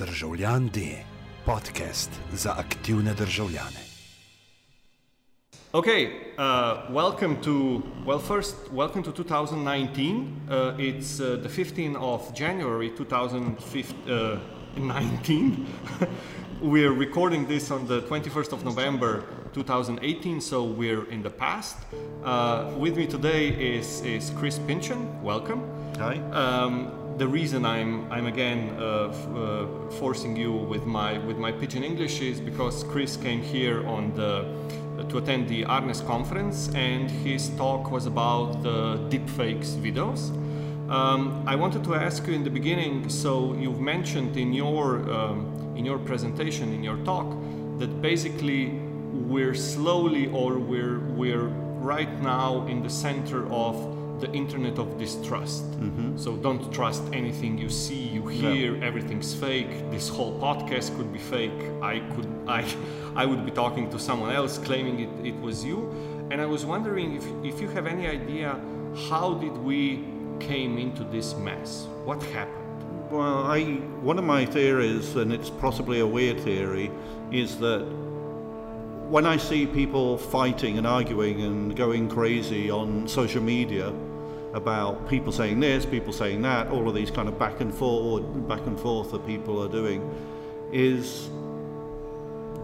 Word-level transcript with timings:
Državljan 0.00 0.68
D, 0.68 0.80
podcast 1.46 2.10
za 2.32 2.54
aktivne 2.58 3.14
državljane. 3.14 3.80
Okay, 5.72 6.06
uh, 6.06 6.12
welcome 6.94 7.36
to, 7.44 7.82
well, 8.06 8.18
first, 8.18 8.56
welcome 8.72 9.02
to 9.02 9.12
2019. 9.12 10.26
Uh, 10.48 10.74
it's 10.78 11.20
uh, 11.20 11.36
the 11.42 11.48
15th 11.48 11.96
of 11.96 12.34
January 12.34 12.90
2019. 12.96 15.66
we're 16.62 16.98
recording 16.98 17.48
this 17.48 17.70
on 17.70 17.86
the 17.86 18.00
21st 18.00 18.52
of 18.52 18.64
November 18.64 19.24
2018, 19.52 20.40
so 20.40 20.64
we're 20.64 21.04
in 21.10 21.22
the 21.22 21.30
past. 21.30 21.76
Uh, 22.24 22.64
with 22.78 22.96
me 22.96 23.06
today 23.06 23.48
is, 23.48 24.00
is 24.00 24.30
Chris 24.30 24.58
Pinchen. 24.58 25.22
Welcome. 25.22 25.60
Hi. 25.98 26.16
Um, 26.32 26.99
the 27.20 27.28
reason 27.28 27.66
I'm 27.66 28.10
I'm 28.10 28.24
again 28.24 28.74
uh, 28.78 28.82
uh, 28.82 29.90
forcing 30.00 30.34
you 30.34 30.52
with 30.52 30.86
my 30.86 31.18
with 31.18 31.36
my 31.36 31.52
pidgin 31.52 31.84
English 31.84 32.22
is 32.22 32.40
because 32.40 32.82
Chris 32.84 33.18
came 33.18 33.42
here 33.42 33.86
on 33.86 34.14
the 34.14 34.32
to 35.10 35.18
attend 35.18 35.46
the 35.46 35.66
Arnes 35.66 36.00
conference 36.06 36.70
and 36.74 37.10
his 37.10 37.50
talk 37.58 37.90
was 37.90 38.06
about 38.06 38.62
the 38.62 38.96
deepfakes 39.10 39.70
videos. 39.86 40.30
Um, 40.90 41.44
I 41.46 41.56
wanted 41.56 41.84
to 41.84 41.94
ask 41.94 42.26
you 42.26 42.32
in 42.32 42.42
the 42.42 42.54
beginning. 42.60 43.10
So 43.10 43.52
you've 43.52 43.80
mentioned 43.80 44.38
in 44.38 44.54
your 44.54 44.84
um, 45.12 45.38
in 45.76 45.84
your 45.84 45.98
presentation 45.98 46.72
in 46.72 46.82
your 46.82 46.96
talk 47.04 47.28
that 47.80 48.00
basically 48.00 48.62
we're 49.32 49.58
slowly 49.74 50.28
or 50.28 50.58
we're 50.58 51.00
we're 51.20 51.48
right 51.92 52.14
now 52.22 52.66
in 52.66 52.82
the 52.82 52.90
center 52.90 53.46
of 53.52 53.99
the 54.20 54.30
internet 54.32 54.78
of 54.78 54.98
distrust. 54.98 55.64
Mm-hmm. 55.80 56.16
So 56.16 56.36
don't 56.36 56.72
trust 56.72 57.02
anything 57.12 57.58
you 57.58 57.68
see, 57.68 57.94
you 57.94 58.26
hear, 58.26 58.82
everything's 58.82 59.34
fake. 59.34 59.90
This 59.90 60.08
whole 60.08 60.38
podcast 60.40 60.96
could 60.96 61.12
be 61.12 61.18
fake. 61.18 61.60
I 61.82 62.00
could 62.14 62.28
I 62.46 62.64
I 63.14 63.26
would 63.26 63.44
be 63.44 63.50
talking 63.50 63.90
to 63.90 63.98
someone 63.98 64.32
else 64.32 64.58
claiming 64.58 65.00
it, 65.00 65.26
it 65.26 65.40
was 65.40 65.64
you. 65.64 65.90
And 66.30 66.40
I 66.40 66.46
was 66.46 66.64
wondering 66.64 67.16
if, 67.16 67.24
if 67.44 67.60
you 67.60 67.68
have 67.68 67.86
any 67.86 68.06
idea 68.06 68.60
how 69.08 69.34
did 69.34 69.56
we 69.58 70.04
came 70.38 70.78
into 70.78 71.04
this 71.04 71.34
mess? 71.36 71.86
What 72.04 72.22
happened? 72.22 72.56
Well, 73.10 73.44
I 73.44 73.64
one 74.02 74.18
of 74.18 74.24
my 74.24 74.46
theories, 74.46 75.16
and 75.16 75.32
it's 75.32 75.50
possibly 75.50 76.00
a 76.00 76.06
weird 76.06 76.40
theory, 76.40 76.90
is 77.32 77.58
that 77.58 77.84
when 79.10 79.26
I 79.26 79.36
see 79.36 79.66
people 79.66 80.16
fighting 80.16 80.78
and 80.78 80.86
arguing 80.86 81.42
and 81.42 81.74
going 81.74 82.08
crazy 82.08 82.70
on 82.70 83.08
social 83.08 83.42
media 83.42 83.92
about 84.52 85.08
people 85.08 85.32
saying 85.32 85.60
this, 85.60 85.86
people 85.86 86.12
saying 86.12 86.42
that, 86.42 86.68
all 86.68 86.88
of 86.88 86.94
these 86.94 87.10
kind 87.10 87.28
of 87.28 87.38
back 87.38 87.60
and 87.60 87.72
forward, 87.72 88.48
back 88.48 88.66
and 88.66 88.78
forth 88.78 89.12
that 89.12 89.26
people 89.26 89.62
are 89.62 89.68
doing, 89.68 90.02
is 90.72 91.30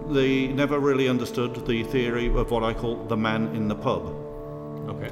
they 0.08 0.48
never 0.48 0.78
really 0.78 1.08
understood 1.08 1.54
the 1.54 1.82
theory 1.84 2.26
of 2.26 2.50
what 2.50 2.62
I 2.62 2.72
call 2.74 2.96
the 3.04 3.16
man 3.16 3.54
in 3.54 3.68
the 3.68 3.74
pub. 3.74 4.06
Okay. 4.88 5.10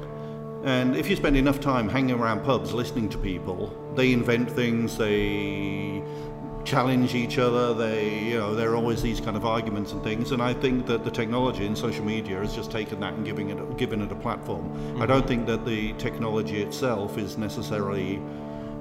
And 0.64 0.96
if 0.96 1.10
you 1.10 1.16
spend 1.16 1.36
enough 1.36 1.60
time 1.60 1.88
hanging 1.88 2.18
around 2.18 2.42
pubs 2.44 2.72
listening 2.72 3.08
to 3.10 3.18
people, 3.18 3.72
they 3.96 4.12
invent 4.12 4.50
things, 4.50 4.96
they 4.96 6.02
challenge 6.64 7.14
each 7.14 7.38
other, 7.38 7.74
they, 7.74 8.18
you 8.18 8.38
know, 8.38 8.54
there 8.54 8.70
are 8.70 8.76
always 8.76 9.02
these 9.02 9.20
kind 9.20 9.36
of 9.36 9.44
arguments 9.44 9.92
and 9.92 10.02
things. 10.02 10.32
And 10.32 10.42
I 10.42 10.54
think 10.54 10.86
that 10.86 11.04
the 11.04 11.10
technology 11.10 11.66
in 11.66 11.76
social 11.76 12.04
media 12.04 12.38
has 12.38 12.54
just 12.54 12.70
taken 12.70 13.00
that 13.00 13.14
and 13.14 13.24
giving 13.24 13.50
it, 13.50 13.76
given 13.76 14.00
it 14.00 14.10
a 14.10 14.14
platform. 14.14 15.00
I 15.00 15.06
don't 15.06 15.26
think 15.26 15.46
that 15.46 15.64
the 15.64 15.92
technology 15.94 16.62
itself 16.62 17.18
is 17.18 17.36
necessarily 17.36 18.20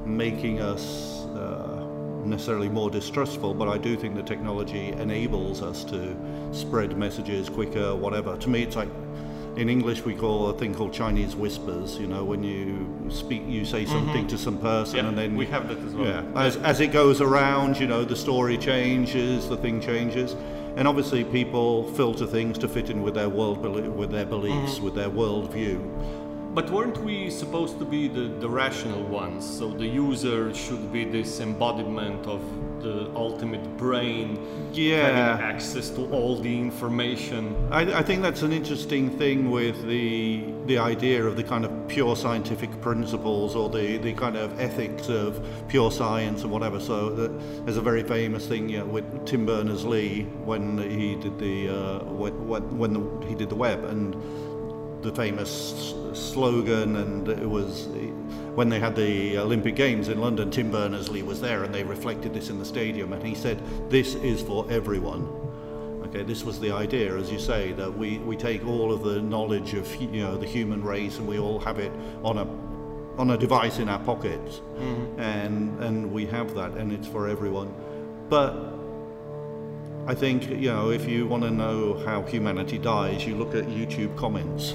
making 0.05 0.61
us 0.61 1.25
uh, 1.25 1.85
necessarily 2.25 2.69
more 2.69 2.89
distrustful, 2.89 3.53
but 3.53 3.67
I 3.67 3.77
do 3.77 3.97
think 3.97 4.15
the 4.15 4.23
technology 4.23 4.89
enables 4.93 5.61
us 5.61 5.83
to 5.85 6.15
spread 6.51 6.97
messages 6.97 7.49
quicker, 7.49 7.95
whatever. 7.95 8.37
To 8.37 8.49
me, 8.49 8.63
it's 8.63 8.75
like 8.75 8.89
in 9.55 9.69
English 9.69 10.03
we 10.03 10.15
call 10.15 10.49
a 10.49 10.57
thing 10.57 10.73
called 10.73 10.93
Chinese 10.93 11.35
whispers. 11.35 11.97
You 11.97 12.07
know, 12.07 12.23
when 12.23 12.43
you 12.43 13.09
speak, 13.09 13.43
you 13.47 13.65
say 13.65 13.85
something 13.85 14.25
mm-hmm. 14.25 14.27
to 14.27 14.37
some 14.37 14.57
person, 14.57 14.97
Yeah, 14.97 15.07
and 15.07 15.17
then 15.17 15.35
we 15.35 15.45
have 15.47 15.67
that 15.69 15.77
as 15.79 15.93
well. 15.93 16.07
Yeah, 16.07 16.23
as, 16.35 16.57
as 16.57 16.79
it 16.79 16.91
goes 16.91 17.21
around, 17.21 17.79
you 17.79 17.87
know, 17.87 18.03
the 18.03 18.15
story 18.15 18.57
changes, 18.57 19.47
the 19.47 19.57
thing 19.57 19.79
changes, 19.79 20.35
and 20.75 20.87
obviously 20.87 21.23
people 21.23 21.91
filter 21.93 22.25
things 22.25 22.57
to 22.59 22.67
fit 22.67 22.89
in 22.89 23.03
with 23.03 23.13
their 23.13 23.29
world, 23.29 23.59
with 23.61 24.11
their 24.11 24.25
beliefs, 24.25 24.75
mm-hmm. 24.75 24.85
with 24.85 24.95
their 24.95 25.09
worldview. 25.09 26.22
But 26.53 26.69
weren't 26.69 26.97
we 26.99 27.31
supposed 27.31 27.79
to 27.79 27.85
be 27.85 28.07
the, 28.07 28.25
the 28.39 28.47
rational 28.47 29.01
ones? 29.03 29.43
So 29.57 29.71
the 29.71 29.87
user 29.87 30.53
should 30.53 30.93
be 30.93 31.03
this 31.03 31.39
embodiment 31.39 32.27
of 32.27 32.41
the 32.83 33.09
ultimate 33.15 33.65
brain, 33.77 34.37
Yeah. 34.73 35.07
having 35.07 35.45
access 35.45 35.89
to 35.91 36.01
all 36.11 36.35
the 36.35 36.55
information. 36.59 37.55
I, 37.71 37.81
I 37.99 38.03
think 38.03 38.21
that's 38.21 38.43
an 38.43 38.51
interesting 38.51 39.09
thing 39.17 39.49
with 39.49 39.87
the 39.87 40.43
the 40.65 40.77
idea 40.77 41.25
of 41.25 41.35
the 41.35 41.43
kind 41.43 41.65
of 41.65 41.71
pure 41.89 42.15
scientific 42.15 42.71
principles 42.81 43.53
or 43.53 43.69
the, 43.69 43.97
the 43.97 44.13
kind 44.13 44.37
of 44.37 44.57
ethics 44.61 45.09
of 45.09 45.45
pure 45.67 45.91
science 45.91 46.43
and 46.43 46.51
whatever. 46.51 46.79
So 46.79 47.09
the, 47.09 47.27
there's 47.65 47.75
a 47.77 47.81
very 47.81 48.03
famous 48.03 48.47
thing 48.47 48.69
yeah, 48.69 48.83
with 48.83 49.25
Tim 49.25 49.45
Berners-Lee 49.45 50.23
when 50.45 50.77
he 50.77 51.15
did 51.15 51.37
the 51.39 51.69
uh, 51.69 52.03
when, 52.05 52.47
when 52.47 52.77
when 52.77 52.93
the, 52.93 53.27
he 53.27 53.35
did 53.35 53.49
the 53.49 53.55
web 53.55 53.83
and 53.85 54.15
the 55.03 55.13
famous 55.13 55.93
slogan 56.13 56.95
and 56.97 57.27
it 57.27 57.49
was 57.49 57.87
when 58.55 58.69
they 58.69 58.79
had 58.79 58.95
the 58.95 59.37
Olympic 59.37 59.75
Games 59.75 60.09
in 60.09 60.21
London 60.21 60.51
Tim 60.51 60.71
Berners-Lee 60.71 61.23
was 61.23 61.41
there 61.41 61.63
and 61.63 61.73
they 61.73 61.83
reflected 61.83 62.33
this 62.33 62.49
in 62.49 62.59
the 62.59 62.65
stadium 62.65 63.13
and 63.13 63.23
he 63.23 63.35
said 63.35 63.61
this 63.89 64.15
is 64.15 64.41
for 64.41 64.65
everyone. 64.69 65.27
Okay, 66.05 66.23
this 66.23 66.43
was 66.43 66.59
the 66.59 66.71
idea, 66.71 67.17
as 67.17 67.31
you 67.31 67.39
say, 67.39 67.71
that 67.73 67.91
we, 67.91 68.19
we 68.19 68.37
take 68.37 68.65
all 68.67 68.93
of 68.93 69.03
the 69.03 69.19
knowledge 69.21 69.73
of 69.73 69.93
you 69.95 70.21
know 70.21 70.37
the 70.37 70.45
human 70.45 70.83
race 70.83 71.17
and 71.17 71.27
we 71.27 71.39
all 71.39 71.59
have 71.59 71.79
it 71.79 71.91
on 72.23 72.37
a 72.37 72.47
on 73.17 73.31
a 73.31 73.37
device 73.37 73.79
in 73.79 73.89
our 73.89 73.99
pockets, 73.99 74.61
mm-hmm. 74.75 75.19
and 75.19 75.83
and 75.83 76.11
we 76.11 76.25
have 76.25 76.53
that, 76.55 76.71
and 76.71 76.91
it's 76.91 77.07
for 77.07 77.27
everyone. 77.27 77.73
But 78.29 78.72
I 80.05 80.13
think 80.13 80.49
you 80.49 80.71
know 80.71 80.91
if 80.91 81.07
you 81.07 81.27
want 81.27 81.43
to 81.43 81.51
know 81.51 81.93
how 82.05 82.23
humanity 82.23 82.77
dies, 82.77 83.25
you 83.25 83.35
look 83.35 83.55
at 83.55 83.65
YouTube 83.65 84.15
comments. 84.17 84.73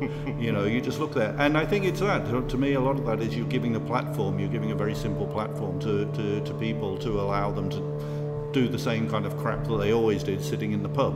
you 0.38 0.52
know, 0.52 0.64
you 0.64 0.80
just 0.80 0.98
look 0.98 1.14
there, 1.14 1.34
and 1.38 1.56
I 1.56 1.64
think 1.64 1.84
it's 1.84 2.00
that. 2.00 2.26
To, 2.48 2.56
me, 2.56 2.74
a 2.74 2.80
lot 2.80 2.98
of 2.98 3.06
that 3.06 3.20
is 3.20 3.36
you're 3.36 3.46
giving 3.46 3.76
a 3.76 3.80
platform. 3.80 4.38
You're 4.38 4.48
giving 4.48 4.70
a 4.70 4.74
very 4.74 4.94
simple 4.94 5.26
platform 5.26 5.80
to, 5.80 6.04
to, 6.12 6.44
to 6.44 6.54
people 6.54 6.98
to 6.98 7.20
allow 7.20 7.50
them 7.50 7.70
to 7.70 8.50
do 8.52 8.68
the 8.68 8.78
same 8.78 9.08
kind 9.08 9.26
of 9.26 9.36
crap 9.38 9.66
that 9.66 9.76
they 9.78 9.92
always 9.92 10.22
did, 10.22 10.42
sitting 10.42 10.72
in 10.72 10.82
the 10.82 10.88
pub, 10.88 11.14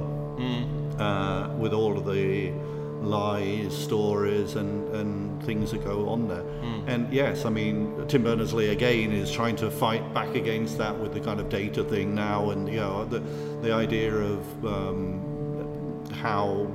uh, 1.01 1.51
with 1.57 1.73
all 1.73 1.97
of 1.99 2.05
the 2.05 2.53
lies, 3.03 3.77
stories, 3.77 4.57
and, 4.57 4.95
and 4.95 5.43
things 5.45 5.71
that 5.71 5.85
go 5.85 6.09
on 6.09 6.29
there. 6.29 6.43
Hmm. 6.43 6.89
And 6.89 7.13
yes, 7.13 7.45
I 7.45 7.51
mean, 7.51 8.07
Tim 8.09 8.23
Berners-Lee 8.23 8.69
again 8.69 9.13
is 9.13 9.31
trying 9.31 9.57
to 9.57 9.71
fight 9.71 10.13
back 10.13 10.35
against 10.35 10.79
that 10.79 10.99
with 10.99 11.15
the 11.15 11.21
kind 11.21 11.41
of 11.41 11.49
data 11.49 11.85
thing 11.85 12.15
now, 12.15 12.51
and 12.51 12.69
you 12.69 12.77
know, 12.77 13.05
the 13.05 13.21
the 13.63 13.73
idea 13.73 14.15
of 14.15 14.65
um, 14.65 16.05
how 16.15 16.67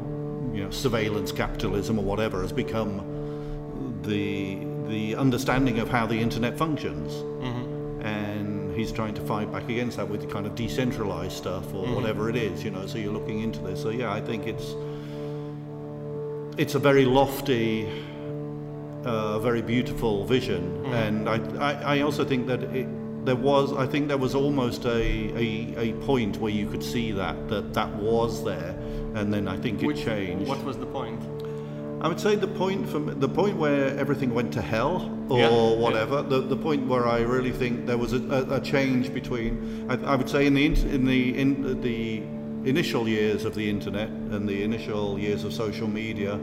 you 0.54 0.64
know 0.64 0.70
surveillance 0.70 1.32
capitalism 1.32 2.00
or 2.00 2.06
whatever 2.06 2.42
has 2.42 2.52
become 2.52 4.02
the 4.04 4.60
the 4.90 5.16
understanding 5.16 5.80
of 5.80 5.90
how 5.90 6.06
the 6.06 6.20
internet 6.20 6.58
functions. 6.58 7.14
Mm-hmm. 7.14 7.72
And 8.06 8.76
he's 8.76 8.92
trying 8.92 9.14
to 9.14 9.22
fight 9.22 9.50
back 9.50 9.70
against 9.70 9.96
that 9.96 10.10
with 10.10 10.22
the 10.22 10.28
kind 10.28 10.46
of 10.46 10.56
decentralized 10.56 11.38
stuff 11.38 11.74
or 11.74 11.86
mm-hmm. 11.86 11.96
whatever 11.96 12.30
it 12.30 12.36
is 12.36 12.64
you 12.64 12.72
know 12.72 12.86
so 12.86 12.98
you're 12.98 13.14
looking 13.14 13.40
into 13.40 13.60
this. 13.60 13.82
So 13.82 13.90
yeah 13.90 14.12
i 14.12 14.20
think 14.20 14.46
it's 14.46 14.76
it's 16.58 16.76
a 16.76 16.80
very 16.80 17.06
lofty 17.06 17.88
uh, 19.06 19.40
very 19.40 19.62
beautiful 19.62 20.24
vision 20.26 20.86
and 20.94 21.28
I, 21.28 21.36
I, 21.60 21.98
I 21.98 22.02
also 22.02 22.24
think 22.24 22.48
that 22.48 22.64
it, 22.64 22.88
there 23.26 23.36
was 23.36 23.74
I 23.74 23.86
think 23.86 24.08
there 24.08 24.18
was 24.18 24.34
almost 24.36 24.86
a, 24.86 25.02
a, 25.38 25.76
a 25.90 25.94
point 26.06 26.38
where 26.38 26.52
you 26.52 26.68
could 26.70 26.84
see 26.84 27.12
that 27.14 27.50
that 27.50 27.74
that 27.74 27.94
was 27.96 28.44
there 28.46 28.76
and 29.16 29.34
then 29.34 29.48
I 29.48 29.58
think 29.58 29.82
it 29.84 29.88
Which- 29.88 30.04
changed 30.04 30.48
What 30.48 30.64
was 30.64 30.78
the 30.78 30.86
point? 30.86 31.22
I 32.02 32.10
would 32.10 32.20
say 32.20 32.36
the 32.36 32.48
point 32.48 32.88
from 32.90 33.18
the 33.20 33.30
point 33.30 33.56
where 33.58 33.98
everything 33.98 34.34
went 34.34 34.52
to 34.54 34.62
hell 34.62 35.10
or 35.30 35.40
Yeah, 35.40 35.50
yeah. 35.50 35.78
whatever. 35.80 36.22
The, 36.22 36.42
the 36.42 36.58
point 36.58 36.86
where 36.86 37.08
I 37.08 37.22
really 37.22 37.52
think 37.54 37.86
there 37.86 37.98
was 37.98 38.12
a, 38.12 38.18
a, 38.18 38.56
a 38.56 38.60
change 38.60 39.14
between. 39.14 39.86
I, 39.90 39.96
I 40.12 40.16
would 40.18 40.30
say 40.30 40.46
in 40.46 40.54
the 40.54 40.66
in 40.66 41.06
the 41.06 41.38
in 41.40 41.82
the 41.82 42.22
initial 42.66 43.08
years 43.08 43.46
of 43.46 43.56
the 43.56 43.70
internet 43.70 44.10
and 44.10 44.48
the 44.48 44.64
initial 44.64 45.20
years 45.20 45.44
of 45.44 45.54
social 45.54 45.88
media, 45.88 46.40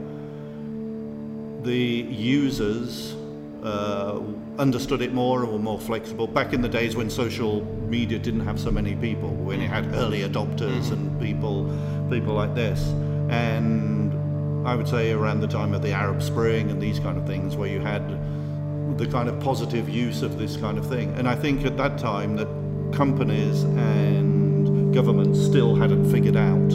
the 1.63 1.77
users 1.77 3.15
uh, 3.63 4.21
understood 4.59 5.03
it 5.03 5.13
more 5.13 5.43
and 5.43 5.53
were 5.53 5.59
more 5.59 5.79
flexible. 5.79 6.27
Back 6.27 6.53
in 6.53 6.63
the 6.63 6.69
days 6.69 6.97
when 6.97 7.11
social 7.11 7.65
media 7.89 8.19
didn't 8.19 8.41
have 8.41 8.59
so 8.59 8.71
many 8.71 8.95
people, 8.97 9.29
when 9.29 9.61
it 9.61 9.69
had 9.69 9.95
early 9.95 10.21
adopters 10.21 10.91
and 10.93 11.21
people, 11.21 11.65
people 12.11 12.35
like 12.35 12.55
this, 12.55 12.81
and 13.31 14.13
I 14.67 14.75
would 14.75 14.89
say 14.89 15.13
around 15.13 15.41
the 15.41 15.49
time 15.49 15.75
of 15.75 15.83
the 15.83 15.93
Arab 15.93 16.23
Spring 16.23 16.71
and 16.71 16.81
these 16.81 16.99
kind 16.99 17.17
of 17.17 17.27
things, 17.27 17.57
where 17.57 17.69
you 17.69 17.81
had 17.81 18.03
the 18.99 19.07
kind 19.07 19.29
of 19.29 19.41
positive 19.41 19.89
use 19.89 20.23
of 20.23 20.39
this 20.39 20.57
kind 20.57 20.77
of 20.77 20.87
thing. 20.87 21.15
And 21.15 21.29
I 21.29 21.35
think 21.35 21.65
at 21.65 21.77
that 21.77 21.99
time 21.99 22.37
that 22.37 22.49
companies 22.93 23.63
and 23.63 24.40
governments 24.93 25.41
still 25.41 25.75
hadn't 25.75 26.11
figured 26.11 26.37
out 26.37 26.73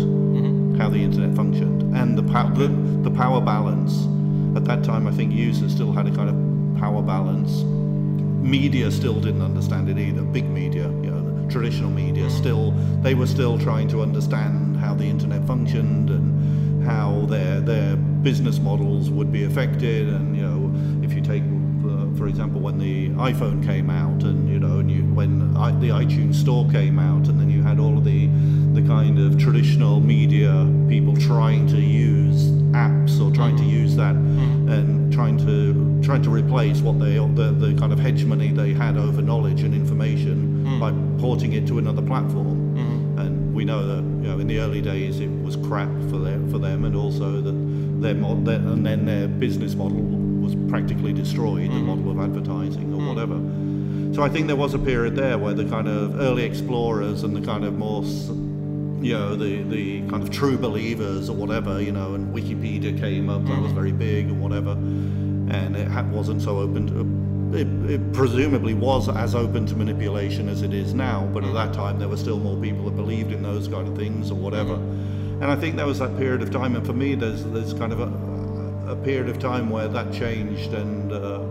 how 0.77 0.89
the 0.89 0.97
internet 0.97 1.35
functioned 1.35 1.95
and 1.95 2.17
the, 2.17 2.23
pow- 2.23 2.49
the 2.49 2.67
the 2.67 3.11
power 3.11 3.39
balance. 3.39 4.05
At 4.57 4.65
that 4.65 4.83
time, 4.83 5.07
I 5.07 5.11
think 5.11 5.33
users 5.33 5.71
still 5.71 5.91
had 5.91 6.07
a 6.07 6.11
kind 6.11 6.29
of 6.29 6.79
power 6.79 7.01
balance. 7.01 7.63
Media 8.43 8.91
still 8.91 9.19
didn't 9.19 9.41
understand 9.41 9.89
it 9.89 9.97
either. 9.97 10.21
Big 10.21 10.45
media, 10.45 10.83
you 10.83 11.11
know, 11.11 11.41
the 11.41 11.51
traditional 11.51 11.89
media, 11.89 12.29
still 12.29 12.71
they 13.01 13.15
were 13.15 13.27
still 13.27 13.57
trying 13.57 13.87
to 13.89 14.01
understand 14.01 14.77
how 14.77 14.93
the 14.93 15.05
internet 15.05 15.45
functioned 15.45 16.09
and 16.09 16.83
how 16.85 17.25
their 17.27 17.59
their 17.61 17.95
business 17.95 18.59
models 18.59 19.09
would 19.09 19.31
be 19.31 19.43
affected. 19.43 20.09
And 20.09 20.35
you 20.35 20.43
know, 20.43 21.05
if 21.05 21.13
you 21.13 21.21
take 21.21 21.43
uh, 21.43 22.17
for 22.17 22.27
example, 22.27 22.59
when 22.59 22.77
the 22.79 23.09
iPhone 23.09 23.63
came 23.65 23.89
out, 23.89 24.23
and 24.23 24.49
you 24.49 24.59
know, 24.59 24.79
and 24.79 24.89
you, 24.91 25.03
when 25.13 25.55
I, 25.55 25.71
the 25.71 25.89
iTunes 25.89 26.35
Store 26.35 26.67
came 26.69 26.97
out, 26.99 27.27
and 27.27 27.39
then 27.39 27.49
you 27.49 27.54
had 27.65 27.79
all 27.79 27.97
of 27.97 28.05
the 28.05 28.27
the 28.79 28.87
kind 28.87 29.17
of 29.17 29.39
traditional 29.39 29.99
media 29.99 30.51
people 30.87 31.15
trying 31.17 31.65
to 31.67 31.79
use 31.79 32.51
apps 32.75 33.19
or 33.19 33.33
trying 33.33 33.57
to 33.57 33.63
use 33.63 33.95
that 33.95 34.13
mm. 34.13 34.71
and 34.71 35.11
trying 35.11 35.37
to 35.37 36.01
trying 36.03 36.21
to 36.21 36.29
replace 36.29 36.81
what 36.81 36.99
they 36.99 37.15
the, 37.15 37.55
the 37.57 37.73
kind 37.79 37.91
of 37.91 37.99
hegemony 37.99 38.51
they 38.51 38.73
had 38.73 38.97
over 38.97 39.21
knowledge 39.21 39.61
and 39.63 39.73
information 39.73 40.63
mm. 40.65 40.79
by 40.79 40.91
porting 41.19 41.53
it 41.53 41.65
to 41.65 41.79
another 41.79 42.01
platform. 42.01 42.75
Mm-hmm. 42.75 43.19
And 43.19 43.55
we 43.55 43.65
know 43.65 43.87
that 43.87 44.03
you 44.03 44.27
know 44.29 44.39
in 44.39 44.47
the 44.47 44.59
early 44.59 44.81
days 44.81 45.19
it 45.19 45.31
was 45.41 45.55
crap 45.55 45.89
for 46.11 46.19
them 46.19 46.49
for 46.51 46.59
them, 46.59 46.85
and 46.85 46.95
also 46.95 47.41
that 47.41 48.01
their, 48.01 48.13
mod, 48.13 48.45
their 48.45 48.57
and 48.57 48.85
then 48.85 49.05
their 49.05 49.27
business 49.27 49.73
model 49.73 50.01
was 50.45 50.55
practically 50.69 51.13
destroyed, 51.13 51.71
the 51.71 51.75
mm. 51.75 51.85
model 51.85 52.11
of 52.11 52.19
advertising 52.19 52.93
or 52.93 53.01
whatever. 53.07 53.39
So 54.15 54.23
I 54.23 54.29
think 54.29 54.47
there 54.47 54.55
was 54.55 54.73
a 54.73 54.79
period 54.79 55.17
there 55.17 55.37
where 55.37 55.53
the 55.53 55.65
kind 55.65 55.89
of 55.89 56.21
early 56.21 56.43
explorers 56.43 57.23
and 57.23 57.35
the 57.35 57.45
kind 57.45 57.65
of 57.65 57.73
more 57.73 58.01
you 59.03 59.11
know, 59.11 59.35
the, 59.35 59.61
the 59.63 60.07
kind 60.07 60.23
of 60.23 60.31
true 60.31 60.57
believers 60.57 61.29
or 61.29 61.35
whatever, 61.35 61.81
you 61.81 61.91
know, 61.91 62.15
and 62.15 62.33
Wikipedia 62.33 62.97
came 62.97 63.29
up, 63.29 63.45
that 63.45 63.61
was 63.61 63.73
mm. 63.73 63.75
very 63.75 63.91
big 63.91 64.27
and 64.27 64.41
whatever, 64.41 64.71
and 64.71 65.75
it 65.75 65.89
ha- 65.89 66.07
wasn't 66.13 66.41
so 66.41 66.59
open 66.59 66.87
to, 66.87 67.57
it, 67.57 67.91
it 67.91 68.13
presumably 68.13 68.73
was 68.73 69.09
as 69.09 69.35
open 69.35 69.65
to 69.65 69.75
manipulation 69.75 70.47
as 70.47 70.61
it 70.61 70.73
is 70.73 70.93
now, 70.93 71.29
but 71.33 71.43
at 71.43 71.49
mm. 71.49 71.53
that 71.53 71.73
time 71.73 71.99
there 71.99 72.07
were 72.07 72.15
still 72.15 72.39
more 72.39 72.55
people 72.61 72.85
that 72.85 72.95
believed 72.95 73.33
in 73.33 73.43
those 73.43 73.67
kind 73.67 73.85
of 73.85 73.97
things 73.97 74.31
or 74.31 74.35
whatever. 74.35 74.75
Mm. 74.77 75.41
And 75.41 75.45
I 75.51 75.57
think 75.57 75.75
there 75.75 75.85
was 75.85 75.99
that 75.99 76.15
period 76.17 76.41
of 76.41 76.51
time, 76.51 76.77
and 76.77 76.85
for 76.85 76.93
me, 76.93 77.15
there's, 77.15 77.43
there's 77.43 77.73
kind 77.73 77.91
of 77.91 77.99
a, 77.99 78.91
a 78.91 78.95
period 78.95 79.27
of 79.27 79.39
time 79.39 79.69
where 79.69 79.89
that 79.89 80.13
changed, 80.13 80.73
and 80.73 81.11
uh, 81.11 81.44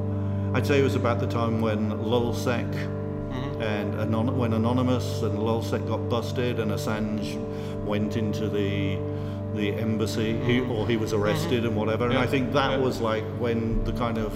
I'd 0.55 0.67
say 0.67 0.79
it 0.79 0.85
was 0.85 0.95
about 0.95 1.19
the 1.19 1.27
time 1.27 1.61
when 1.61 1.91
LulzSec 1.91 2.71
mm-hmm. 2.71 3.61
and 3.61 4.01
anon- 4.01 4.39
when 4.39 4.53
Anonymous 4.53 5.23
and 5.23 5.39
Lulzsec 5.39 5.87
got 5.89 6.09
busted 6.09 6.61
and 6.61 6.71
Assange 6.71 7.37
went 7.85 8.17
into 8.17 8.49
the 8.49 8.97
the 9.55 9.73
embassy. 9.75 10.33
He, 10.39 10.59
mm-hmm. 10.59 10.71
or 10.71 10.87
he 10.87 10.97
was 10.97 11.13
arrested 11.13 11.59
mm-hmm. 11.59 11.67
and 11.67 11.77
whatever. 11.77 12.07
And 12.07 12.19
I 12.19 12.27
think 12.27 12.53
that 12.53 12.73
Yeah. 12.73 12.79
was 12.79 13.01
like 13.01 13.25
when 13.39 13.83
the 13.85 13.93
kind 13.93 14.19
of 14.19 14.33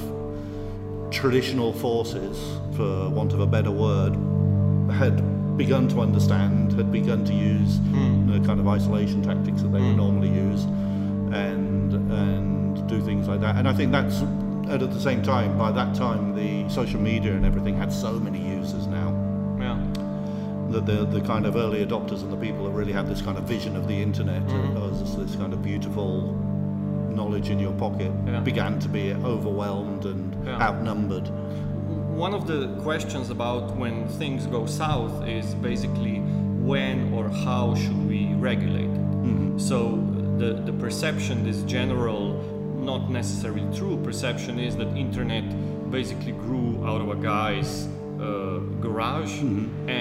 traditional 1.10 1.72
forces 1.72 2.36
for 2.76 3.08
want 3.10 3.32
of 3.32 3.40
a 3.40 3.46
better 3.46 3.70
word 3.70 4.14
had 4.92 5.56
begun 5.56 5.88
to 5.88 6.00
understand 6.00 6.72
had 6.72 6.92
begun 6.92 7.24
to 7.24 7.32
use 7.32 7.78
mm. 7.78 8.32
the 8.32 8.46
kind 8.46 8.60
of 8.60 8.68
isolation 8.68 9.22
tactics 9.22 9.62
that 9.62 9.72
they 9.72 9.80
would 9.80 9.94
mm. 9.94 10.04
normally 10.04 10.28
use 10.28 10.64
and 11.32 11.94
and 12.12 12.88
do 12.88 13.00
things 13.00 13.26
like 13.26 13.40
that. 13.40 13.56
And 13.56 13.68
I 13.68 13.72
think 13.72 13.90
that's 13.92 14.22
and 14.68 14.82
at 14.82 14.92
the 14.92 15.00
same 15.00 15.22
time 15.22 15.56
by 15.56 15.70
that 15.72 15.94
time 15.94 16.34
the 16.34 16.68
social 16.68 17.00
media 17.00 17.32
and 17.32 17.44
everything 17.44 17.76
had 17.76 17.92
so 17.92 18.12
many 18.18 18.38
users 18.56 18.86
now 18.86 19.08
Yeah. 19.58 19.78
that 20.72 20.84
the, 20.86 21.04
the 21.06 21.20
kind 21.22 21.46
of 21.46 21.56
early 21.56 21.84
adopters 21.84 22.22
and 22.22 22.32
the 22.32 22.36
people 22.36 22.64
that 22.64 22.72
really 22.72 22.92
had 22.92 23.06
this 23.08 23.22
kind 23.22 23.38
of 23.38 23.44
vision 23.44 23.76
of 23.76 23.88
the 23.88 24.00
internet 24.02 24.42
mm-hmm. 24.46 24.92
as 24.92 25.16
this, 25.16 25.36
kind 25.36 25.52
of 25.52 25.62
beautiful 25.62 26.32
knowledge 27.10 27.48
in 27.50 27.58
your 27.58 27.72
pocket 27.72 28.12
Yeah. 28.26 28.40
began 28.40 28.78
to 28.80 28.88
be 28.88 29.12
overwhelmed 29.12 30.04
and 30.04 30.34
Yeah. 30.46 30.60
outnumbered. 30.62 31.28
One 32.26 32.34
of 32.34 32.46
the 32.46 32.68
questions 32.82 33.30
about 33.30 33.76
when 33.76 34.06
things 34.08 34.46
go 34.46 34.66
south 34.66 35.26
is 35.26 35.54
basically 35.54 36.16
when 36.70 37.12
or 37.14 37.28
how 37.28 37.74
should 37.74 38.08
we 38.08 38.34
regulate 38.34 38.90
it. 38.90 39.04
Mm-hmm. 39.24 39.58
So 39.58 39.76
the, 40.38 40.54
the 40.68 40.72
perception, 40.72 41.44
this 41.44 41.62
general, 41.62 42.27
not 42.88 43.10
necessarily 43.10 43.66
true 43.76 43.96
perception, 44.02 44.58
is 44.58 44.74
that 44.80 44.88
internet 44.96 45.44
basically 45.90 46.32
grew 46.32 46.68
out 46.88 47.00
of 47.02 47.08
a 47.10 47.18
guy's 47.32 47.86
uh, 48.18 48.58
garage, 48.80 49.36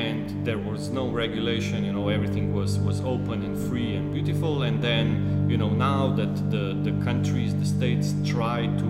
and 0.01 0.23
there 0.45 0.61
was 0.69 0.87
no 0.99 1.05
regulation. 1.09 1.83
You 1.83 1.93
know, 1.97 2.07
everything 2.07 2.53
was 2.53 2.79
was 2.79 3.01
open 3.13 3.37
and 3.47 3.55
free 3.67 3.91
and 3.99 4.05
beautiful. 4.17 4.53
And 4.67 4.81
then, 4.81 5.07
you 5.51 5.57
know, 5.61 5.71
now 5.89 6.01
that 6.19 6.33
the 6.53 6.65
the 6.87 6.93
countries, 7.03 7.51
the 7.61 7.67
states 7.77 8.07
try 8.35 8.59
to 8.83 8.89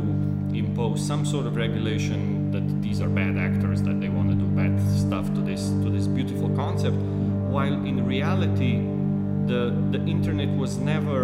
impose 0.64 1.00
some 1.12 1.26
sort 1.26 1.46
of 1.50 1.56
regulation 1.56 2.52
that 2.52 2.66
these 2.86 3.02
are 3.02 3.10
bad 3.10 3.36
actors 3.50 3.82
that 3.88 3.98
they 4.02 4.10
want 4.18 4.30
to 4.34 4.38
do 4.44 4.48
bad 4.62 4.74
stuff 5.06 5.26
to 5.36 5.42
this 5.50 5.64
to 5.84 5.90
this 5.96 6.08
beautiful 6.08 6.50
concept 6.64 6.98
while 7.56 7.76
in 7.92 7.98
reality 8.16 8.74
the 9.52 9.62
the 9.94 10.02
internet 10.16 10.50
was 10.64 10.78
never 10.94 11.22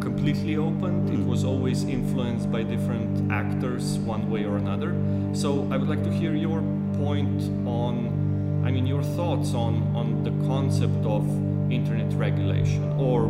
completely 0.00 0.56
opened. 0.56 1.08
It 1.08 1.12
mm-hmm. 1.12 1.26
was 1.26 1.44
always 1.44 1.84
influenced 1.84 2.50
by 2.50 2.62
different 2.62 3.30
actors 3.30 3.98
one 3.98 4.30
way 4.30 4.44
or 4.44 4.56
another. 4.56 4.94
So 5.34 5.68
i 5.70 5.76
would 5.76 5.88
like 5.88 6.02
to 6.04 6.10
hear 6.10 6.34
your 6.34 6.62
point 6.94 7.42
on 7.66 8.62
i 8.66 8.70
mean 8.70 8.86
your 8.86 9.02
thoughts 9.02 9.54
on 9.54 9.74
on 9.94 10.24
the 10.24 10.32
concept 10.46 11.04
of 11.04 11.22
internet 11.70 12.10
regulation 12.14 12.84
or 12.98 13.28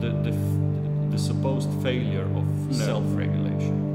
the 0.00 0.10
the, 0.26 0.32
the 1.10 1.18
supposed 1.18 1.70
failure 1.82 2.28
of 2.36 2.46
self-regulation 2.70 3.39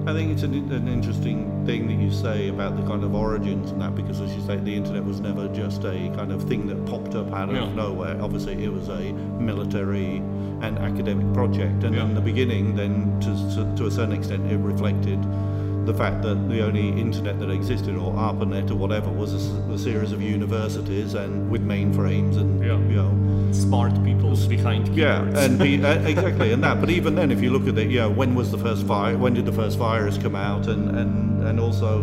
I 0.08 0.14
think 0.14 0.32
it's 0.32 0.44
an, 0.44 0.72
an 0.72 0.88
interesting 0.88 1.66
thing 1.66 1.88
that 1.88 1.96
you 1.96 2.12
say 2.12 2.50
about 2.50 2.78
the 2.78 2.84
kind 2.84 3.04
of 3.04 3.16
origins 3.16 3.72
and 3.72 3.82
that 3.82 3.96
because, 3.96 4.22
as 4.22 4.32
you 4.36 4.42
say, 4.46 4.56
the 4.58 4.76
internet 4.76 5.04
was 5.04 5.20
never 5.20 5.48
just 5.48 5.84
a 5.84 6.12
kind 6.16 6.32
of 6.32 6.44
thing 6.44 6.68
that 6.68 6.86
popped 6.86 7.16
up 7.16 7.32
out 7.34 7.50
of 7.50 7.56
Yeah. 7.56 7.74
nowhere. 7.74 8.16
Obviously, 8.22 8.64
it 8.64 8.72
was 8.72 8.88
a 8.90 9.14
military 9.40 10.18
and 10.62 10.78
academic 10.78 11.34
project, 11.34 11.84
and 11.84 11.96
Yeah. 11.96 12.04
in 12.06 12.14
the 12.14 12.22
beginning, 12.22 12.76
then 12.76 13.20
to, 13.22 13.56
to, 13.56 13.76
to 13.78 13.88
a 13.88 13.92
certain 13.92 14.14
extent, 14.14 14.46
it 14.52 14.58
reflected 14.58 15.20
the 15.86 15.94
fact 15.94 16.22
that 16.24 16.36
the 16.50 16.62
only 16.66 16.90
internet 16.90 17.40
that 17.40 17.50
existed, 17.50 17.96
or 17.96 18.14
ARPANET 18.14 18.72
or 18.72 18.76
whatever, 18.76 19.10
was 19.10 19.34
a 19.34 19.78
series 19.78 20.12
of 20.12 20.22
universities 20.22 21.14
and 21.14 21.50
with 21.50 21.66
mainframes 21.66 22.38
and 22.38 22.64
Yeah. 22.64 22.78
you 22.90 22.96
know 23.02 23.52
smart 23.54 23.94
people 24.04 24.36
behind 24.50 24.88
yeah, 24.96 25.22
and 25.44 25.58
be, 25.58 25.82
uh, 25.84 25.94
exactly, 26.14 26.52
and 26.52 26.64
that. 26.64 26.82
But 26.82 26.90
even 26.90 27.16
then, 27.16 27.32
if 27.32 27.42
you 27.42 27.52
look 27.52 27.68
at 27.68 27.78
it, 27.78 27.90
yeah, 27.90 28.06
when 28.06 28.36
was 28.36 28.52
the 28.52 28.58
first 28.58 28.86
fire? 28.86 29.18
When 29.18 29.34
did 29.34 29.46
the 29.46 29.54
first 29.54 29.78
virus 29.78 30.18
come 30.18 30.36
out? 30.36 30.68
And 30.68 30.84
and 31.00 31.48
and 31.48 31.60
also, 31.60 32.02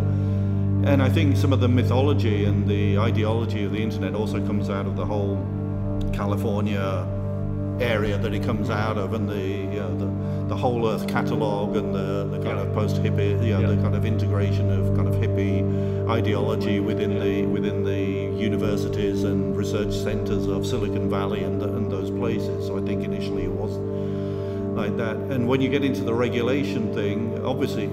and 0.89 1.01
I 1.01 1.09
think 1.09 1.37
some 1.37 1.53
of 1.53 1.59
the 1.59 1.67
mythology 1.67 2.45
and 2.45 2.67
the 2.67 2.97
ideology 2.97 3.63
of 3.65 3.71
the 3.71 3.81
internet 3.83 4.13
also 4.15 4.39
comes 4.45 4.69
out 4.69 4.85
of 4.87 4.95
the 4.95 5.05
whole 5.05 5.37
California 6.13 7.05
area 7.79 8.17
that 8.17 8.31
he 8.33 8.39
comes 8.39 8.69
out 8.69 8.97
of, 8.97 9.13
and 9.13 9.27
the 9.29 9.39
you 9.39 9.79
know, 9.79 9.95
the 9.97 10.23
the 10.47 10.55
whole 10.57 10.87
Earth 10.87 11.07
catalog 11.07 11.75
and 11.77 11.95
the, 11.95 12.25
the 12.25 12.35
kind 12.43 12.57
Yeah. 12.57 12.63
of 12.65 12.73
post 12.73 12.97
hippie, 13.01 13.31
you 13.45 13.53
know, 13.53 13.61
Yeah. 13.61 13.67
the 13.75 13.81
kind 13.81 13.95
of 13.95 14.05
integration 14.05 14.69
of 14.71 14.95
kind 14.95 15.07
of 15.07 15.15
hippie 15.15 16.07
ideology 16.09 16.79
within 16.81 17.19
the 17.19 17.45
within 17.45 17.83
the 17.83 18.01
universities 18.37 19.23
and 19.23 19.55
research 19.55 19.93
centers 19.93 20.47
of 20.47 20.65
Silicon 20.67 21.09
Valley 21.09 21.43
and, 21.43 21.61
and 21.61 21.89
those 21.91 22.11
places. 22.11 22.67
So 22.67 22.77
I 22.77 22.81
think 22.81 23.03
initially 23.05 23.43
it 23.45 23.51
was 23.51 23.71
like 24.75 24.97
that. 24.97 25.15
And 25.15 25.47
when 25.47 25.61
you 25.61 25.69
get 25.69 25.83
into 25.83 26.03
the 26.03 26.13
regulation 26.13 26.93
thing, 26.93 27.39
obviously, 27.45 27.87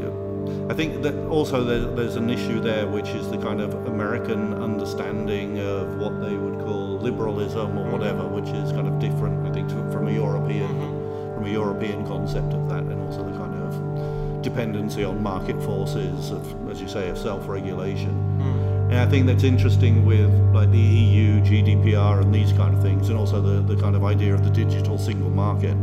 I 0.71 0.75
think 0.75 1.03
that 1.03 1.15
also 1.27 1.65
there's 1.65 2.17
an 2.17 2.31
issue 2.31 2.61
there, 2.61 2.87
which 2.87 3.09
is 3.09 3.29
the 3.31 3.39
kind 3.39 3.61
of 3.61 3.75
American 3.87 4.55
understanding 4.55 5.59
of 5.59 5.97
what 5.99 6.21
they 6.21 6.35
would 6.37 6.61
call 6.61 6.99
liberalism 6.99 7.77
or 7.79 7.91
whatever, 7.91 8.23
mm-hmm. 8.23 8.35
which 8.35 8.51
is 8.55 8.73
kind 8.73 8.87
of 8.87 8.99
different, 8.99 9.47
I 9.47 9.53
think, 9.53 9.71
from 9.93 10.09
a 10.09 10.13
European 10.13 10.69
mm-hmm. 10.69 11.35
from 11.35 11.45
a 11.45 11.51
European 11.51 12.07
concept 12.07 12.53
of 12.53 12.69
that, 12.69 12.83
and 12.85 13.01
also 13.03 13.25
the 13.25 13.37
kind 13.37 13.55
of 13.55 14.43
dependency 14.43 15.05
on 15.05 15.23
market 15.23 15.61
forces 15.63 16.31
of, 16.31 16.71
as 16.71 16.81
you 16.81 16.89
say, 16.89 17.09
of 17.09 17.19
self-regulation. 17.19 18.11
Mm. 18.39 18.91
And 18.91 18.99
I 18.99 19.07
think 19.07 19.27
that's 19.27 19.45
interesting 19.45 20.05
with 20.05 20.33
like 20.53 20.71
the 20.71 20.79
EU, 20.79 21.41
GDPR, 21.41 22.23
and 22.23 22.35
these 22.35 22.53
kind 22.53 22.75
of 22.75 22.83
things, 22.83 23.09
and 23.09 23.19
also 23.19 23.41
the, 23.41 23.75
the 23.75 23.81
kind 23.81 23.95
of 23.95 24.05
idea 24.05 24.35
of 24.35 24.45
the 24.45 24.51
digital 24.51 24.99
single 24.99 25.31
market. 25.31 25.77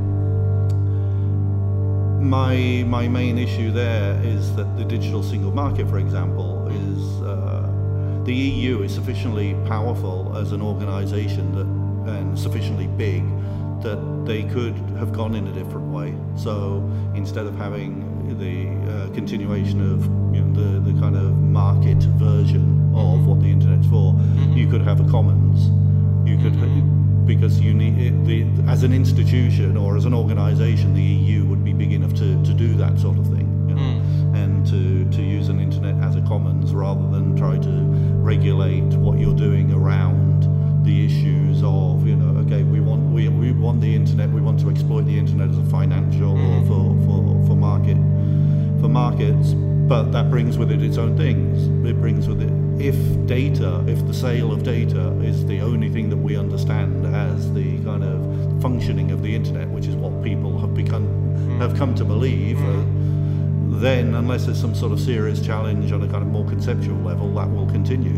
My 2.27 2.83
my 2.87 3.07
main 3.07 3.37
issue 3.37 3.71
there 3.71 4.19
is 4.21 4.53
that 4.57 4.77
the 4.77 4.83
digital 4.83 5.23
single 5.23 5.51
market, 5.51 5.87
for 5.87 5.97
example, 5.97 6.67
is 6.67 7.21
uh, 7.21 7.71
the 8.25 8.33
EU 8.33 8.81
is 8.83 8.93
sufficiently 8.93 9.55
powerful 9.65 10.35
as 10.35 10.51
an 10.51 10.61
organisation 10.61 11.55
that 11.55 11.67
and 12.11 12.37
sufficiently 12.37 12.87
big 12.87 13.23
that 13.81 13.99
they 14.25 14.43
could 14.43 14.75
have 14.97 15.13
gone 15.13 15.35
in 15.35 15.47
a 15.47 15.53
different 15.53 15.87
way. 15.93 16.13
So 16.35 16.83
instead 17.15 17.45
of 17.45 17.55
having 17.55 18.03
the 18.37 18.67
uh, 18.91 19.13
continuation 19.13 19.79
of 19.93 20.03
you 20.35 20.41
know, 20.41 20.81
the, 20.83 20.91
the 20.91 20.99
kind 20.99 21.15
of 21.15 21.37
market 21.37 21.97
version 22.19 22.93
of 22.93 23.25
what 23.25 23.39
the 23.39 23.47
internet's 23.47 23.87
for. 23.87 24.19
You 24.49 24.67
could 24.67 24.81
have 24.81 24.99
a 24.99 25.09
commons. 25.09 25.69
You 26.27 26.37
could 26.37 26.55
because 27.25 27.59
you 27.59 27.73
need 27.73 27.97
it, 27.99 28.25
the 28.25 28.71
as 28.71 28.83
an 28.83 28.93
institution 28.93 29.75
or 29.75 29.97
as 29.97 30.05
an 30.05 30.13
organisation, 30.13 30.93
the 30.93 31.01
EU 31.01 31.45
would 31.45 31.56
big 31.77 31.91
enough 31.91 32.13
to, 32.15 32.43
to 32.43 32.53
do 32.53 32.75
that 32.75 32.97
sort 32.99 33.17
of 33.17 33.25
thing, 33.27 33.65
you 33.69 33.75
know, 33.75 33.81
hmm. 33.81 34.35
and 34.35 34.65
to, 34.67 35.09
to 35.15 35.21
use 35.21 35.49
an 35.49 35.59
internet 35.59 35.95
as 36.03 36.15
a 36.15 36.21
commons 36.21 36.73
rather 36.73 37.07
than 37.09 37.35
try 37.35 37.57
to 37.57 37.69
regulate 38.21 38.93
what 38.95 39.19
you're 39.19 39.35
doing 39.35 39.71
around 39.71 40.45
the 40.83 41.05
issues 41.05 41.61
of 41.63 42.07
you 42.07 42.15
know 42.15 42.39
okay 42.39 42.63
we 42.63 42.79
want 42.79 43.01
we, 43.11 43.27
we 43.27 43.51
want 43.51 43.81
the 43.81 43.93
internet 43.93 44.29
we 44.29 44.39
want 44.39 44.57
to 44.57 44.69
exploit 44.69 45.01
the 45.01 45.17
internet 45.17 45.49
as 45.49 45.57
a 45.57 45.65
financial 45.65 46.31
or 46.31 46.37
hmm. 46.37 46.67
for, 46.67 47.05
for, 47.05 47.47
for 47.47 47.55
market 47.55 47.97
for 48.79 48.87
markets 48.87 49.53
but 49.87 50.11
that 50.11 50.29
brings 50.29 50.57
with 50.57 50.69
it 50.69 50.81
its 50.81 50.97
own 50.97 51.15
things. 51.15 51.63
It 51.87 51.99
brings 52.01 52.27
with 52.27 52.41
it 52.41 52.51
if 52.79 52.95
data 53.25 53.83
if 53.87 54.05
the 54.05 54.13
sale 54.13 54.51
of 54.51 54.61
data 54.63 55.11
is 55.21 55.45
the 55.45 55.61
only 55.61 55.89
thing 55.89 56.09
that 56.09 56.17
we 56.17 56.37
understand 56.37 57.15
as 57.15 57.51
the 57.53 57.81
kind 57.83 58.03
of 58.03 58.61
functioning 58.61 59.11
of 59.11 59.23
the 59.23 59.33
internet 59.33 59.67
which 59.69 59.87
is 59.87 59.95
what 59.95 60.21
people 60.23 60.59
have 60.59 60.75
become 60.75 61.26
have 61.59 61.75
come 61.77 61.95
to 61.95 62.05
believe 62.05 62.59
uh, 62.59 62.83
then 63.79 64.15
unless 64.15 64.45
there's 64.45 64.59
some 64.59 64.73
sort 64.73 64.91
of 64.91 64.99
serious 64.99 65.39
challenge 65.41 65.91
on 65.91 66.01
a 66.03 66.07
kind 66.07 66.23
of 66.23 66.29
more 66.29 66.45
conceptual 66.45 66.97
level 66.97 67.33
that 67.35 67.49
will 67.49 67.67
continue. 67.67 68.17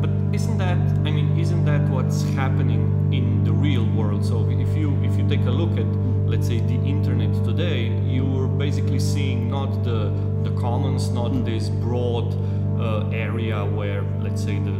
But 0.00 0.10
isn't 0.34 0.58
that 0.58 0.78
I 1.06 1.10
mean 1.10 1.38
isn't 1.38 1.64
that 1.64 1.82
what's 1.88 2.22
happening 2.30 3.12
in 3.12 3.44
the 3.44 3.52
real 3.52 3.84
world? 3.84 4.24
So 4.24 4.48
if 4.50 4.76
you 4.76 4.96
if 5.02 5.16
you 5.18 5.28
take 5.28 5.44
a 5.46 5.50
look 5.50 5.78
at 5.78 5.86
let's 6.26 6.46
say 6.46 6.60
the 6.60 6.74
internet 6.74 7.32
today, 7.44 7.88
you're 8.06 8.48
basically 8.48 8.98
seeing 8.98 9.50
not 9.50 9.84
the 9.84 10.12
the 10.42 10.50
commons, 10.60 11.10
not 11.10 11.44
this 11.44 11.68
broad 11.68 12.34
uh, 12.80 13.08
area 13.10 13.64
where 13.64 14.02
let's 14.20 14.42
say 14.42 14.58
the 14.58 14.74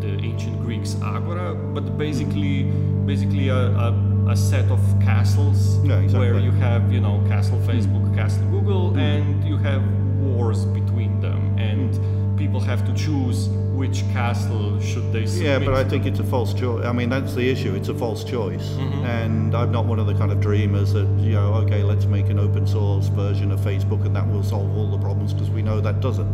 the 0.00 0.24
ancient 0.24 0.60
Greeks 0.60 0.96
agora, 1.02 1.54
but 1.54 1.96
basically 1.98 2.64
basically 3.06 3.48
a, 3.48 3.56
a, 3.56 3.90
a 4.28 4.36
set 4.36 4.70
of 4.70 4.80
castles 5.00 5.76
Yeah, 5.84 5.98
exactly. 5.98 6.30
where 6.30 6.40
you 6.40 6.52
have 6.52 6.92
you 6.92 7.00
know 7.00 7.22
castle 7.28 7.58
Facebook, 7.60 8.14
castle 8.14 8.44
Google, 8.50 8.96
and 8.96 9.46
you 9.46 9.56
have 9.58 9.82
wars 10.18 10.64
between 10.66 11.20
them, 11.20 11.56
and 11.58 11.98
people 12.36 12.60
have 12.60 12.84
to 12.86 12.94
choose 12.94 13.48
which 13.74 14.02
castle 14.12 14.80
should 14.80 15.12
they 15.12 15.24
Yeah, 15.24 15.58
but 15.58 15.74
I 15.74 15.84
think 15.84 16.06
it's 16.06 16.20
a 16.20 16.24
false 16.24 16.54
choice. 16.54 16.84
I 16.84 16.92
mean, 16.92 17.08
that's 17.08 17.34
the 17.34 17.48
issue. 17.48 17.74
It's 17.74 17.88
a 17.88 17.94
false 17.94 18.24
choice. 18.24 18.68
Mm-hmm. 18.70 19.04
And 19.04 19.54
I'm 19.54 19.72
not 19.72 19.86
one 19.86 19.98
of 19.98 20.06
the 20.06 20.14
kind 20.14 20.30
of 20.30 20.40
dreamers 20.40 20.92
that, 20.92 21.08
you 21.18 21.32
know, 21.32 21.54
okay, 21.54 21.82
let's 21.82 22.04
make 22.04 22.28
an 22.28 22.38
open 22.38 22.66
source 22.66 23.08
version 23.08 23.50
of 23.50 23.60
Facebook 23.60 24.06
and 24.06 24.14
that 24.14 24.26
will 24.28 24.42
solve 24.44 24.76
all 24.76 24.90
the 24.90 24.98
problems 24.98 25.32
because 25.32 25.50
we 25.50 25.62
know 25.62 25.80
that 25.80 26.00
doesn't. 26.00 26.28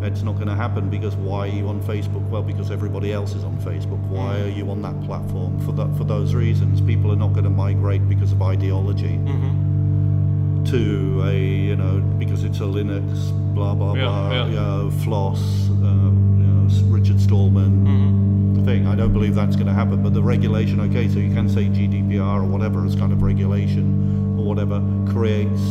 Mm-hmm. 0.00 0.12
It's 0.12 0.22
not 0.22 0.36
going 0.36 0.48
to 0.48 0.54
happen 0.54 0.88
because 0.90 1.14
why 1.16 1.40
are 1.40 1.46
you 1.46 1.68
on 1.68 1.80
Facebook? 1.82 2.26
Well, 2.30 2.42
because 2.42 2.70
everybody 2.70 3.12
else 3.12 3.34
is 3.34 3.44
on 3.44 3.56
Facebook. 3.58 4.00
Why 4.08 4.36
Mm. 4.36 4.44
are 4.46 4.48
you 4.48 4.70
on 4.70 4.82
that 4.82 5.00
platform? 5.04 5.60
For 5.60 5.72
that, 5.72 5.94
for 5.96 6.04
those 6.04 6.34
reasons, 6.34 6.80
people 6.80 7.12
are 7.12 7.16
not 7.16 7.32
going 7.32 7.44
to 7.44 7.50
migrate 7.50 8.08
because 8.08 8.32
of 8.32 8.40
ideology 8.42 9.18
Mm-hmm. 9.18 10.64
to 10.64 11.22
a, 11.26 11.36
you 11.38 11.76
know, 11.76 12.00
because 12.18 12.44
it's 12.44 12.58
a 12.60 12.62
Linux, 12.64 13.30
blah 13.54 13.74
blah 13.74 13.94
Yeah, 13.94 14.04
blah, 14.04 14.30
yeah. 14.32 14.46
you 14.46 14.54
know, 14.56 14.90
floss, 15.04 15.40
uh, 15.70 16.10
you 16.40 16.46
know, 16.46 16.68
Richard 16.86 17.20
Stallman 17.20 17.84
Mm-hmm. 17.86 18.64
thing. 18.64 18.86
I 18.86 18.94
don't 18.94 19.12
believe 19.12 19.34
that's 19.34 19.56
going 19.56 19.66
to 19.68 19.72
happen. 19.72 20.02
But 20.02 20.14
the 20.14 20.22
regulation, 20.22 20.80
okay, 20.80 21.08
so 21.08 21.18
you 21.18 21.32
can 21.34 21.48
say 21.48 21.64
GDPR 21.66 22.42
or 22.42 22.44
whatever 22.44 22.84
as 22.86 22.94
kind 22.94 23.12
of 23.12 23.22
regulation 23.22 24.36
or 24.38 24.44
whatever 24.44 24.80
creates 25.12 25.62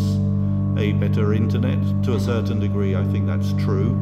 a 0.77 0.93
better 0.93 1.33
internet 1.33 1.79
to 2.03 2.13
a 2.15 2.19
certain 2.19 2.59
degree. 2.59 2.95
I 2.95 3.03
think 3.12 3.25
that's 3.27 3.53
true. 3.53 3.98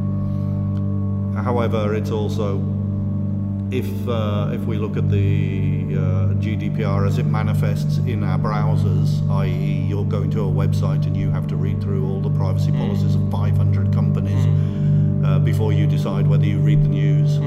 However, 1.44 1.94
it's 1.94 2.10
also 2.10 2.56
if 3.70 3.86
uh, 4.08 4.50
if 4.52 4.62
we 4.64 4.76
look 4.78 4.96
at 4.96 5.10
the 5.10 5.84
uh, 5.94 6.34
GDPR 6.40 7.06
as 7.06 7.18
it 7.18 7.26
manifests 7.26 7.98
in 7.98 8.24
our 8.24 8.38
browsers, 8.38 9.28
i.e., 9.30 9.86
you're 9.88 10.04
going 10.04 10.30
to 10.30 10.40
a 10.42 10.50
website 10.50 11.06
and 11.06 11.16
you 11.16 11.30
have 11.30 11.46
to 11.48 11.56
read 11.56 11.80
through 11.82 12.06
all 12.08 12.20
the 12.20 12.30
privacy 12.30 12.72
policies 12.72 13.14
of 13.14 13.30
500 13.30 13.92
companies 13.92 14.46
uh, 15.24 15.38
before 15.38 15.72
you 15.72 15.86
decide 15.86 16.26
whether 16.26 16.46
you 16.46 16.58
read 16.60 16.82
the 16.82 16.88
news, 16.88 17.38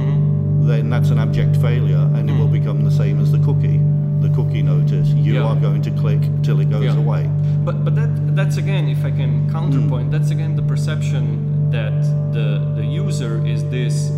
then 0.67 0.89
that's 0.89 1.09
an 1.09 1.17
abject 1.19 1.55
failure, 1.57 2.07
and 2.15 2.29
it 2.29 2.33
will 2.33 2.47
become 2.47 2.83
the 2.83 2.91
same 2.91 3.19
as 3.19 3.31
the 3.31 3.39
cookie. 3.39 3.79
The 4.21 4.29
cookie 4.35 4.61
notice. 4.61 5.07
You 5.09 5.33
Yeah. 5.33 5.43
are 5.49 5.55
going 5.55 5.81
to 5.81 5.91
click 5.91 6.21
till 6.43 6.59
it 6.59 6.69
goes 6.69 6.83
Yeah. 6.83 6.97
away. 6.97 7.27
But 7.65 7.83
but 7.83 7.95
that 7.95 8.35
that's 8.35 8.57
again, 8.57 8.87
if 8.87 9.03
I 9.03 9.09
can 9.09 9.49
counterpoint, 9.51 10.11
that's 10.11 10.29
again 10.29 10.55
the 10.55 10.61
perception 10.61 11.71
that 11.71 12.03
the 12.31 12.47
user 12.91 13.45
is 13.45 13.63
this 13.69 14.11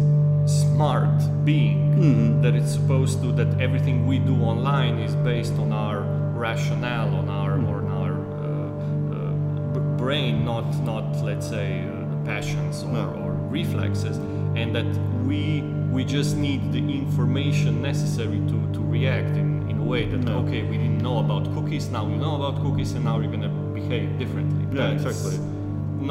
smart 0.45 1.09
being 1.45 2.41
that 2.41 2.53
it's 2.55 2.73
supposed 2.73 3.21
to 3.21 3.31
that 3.33 3.61
everything 3.61 4.05
we 4.07 4.19
do 4.19 4.35
online 4.41 4.97
is 4.99 5.15
based 5.17 5.53
on 5.53 5.71
our 5.71 6.01
rationale, 6.35 7.15
on 7.15 7.29
our 7.29 7.53
on 7.53 7.85
our 7.99 8.13
uh, 8.43 9.15
uh, 9.15 9.73
b- 9.73 9.97
brain, 10.03 10.43
not 10.43 10.65
not 10.83 11.05
let's 11.23 11.47
say 11.47 11.85
uh, 11.87 12.25
passions 12.25 12.83
or, 12.83 12.89
No. 12.93 13.05
or 13.23 13.31
reflexes, 13.49 14.17
and 14.59 14.75
that 14.75 14.89
we 15.27 15.61
we 15.95 16.03
just 16.03 16.35
need 16.35 16.71
the 16.73 16.79
information 16.79 17.81
necessary 17.81 18.39
to, 18.51 18.57
to 18.73 18.79
react 18.81 19.29
in, 19.37 19.69
in 19.69 19.77
a 19.79 19.83
way 19.83 20.05
that 20.11 20.17
No. 20.25 20.39
okay 20.39 20.63
we 20.63 20.77
didn't 20.77 21.01
know 21.07 21.19
about 21.19 21.43
cookies 21.53 21.87
now 21.89 22.03
you 22.09 22.15
know 22.17 22.35
about 22.41 22.61
cookies 22.63 22.91
and 22.95 23.05
now 23.05 23.19
you're 23.19 23.31
gonna 23.31 23.49
behave 23.73 24.17
differently. 24.19 24.65
Yeah, 24.77 24.93
That's 24.95 25.05
exactly. 25.05 25.37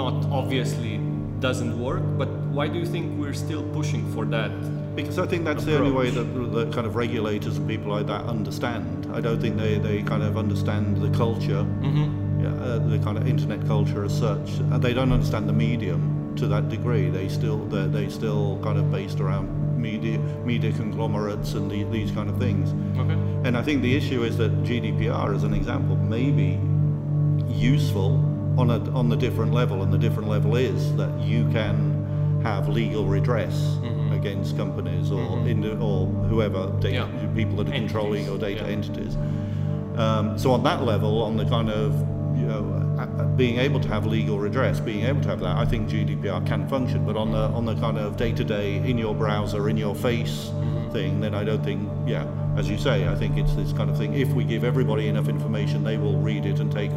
Not 0.02 0.14
obviously 0.31 0.99
doesn't 1.40 1.75
work, 1.78 2.02
but 2.16 2.28
why 2.52 2.68
do 2.68 2.78
you 2.78 2.87
think 2.87 3.18
we're 3.18 3.32
still 3.32 3.62
pushing 3.71 4.11
for 4.12 4.25
that? 4.26 4.50
Because 4.94 5.18
I 5.18 5.26
think 5.26 5.44
that's 5.44 5.64
the 5.64 5.78
only 5.78 5.90
way 5.90 6.11
that, 6.11 6.25
that 6.52 6.73
kind 6.73 6.87
of 6.87 6.97
regulators 6.97 7.56
and 7.56 7.66
people 7.66 7.90
like 7.90 8.06
that 8.09 8.26
understand. 8.26 9.09
I 9.14 9.21
don't 9.23 9.40
think 9.40 9.56
they, 9.56 9.78
they 9.78 10.02
kind 10.02 10.23
of 10.23 10.37
understand 10.37 10.99
the 10.99 11.11
culture, 11.16 11.66
yeah, 11.82 12.52
uh, 12.62 12.78
the 12.78 12.99
kind 12.99 13.16
of 13.16 13.26
internet 13.26 13.66
culture 13.66 14.04
as 14.04 14.16
such. 14.16 14.61
Uh, 14.71 14.76
they 14.76 14.92
don't 14.92 15.11
understand 15.11 15.49
the 15.49 15.52
medium 15.54 16.35
to 16.37 16.47
that 16.49 16.68
degree. 16.68 17.09
They 17.09 17.28
still 17.28 17.64
they 17.66 17.87
they 17.87 18.11
still 18.11 18.61
kind 18.62 18.78
of 18.78 18.90
based 18.90 19.21
around 19.21 19.80
media 19.80 20.18
media 20.44 20.73
conglomerates 20.73 21.54
and 21.54 21.71
the, 21.71 21.85
these 21.85 22.11
kind 22.11 22.28
of 22.28 22.38
things. 22.38 22.71
Okay. 22.99 23.18
And 23.49 23.56
I 23.56 23.62
think 23.62 23.80
the 23.80 23.97
issue 23.97 24.25
is 24.25 24.37
that 24.37 24.52
GDPR, 24.62 25.35
as 25.35 25.42
an 25.42 25.54
example, 25.54 25.97
may 25.97 26.30
be 26.30 26.61
useful 27.49 28.12
on 28.59 28.71
a 28.71 28.78
on 28.90 29.09
the 29.09 29.16
different 29.16 29.54
level, 29.54 29.82
and 29.82 29.90
the 29.90 29.99
different 29.99 30.28
level 30.28 30.56
is 30.56 30.94
that 30.97 31.18
you 31.21 31.49
can 31.50 31.91
have 32.42 32.68
legal 32.68 33.06
redress 33.06 33.54
mm-hmm. 33.54 34.12
against 34.12 34.56
companies 34.56 35.11
or 35.11 35.20
mm-hmm. 35.20 35.49
indi- 35.49 35.76
or 35.80 36.06
whoever 36.28 36.66
data, 36.80 37.08
Yeah. 37.12 37.34
people 37.34 37.56
that 37.56 37.68
are 37.68 37.72
Entities, 37.72 37.92
controlling 37.92 38.25
your 38.25 38.38
data 38.38 38.62
yeah. 38.62 38.76
entities. 38.76 39.16
Um, 39.96 40.38
so 40.38 40.52
on 40.52 40.62
that 40.64 40.84
level, 40.84 41.22
on 41.22 41.37
the 41.37 41.44
kind 41.44 41.70
of 41.70 41.92
you 42.37 42.46
know 42.46 42.82
being 43.37 43.58
able 43.58 43.80
to 43.80 43.88
have 43.88 44.06
legal 44.06 44.38
redress, 44.38 44.80
being 44.80 45.04
able 45.04 45.20
to 45.22 45.28
have 45.28 45.40
that, 45.40 45.56
I 45.56 45.64
think 45.64 45.88
GDPR 45.88 46.46
can 46.46 46.68
function. 46.68 47.04
But 47.04 47.16
on 47.16 47.32
the 47.32 47.49
mm-hmm. 47.49 47.56
on 47.56 47.64
the 47.64 47.75
kind 47.76 47.99
of 47.99 48.16
day 48.16 48.32
to 48.32 48.44
day 48.44 48.76
in 48.76 48.99
your 48.99 49.14
browser, 49.14 49.68
in 49.68 49.76
your 49.76 49.94
face 49.94 50.50
thing, 50.92 51.20
then 51.20 51.34
I 51.34 51.44
don't 51.44 51.64
think. 51.64 51.88
Yeah, 52.06 52.26
as 52.56 52.68
you 52.68 52.78
say, 52.78 53.08
I 53.08 53.14
think 53.14 53.38
it's 53.38 53.54
this 53.54 53.72
kind 53.72 53.90
of 53.90 53.96
thing. 53.96 54.14
If 54.14 54.28
we 54.28 54.44
give 54.44 54.64
everybody 54.64 55.08
enough 55.08 55.28
information, 55.28 55.82
they 55.82 55.96
will 55.96 56.18
read 56.18 56.44
it 56.44 56.61
and 56.61 56.70
take 56.70 56.90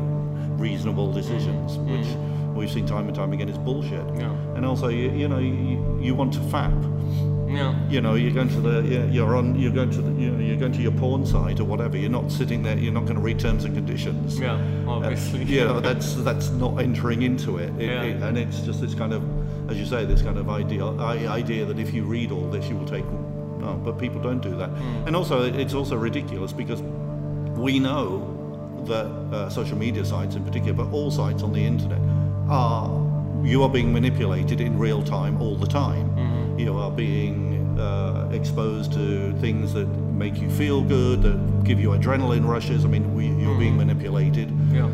reasonable 0.57 1.11
decisions, 1.11 1.77
which 1.77 2.07
we've 2.55 2.71
seen 2.71 2.85
time 2.85 3.07
and 3.07 3.15
time 3.15 3.33
again 3.33 3.49
is 3.49 3.57
bullshit. 3.57 4.05
Yeah. 4.17 4.31
And 4.55 4.65
also, 4.65 4.87
you, 4.87 5.11
you 5.11 5.27
know, 5.27 5.39
you, 5.39 5.99
you 6.01 6.15
want 6.15 6.33
to 6.33 6.39
fap 6.53 6.73
Yeah. 7.49 7.73
you 7.89 8.01
know 8.01 8.15
you're 8.15 8.33
going 8.33 8.49
to 8.49 8.61
the 8.61 8.75
you- 8.91 9.07
you're 9.15 9.35
on 9.35 9.47
you're 9.61 9.71
going 9.79 9.91
to 9.91 10.01
the, 10.01 10.11
you 10.21 10.29
know, 10.31 10.39
you're 10.47 10.57
going 10.63 10.73
to 10.73 10.81
your 10.81 10.91
porn 10.93 11.25
site 11.25 11.59
or 11.59 11.65
whatever 11.65 11.95
you're 11.97 12.09
not 12.19 12.31
sitting 12.31 12.63
there 12.63 12.77
you're 12.77 12.93
not 12.99 13.05
going 13.09 13.15
to 13.21 13.25
read 13.29 13.39
terms 13.39 13.65
and 13.65 13.73
conditions 13.75 14.39
Yeah. 14.39 14.55
Uh, 14.87 14.91
Obviously. 14.95 15.43
you 15.43 15.63
know 15.69 15.79
that's 15.79 16.15
that's 16.29 16.49
not 16.63 16.73
entering 16.81 17.21
into 17.21 17.57
it, 17.57 17.71
It- 17.77 17.89
Yeah. 17.89 18.03
it- 18.09 18.21
and 18.23 18.37
it's 18.37 18.59
just 18.67 18.81
this 18.81 18.95
kind 18.95 19.13
of 19.13 19.21
as 19.69 19.77
you 19.81 19.85
say 19.85 20.05
this 20.05 20.21
kind 20.27 20.37
of 20.37 20.49
idea 20.49 20.83
idea 21.41 21.65
that 21.69 21.77
if 21.85 21.93
you 21.93 22.03
read 22.15 22.31
all 22.31 22.47
this 22.55 22.65
you 22.69 22.75
will 22.79 22.87
take 22.97 23.05
no 23.65 23.71
but 23.85 23.93
people 24.05 24.19
don't 24.29 24.41
do 24.49 24.53
that 24.61 24.69
Hmm. 24.69 25.07
and 25.07 25.15
also 25.15 25.35
it's 25.63 25.73
also 25.79 25.95
ridiculous 26.09 26.51
because 26.63 26.81
we 27.65 27.79
know 27.79 28.03
that 28.93 29.05
uh, 29.35 29.49
social 29.49 29.77
media 29.77 30.03
sites 30.05 30.35
in 30.35 30.43
particular 30.43 30.73
but 30.81 30.87
all 30.95 31.09
sites 31.11 31.41
on 31.43 31.51
the 31.53 31.63
internet 31.73 32.01
are 32.49 32.89
you 33.43 33.61
are 33.63 33.69
being 33.69 33.93
manipulated 33.93 34.59
in 34.61 34.77
real 34.77 35.03
time 35.03 35.41
all 35.41 35.55
the 35.55 35.67
time 35.67 36.09
Mm-hmm. 36.15 36.59
you 36.59 36.77
are 36.77 36.91
being 36.91 37.77
uh, 37.79 38.29
exposed 38.31 38.93
to 38.93 39.33
things 39.39 39.73
that 39.73 39.87
make 39.87 40.37
you 40.41 40.49
feel 40.49 40.81
good 40.81 41.21
that 41.23 41.63
give 41.65 41.79
you 41.79 41.89
adrenaline 41.89 42.47
rushes 42.47 42.85
i 42.85 42.87
mean 42.87 43.13
we, 43.13 43.27
you're 43.27 43.57
being 43.57 43.75
manipulated 43.77 44.49
Yeah. 44.71 44.89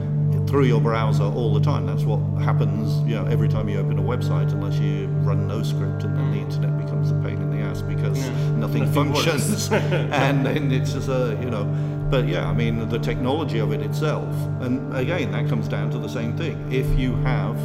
through 0.48 0.66
your 0.66 0.82
browser 0.82 1.24
all 1.24 1.54
the 1.54 1.62
time. 1.62 1.86
That's 1.86 2.04
what 2.04 2.20
happens, 2.44 3.00
you 3.08 3.16
know, 3.16 3.26
every 3.28 3.48
time 3.48 3.70
you 3.70 3.78
open 3.80 3.98
a 4.00 4.02
website, 4.02 4.52
unless 4.52 4.78
you 4.80 5.08
run 5.30 5.48
no 5.48 5.62
script, 5.64 6.04
and 6.04 6.18
then 6.18 6.32
the 6.32 6.40
internet 6.40 6.74
becomes 6.84 7.12
a 7.12 7.16
pain 7.26 7.38
in 7.46 7.50
the 7.56 7.62
ass 7.68 7.82
because 7.82 8.18
Yeah. 8.20 8.32
nothing, 8.64 8.84
Nothing 8.86 8.94
functions, 9.14 9.72
and 10.26 10.46
then 10.46 10.72
it's 10.72 10.92
just 10.94 11.08
a, 11.10 11.38
you 11.44 11.50
know. 11.50 11.66
But 12.12 12.28
yeah, 12.28 12.48
I 12.50 12.54
mean, 12.54 12.90
the 12.90 13.00
technology 13.00 13.60
of 13.60 13.72
it 13.72 13.82
itself, 13.82 14.28
and 14.62 14.94
again, 14.96 15.32
that 15.32 15.48
comes 15.48 15.68
down 15.70 15.90
to 15.92 15.98
the 15.98 16.10
same 16.10 16.36
thing. 16.38 16.72
If 16.72 16.86
you 17.00 17.16
have 17.18 17.56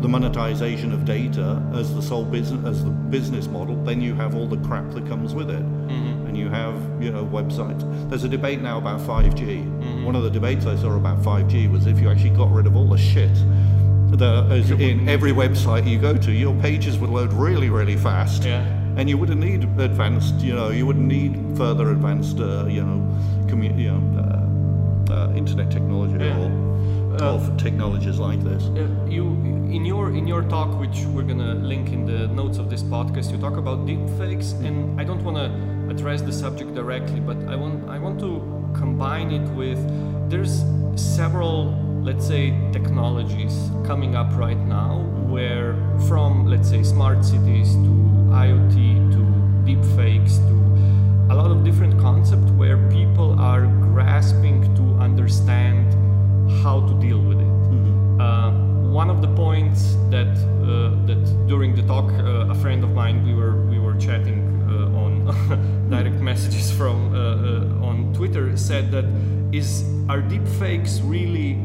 the 0.00 0.08
monetization 0.08 0.92
of 0.92 1.04
data 1.04 1.60
as 1.74 1.92
the 1.94 2.00
sole 2.00 2.24
business 2.24 2.64
as 2.64 2.84
the 2.84 2.90
business 2.90 3.48
model, 3.48 3.74
then 3.84 4.00
you 4.00 4.14
have 4.14 4.34
all 4.36 4.46
the 4.46 4.56
crap 4.66 4.88
that 4.92 5.06
comes 5.08 5.34
with 5.34 5.50
it, 5.50 5.60
Mm-hmm. 5.90 6.26
and 6.26 6.38
you 6.38 6.48
have 6.48 6.74
you 7.02 7.10
know 7.10 7.24
websites. 7.26 7.82
There's 8.08 8.22
a 8.24 8.28
debate 8.28 8.60
now 8.62 8.78
about 8.78 9.00
5G. 9.00 9.40
Mm-hmm. 9.66 10.04
One 10.04 10.14
of 10.14 10.22
the 10.22 10.30
debates 10.30 10.64
I 10.64 10.76
saw 10.76 10.92
about 10.96 11.18
5G 11.20 11.68
was 11.70 11.86
if 11.86 11.98
you 11.98 12.08
actually 12.08 12.30
got 12.30 12.50
rid 12.52 12.66
of 12.66 12.76
all 12.76 12.86
the 12.88 12.96
shit 12.96 13.34
that 14.12 14.52
is 14.52 14.70
in 14.70 15.08
every 15.08 15.32
website 15.32 15.86
you 15.88 15.98
go 15.98 16.16
to, 16.16 16.30
your 16.32 16.54
pages 16.60 16.96
would 16.98 17.10
load 17.10 17.32
really 17.32 17.70
really 17.70 17.96
fast. 17.96 18.44
Yeah. 18.44 18.64
And 18.96 19.08
you 19.08 19.16
wouldn't 19.18 19.40
need 19.40 19.62
advanced, 19.78 20.40
you 20.40 20.54
know, 20.54 20.70
you 20.70 20.84
wouldn't 20.86 21.06
need 21.06 21.32
further 21.56 21.90
advanced, 21.90 22.38
uh, 22.40 22.66
you 22.66 22.82
know, 22.84 22.98
commu- 23.46 23.78
you 23.78 23.92
know, 23.92 24.02
uh, 24.20 25.12
uh, 25.14 25.32
internet 25.34 25.70
technology 25.70 26.16
Yeah. 26.24 26.38
or, 26.44 26.50
Uh, 27.20 27.34
or 27.34 27.40
technologies 27.56 28.18
like 28.18 28.40
this. 28.44 28.62
Uh, 28.68 28.86
you 29.08 29.24
in 29.76 29.84
your 29.84 30.10
in 30.18 30.26
your 30.26 30.42
talk, 30.42 30.70
which 30.82 30.98
we're 31.12 31.28
gonna 31.32 31.54
link 31.54 31.92
in 31.92 32.04
the 32.06 32.20
notes 32.40 32.58
of 32.58 32.66
this 32.70 32.82
podcast, 32.82 33.30
you 33.32 33.38
talk 33.38 33.56
about 33.56 33.78
deepfakes, 33.86 34.48
and 34.66 35.00
I 35.00 35.04
don't 35.04 35.22
want 35.24 35.36
to 35.36 35.46
address 35.92 36.22
the 36.22 36.32
subject 36.32 36.74
directly, 36.74 37.20
but 37.20 37.36
I 37.52 37.56
want 37.56 37.76
I 37.96 37.98
want 37.98 38.18
to 38.20 38.30
combine 38.82 39.30
it 39.38 39.46
with 39.60 39.78
there's 40.30 40.54
several 40.96 41.56
let's 42.08 42.26
say 42.26 42.52
technologies 42.72 43.54
coming 43.84 44.14
up 44.20 44.30
right 44.44 44.62
now 44.80 44.92
where 45.34 45.74
from 46.08 46.46
let's 46.52 46.68
say 46.68 46.82
smart 46.82 47.24
cities 47.24 47.74
to 47.86 47.92
IoT 48.30 49.12
to 49.12 49.20
deepfakes 49.68 50.36
to 50.48 50.60
a 51.32 51.34
lot 51.34 51.50
of 51.50 51.64
different 51.64 51.98
concepts 52.00 52.50
where 52.52 52.76
people 52.88 53.38
are 53.38 53.66
grasping 53.66 54.62
to 54.74 54.82
understand 55.02 55.92
how 56.62 56.80
to 56.86 57.00
deal 57.00 57.20
with 57.20 57.40
it. 57.40 58.20
Uh, 58.20 58.50
one 58.90 59.08
of 59.08 59.22
the 59.22 59.28
points 59.28 59.94
that 60.10 60.26
uh, 60.26 60.90
that 61.06 61.22
during 61.46 61.74
the 61.74 61.82
talk, 61.82 62.10
uh, 62.12 62.50
a 62.50 62.54
friend 62.54 62.82
of 62.82 62.92
mine, 62.92 63.24
we 63.24 63.32
were 63.32 63.64
we 63.66 63.78
were 63.78 63.94
chatting 63.94 64.42
uh, 64.68 65.02
on 65.02 65.88
direct 65.90 66.20
messages 66.20 66.70
from 66.70 67.14
uh, 67.14 67.18
uh, 67.18 67.88
on 67.88 68.12
Twitter, 68.12 68.56
said 68.56 68.90
that 68.90 69.04
is 69.52 69.84
are 70.08 70.22
deepfakes 70.22 71.00
really 71.04 71.58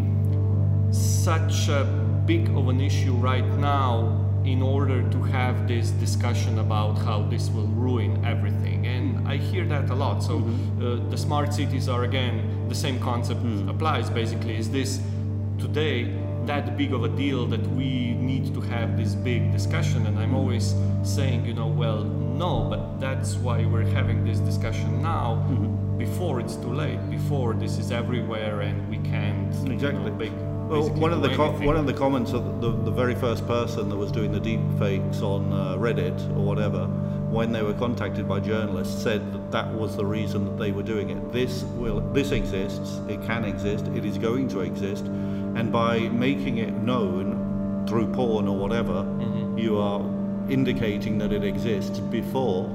such 0.92 1.68
a 1.68 1.84
big 2.26 2.50
of 2.50 2.70
an 2.70 2.80
issue 2.80 3.14
right 3.14 3.48
now 3.58 4.25
in 4.46 4.62
order 4.62 5.02
to 5.10 5.24
have 5.24 5.68
this 5.68 5.90
discussion 5.92 6.60
about 6.60 6.98
how 7.00 7.24
this 7.24 7.50
will 7.50 7.68
ruin 7.68 8.24
everything. 8.26 8.86
And 8.86 9.28
i 9.28 9.38
hear 9.38 9.66
that 9.66 9.90
a 9.90 9.96
lot. 9.96 10.24
So 10.24 10.40
mm-hmm. 10.40 10.86
uh, 10.86 11.10
the 11.10 11.18
smart 11.18 11.54
cities 11.54 11.90
are 11.90 12.04
again 12.04 12.68
the 12.70 12.76
same 12.76 13.00
concept 13.00 13.42
mm. 13.44 13.70
applies 13.70 14.10
basically. 14.10 14.58
Is 14.58 14.70
this 14.70 15.02
today 15.58 16.14
that 16.46 16.78
big 16.78 16.94
of 16.94 17.04
a 17.04 17.10
deal 17.10 17.48
that 17.48 17.66
we 17.72 18.14
need 18.14 18.54
to 18.54 18.62
have 18.62 18.98
this 18.98 19.16
big 19.16 19.52
discussion? 19.52 20.06
And 20.06 20.20
i'm 20.20 20.36
always 20.36 20.76
saying 21.04 21.46
you 21.46 21.54
know 21.54 21.68
well 21.68 22.04
no 22.04 22.68
but 22.70 23.00
that's 23.00 23.36
why 23.36 23.66
we're 23.66 23.90
having 24.00 24.24
this 24.24 24.40
discussion 24.40 25.02
now 25.02 25.44
mm-hmm. 25.50 25.98
before 25.98 26.40
it's 26.40 26.56
too 26.56 26.74
late 26.74 27.00
before 27.10 27.54
this 27.54 27.78
is 27.78 27.92
everywhere 27.92 28.62
and 28.62 28.90
we 28.90 28.98
can't 29.10 29.54
you 29.56 29.70
know, 29.70 29.74
Exactly. 29.74 30.12
big- 30.12 30.55
Well, 30.68 30.90
one 30.90 31.14
of 31.14 31.22
the 31.22 31.30
co- 31.36 31.50
anything. 31.50 31.68
one 31.68 31.78
of 31.78 31.86
the 31.86 31.94
comments 31.94 32.34
of 32.34 32.60
the, 32.62 32.72
the 32.72 32.92
very 32.92 33.16
first 33.16 33.46
person 33.48 33.90
that 33.90 33.96
was 33.96 34.12
doing 34.12 34.32
the 34.32 34.40
deep 34.40 34.60
fakes 34.80 35.22
on 35.22 35.54
uh, 35.54 35.76
Reddit 35.78 36.20
or 36.36 36.42
whatever, 36.44 36.86
when 37.30 37.52
they 37.52 37.62
were 37.62 37.74
contacted 37.74 38.28
by 38.28 38.40
journalists, 38.40 39.02
said 39.02 39.32
that 39.34 39.52
that 39.52 39.72
was 39.74 39.96
the 39.96 40.06
reason 40.06 40.46
that 40.46 40.58
they 40.58 40.72
were 40.72 40.84
doing 40.84 41.10
it. 41.12 41.32
This 41.32 41.64
will 41.76 42.00
this 42.14 42.32
exists. 42.32 43.00
It 43.08 43.22
can 43.24 43.46
exist. 43.46 43.86
It 43.96 44.06
is 44.06 44.18
going 44.18 44.48
to 44.50 44.62
exist, 44.62 45.06
and 45.06 45.72
by 45.72 46.00
making 46.00 46.58
it 46.58 46.74
known 46.74 47.86
through 47.88 48.08
porn 48.14 48.48
or 48.48 48.58
whatever, 48.58 49.06
you 49.56 49.78
are 49.78 50.02
indicating 50.50 51.18
that 51.20 51.32
it 51.32 51.44
exists 51.44 52.00
before 52.00 52.70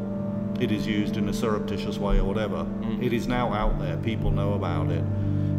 it 0.60 0.70
is 0.72 0.86
used 0.86 1.16
in 1.16 1.28
a 1.28 1.32
surreptitious 1.32 1.98
way 1.98 2.18
or 2.18 2.24
whatever. 2.24 2.66
It 3.00 3.12
is 3.12 3.26
now 3.26 3.52
out 3.52 3.78
there. 3.80 3.96
People 3.98 4.30
know 4.30 4.54
about 4.54 4.90
it. 4.90 5.02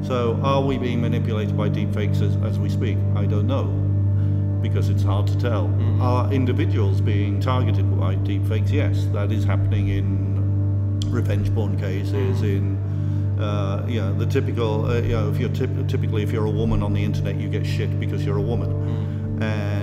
So, 0.03 0.39
are 0.43 0.61
we 0.61 0.77
being 0.77 1.01
manipulated 1.01 1.55
by 1.55 1.69
deepfakes 1.69 2.21
as, 2.21 2.35
as 2.43 2.59
we 2.59 2.69
speak? 2.69 2.97
I 3.15 3.25
don't 3.25 3.47
know, 3.47 3.65
because 4.61 4.89
it's 4.89 5.03
hard 5.03 5.27
to 5.27 5.37
tell. 5.39 5.65
Are 6.01 6.31
individuals 6.33 7.01
being 7.01 7.39
targeted 7.39 7.87
by 7.99 8.15
deepfakes? 8.15 8.71
Yes, 8.71 9.05
that 9.13 9.31
is 9.31 9.43
happening 9.43 9.89
in 9.89 10.99
revenge 11.07 11.53
porn 11.53 11.77
cases. 11.79 12.41
In 12.41 12.77
uh, 13.39 13.85
you 13.87 14.01
know 14.01 14.13
the 14.13 14.25
typical, 14.25 14.85
uh, 14.85 15.01
you 15.01 15.09
know, 15.09 15.29
if 15.31 15.37
you're 15.39 15.49
typ- 15.49 15.87
typically 15.87 16.23
if 16.23 16.31
you're 16.31 16.45
a 16.45 16.57
woman 16.61 16.83
on 16.83 16.93
the 16.93 17.03
internet, 17.03 17.35
you 17.35 17.47
get 17.49 17.65
shit 17.65 17.99
because 17.99 18.25
you're 18.25 18.37
a 18.37 18.47
woman, 18.53 18.71
and 19.41 19.80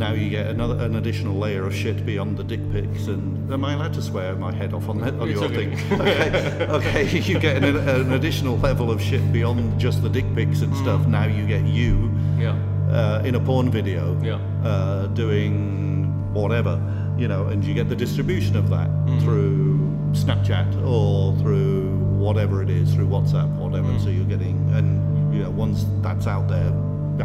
now 0.00 0.12
you 0.14 0.30
get 0.30 0.46
another 0.46 0.82
an 0.84 0.96
additional 0.96 1.36
layer 1.38 1.64
of 1.64 1.74
shit 1.74 2.04
beyond 2.04 2.36
the 2.38 2.42
dick 2.42 2.60
pics. 2.72 3.06
And 3.06 3.52
am 3.52 3.64
I 3.64 3.74
allowed 3.74 3.92
to 3.94 4.02
swear 4.02 4.34
my 4.34 4.52
head 4.52 4.72
off 4.74 4.88
on, 4.88 4.98
that, 5.02 5.14
on 5.14 5.28
It's 5.28 5.38
your 5.40 5.50
okay. 5.50 5.76
thing? 5.76 6.00
okay, 6.00 6.66
okay, 6.68 7.18
you 7.28 7.38
get 7.38 7.62
an, 7.62 7.76
an 7.76 8.12
additional 8.14 8.56
level 8.58 8.90
of 8.90 9.00
shit 9.00 9.30
beyond 9.32 9.78
just 9.78 10.02
the 10.02 10.08
dick 10.08 10.24
pics 10.34 10.62
and 10.62 10.74
stuff. 10.76 11.06
Now 11.06 11.26
you 11.26 11.46
get 11.46 11.64
you 11.64 12.10
yeah 12.38 12.56
uh, 12.90 13.22
in 13.24 13.34
a 13.36 13.40
porn 13.40 13.70
video 13.70 14.20
Yeah. 14.22 14.40
uh, 14.64 15.06
doing 15.08 16.32
whatever, 16.32 16.80
you 17.18 17.28
know, 17.28 17.46
and 17.48 17.62
you 17.62 17.74
get 17.74 17.88
the 17.88 17.96
distribution 17.96 18.56
of 18.56 18.68
that 18.70 18.88
through 19.20 19.78
Snapchat 20.12 20.82
or 20.84 21.36
through 21.38 21.88
whatever 22.24 22.62
it 22.62 22.70
is, 22.70 22.92
through 22.94 23.06
WhatsApp, 23.08 23.48
whatever. 23.56 23.96
So 24.00 24.08
you're 24.08 24.24
getting, 24.24 24.56
and 24.74 25.32
you 25.34 25.42
know, 25.42 25.50
once 25.50 25.84
that's 26.00 26.26
out 26.26 26.48
there, 26.48 26.72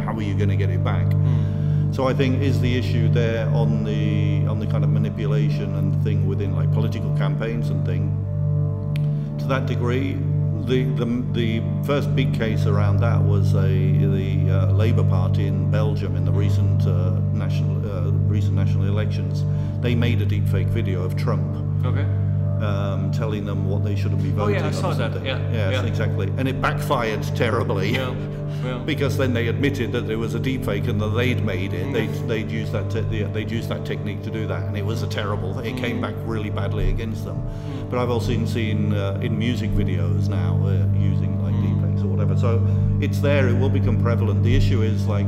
how 0.02 0.14
are 0.14 0.22
you 0.22 0.34
going 0.34 0.50
to 0.50 0.56
get 0.56 0.70
it 0.70 0.84
back? 0.84 1.06
So 1.96 2.06
I 2.06 2.12
think 2.12 2.42
is 2.42 2.60
the 2.60 2.76
issue 2.76 3.08
there 3.08 3.48
on 3.54 3.82
the 3.82 4.46
on 4.48 4.60
the 4.60 4.66
kind 4.66 4.84
of 4.84 4.90
manipulation 4.90 5.74
and 5.76 6.04
thing 6.04 6.28
within 6.28 6.54
like 6.54 6.70
political 6.74 7.16
campaigns 7.16 7.70
and 7.70 7.86
thing. 7.86 8.12
To 9.38 9.46
that 9.46 9.64
degree, 9.64 10.12
the 10.66 10.84
the, 11.00 11.06
the 11.32 11.62
first 11.86 12.14
big 12.14 12.34
case 12.34 12.66
around 12.66 13.00
that 13.00 13.22
was 13.22 13.54
a 13.54 13.68
the 13.68 14.50
uh, 14.50 14.72
Labour 14.72 15.04
Party 15.04 15.46
in 15.46 15.70
Belgium 15.70 16.16
in 16.16 16.26
the 16.26 16.32
recent 16.32 16.86
uh, 16.86 17.18
national 17.32 17.90
uh, 17.90 18.10
recent 18.28 18.52
national 18.52 18.84
elections. 18.84 19.42
They 19.80 19.94
made 19.94 20.20
a 20.20 20.26
deepfake 20.26 20.68
video 20.68 21.02
of 21.02 21.16
Trump 21.16 21.46
okay 21.86 22.25
um, 22.62 23.10
telling 23.12 23.44
them 23.44 23.68
what 23.68 23.84
they 23.84 23.96
shouldn't 23.96 24.22
be 24.22 24.30
voting. 24.30 24.56
Oh, 24.56 24.60
voting 24.60 24.60
yeah, 24.60 24.64
I 24.64 24.88
on 24.88 24.96
saw 24.96 25.08
that, 25.08 25.24
yeah, 25.24 25.52
yes, 25.52 25.72
yeah. 25.72 25.84
exactly. 25.84 26.32
And 26.36 26.48
it 26.48 26.60
backfired 26.60 27.22
terribly. 27.36 27.90
yeah 27.90 28.14
yeah 28.64 28.78
Because 28.86 29.16
then 29.16 29.32
they 29.34 29.48
admitted 29.48 29.92
that 29.92 30.08
it 30.10 30.16
was 30.16 30.34
a 30.34 30.40
deepfake 30.40 30.88
and 30.88 31.00
that 31.00 31.08
they'd 31.10 31.44
made 31.44 31.72
it. 31.72 31.92
They'd, 31.92 32.12
they'd 32.28 32.50
used 32.50 32.72
that 32.72 32.90
te- 32.90 33.00
they'd 33.00 33.50
used 33.50 33.68
that 33.68 33.84
technique 33.84 34.22
to 34.22 34.30
do 34.30 34.46
that, 34.46 34.64
and 34.64 34.76
it 34.76 34.84
was 34.84 35.02
a 35.02 35.06
terrible. 35.06 35.58
It 35.60 35.76
came 35.76 36.00
back 36.00 36.14
really 36.24 36.50
badly 36.50 36.90
against 36.90 37.24
them. 37.24 37.42
But 37.90 37.98
I've 37.98 38.10
also 38.10 38.44
seen 38.46 38.92
uh, 38.92 39.20
in 39.22 39.38
music 39.38 39.70
videos 39.70 40.28
now 40.28 40.58
uh, 40.64 40.86
using 40.98 41.40
like 41.42 41.54
deepfakes 41.54 42.02
or 42.02 42.08
whatever. 42.08 42.36
So 42.36 42.66
it's 43.00 43.20
there. 43.20 43.48
It 43.48 43.58
will 43.58 43.68
become 43.70 44.00
prevalent. 44.02 44.42
The 44.42 44.56
issue 44.56 44.82
is 44.82 45.06
like 45.06 45.26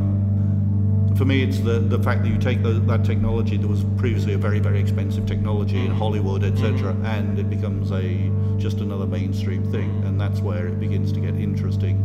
for 1.19 1.25
me, 1.25 1.43
it's 1.43 1.59
the, 1.59 1.81
the 1.81 2.01
fact 2.01 2.23
that 2.23 2.29
you 2.29 2.39
take 2.39 2.63
the, 2.63 2.75
that 2.75 3.05
technology 3.05 3.57
that 3.57 3.67
was 3.67 3.85
previously 3.97 4.35
a 4.35 4.39
very, 4.39 4.61
very 4.61 4.81
expensive 4.81 5.27
technology 5.27 5.85
in 5.85 5.91
mm. 5.91 5.99
Hollywood, 5.99 6.45
etc., 6.45 6.93
mm-hmm. 6.93 7.05
and 7.07 7.39
it 7.41 7.51
becomes 7.51 7.91
a 7.91 8.31
just 8.57 8.79
another 8.79 9.07
mainstream 9.07 9.69
thing, 9.73 9.91
and 10.05 10.21
that's 10.21 10.39
where 10.41 10.69
it 10.69 10.79
begins 10.79 11.13
to 11.13 11.21
get 11.21 11.35
interesting. 11.35 11.97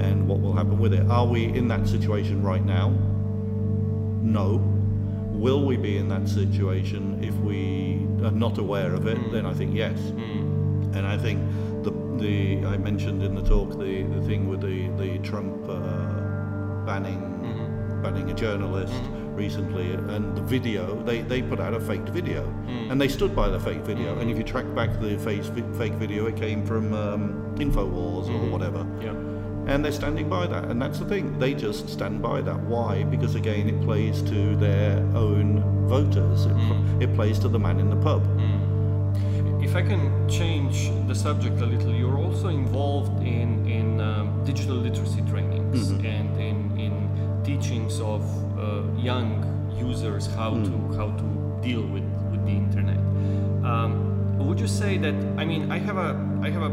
And 0.00 0.26
what 0.26 0.40
will 0.40 0.54
happen 0.54 0.78
with 0.80 0.92
it? 0.92 1.08
Are 1.08 1.24
we 1.24 1.44
in 1.44 1.68
that 1.68 1.86
situation 1.86 2.42
right 2.42 2.64
now? 2.64 2.88
No. 4.20 4.56
Will 5.30 5.64
we 5.64 5.76
be 5.76 5.96
in 5.96 6.08
that 6.08 6.28
situation 6.28 7.22
if 7.22 7.34
we 7.36 8.06
are 8.26 8.32
not 8.32 8.58
aware 8.58 8.92
of 8.92 9.06
it? 9.06 9.18
Mm. 9.18 9.32
Then 9.32 9.46
I 9.46 9.54
think 9.54 9.72
yes. 9.72 9.96
Mm. 9.98 10.96
And 10.96 11.06
I 11.06 11.16
think 11.16 11.40
the 11.84 11.92
the 12.18 12.66
I 12.66 12.76
mentioned 12.76 13.22
in 13.22 13.36
the 13.36 13.42
talk 13.42 13.70
the, 13.78 14.02
the 14.02 14.22
thing 14.26 14.48
with 14.48 14.62
the 14.62 14.88
the 15.02 15.18
Trump 15.18 15.68
uh, 15.68 16.84
banning 16.84 17.41
banning 18.02 18.30
a 18.30 18.34
journalist 18.34 18.92
mm. 18.92 19.36
recently, 19.36 19.92
and 19.92 20.36
the 20.36 20.42
video 20.42 21.02
they, 21.04 21.22
they 21.22 21.42
put 21.42 21.60
out 21.60 21.74
a 21.74 21.80
faked 21.80 22.08
video, 22.08 22.42
mm. 22.66 22.90
and 22.90 23.00
they 23.00 23.08
stood 23.08 23.34
by 23.34 23.48
the 23.48 23.60
fake 23.60 23.82
video. 23.82 24.14
Mm. 24.14 24.22
And 24.22 24.30
if 24.30 24.36
you 24.36 24.44
track 24.44 24.66
back 24.74 25.00
the 25.00 25.18
face, 25.18 25.50
fake 25.78 25.94
video, 25.94 26.26
it 26.26 26.36
came 26.36 26.66
from 26.66 26.92
um, 26.92 27.54
Infowars 27.56 28.28
or 28.28 28.50
whatever. 28.50 28.86
yeah 29.00 29.14
And 29.72 29.84
they're 29.84 29.92
standing 29.92 30.28
by 30.28 30.46
that, 30.46 30.64
and 30.64 30.82
that's 30.82 30.98
the 30.98 31.06
thing. 31.06 31.38
They 31.38 31.54
just 31.54 31.88
stand 31.88 32.20
by 32.20 32.40
that. 32.42 32.60
Why? 32.60 33.04
Because 33.04 33.34
again, 33.36 33.68
it 33.68 33.80
plays 33.82 34.22
to 34.22 34.56
their 34.56 34.98
own 35.14 35.62
voters. 35.88 36.46
It, 36.46 37.04
it 37.04 37.14
plays 37.14 37.38
to 37.40 37.48
the 37.48 37.58
man 37.58 37.78
in 37.78 37.88
the 37.88 37.96
pub. 37.96 38.22
If 39.62 39.76
I 39.76 39.82
can 39.82 40.28
change 40.28 40.90
the 41.06 41.14
subject 41.14 41.60
a 41.60 41.66
little, 41.66 41.94
you're 41.94 42.18
also 42.18 42.48
involved 42.48 43.22
in 43.22 43.64
in 43.66 44.00
um, 44.00 44.44
digital 44.44 44.76
literacy 44.76 45.22
trainings 45.30 45.92
mm-hmm. 45.92 46.04
and 46.04 46.28
in, 46.30 46.31
in 46.31 46.31
teachings 47.44 48.00
of 48.00 48.22
uh, 48.58 48.82
young 48.96 49.30
users 49.76 50.26
how 50.26 50.50
to 50.50 50.74
how 50.96 51.10
to 51.10 51.58
deal 51.62 51.82
with, 51.82 52.04
with 52.30 52.44
the 52.44 52.52
internet. 52.52 52.98
Um, 53.64 54.12
would 54.38 54.58
you 54.58 54.66
say 54.66 54.98
that? 54.98 55.14
I 55.36 55.44
mean, 55.44 55.70
I 55.70 55.78
have 55.78 55.96
a 55.96 56.10
I 56.42 56.50
have 56.50 56.62
a 56.62 56.72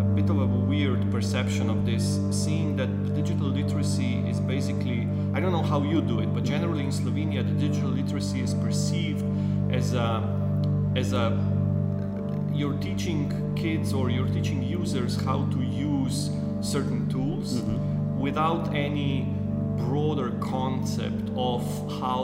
a 0.00 0.04
bit 0.14 0.28
of 0.28 0.38
a 0.40 0.46
weird 0.46 1.10
perception 1.10 1.70
of 1.70 1.86
this, 1.86 2.20
seeing 2.30 2.76
that 2.76 3.14
digital 3.14 3.46
literacy 3.46 4.24
is 4.28 4.40
basically 4.40 5.08
I 5.34 5.40
don't 5.40 5.52
know 5.52 5.62
how 5.62 5.82
you 5.82 6.00
do 6.02 6.20
it, 6.20 6.34
but 6.34 6.44
generally 6.44 6.84
in 6.84 6.90
Slovenia, 6.90 7.42
the 7.46 7.68
digital 7.68 7.90
literacy 7.90 8.40
is 8.40 8.54
perceived 8.54 9.24
as 9.72 9.94
a 9.94 10.22
as 10.96 11.12
a 11.12 11.38
you're 12.52 12.78
teaching 12.78 13.54
kids 13.56 13.92
or 13.92 14.10
you're 14.10 14.28
teaching 14.28 14.62
users 14.62 15.16
how 15.24 15.46
to 15.46 15.62
use 15.62 16.30
certain 16.60 17.08
tools 17.08 17.54
mm-hmm. 17.54 17.91
Without 18.22 18.72
any 18.72 19.26
broader 19.76 20.30
concept 20.38 21.28
of 21.36 21.62
how 22.00 22.18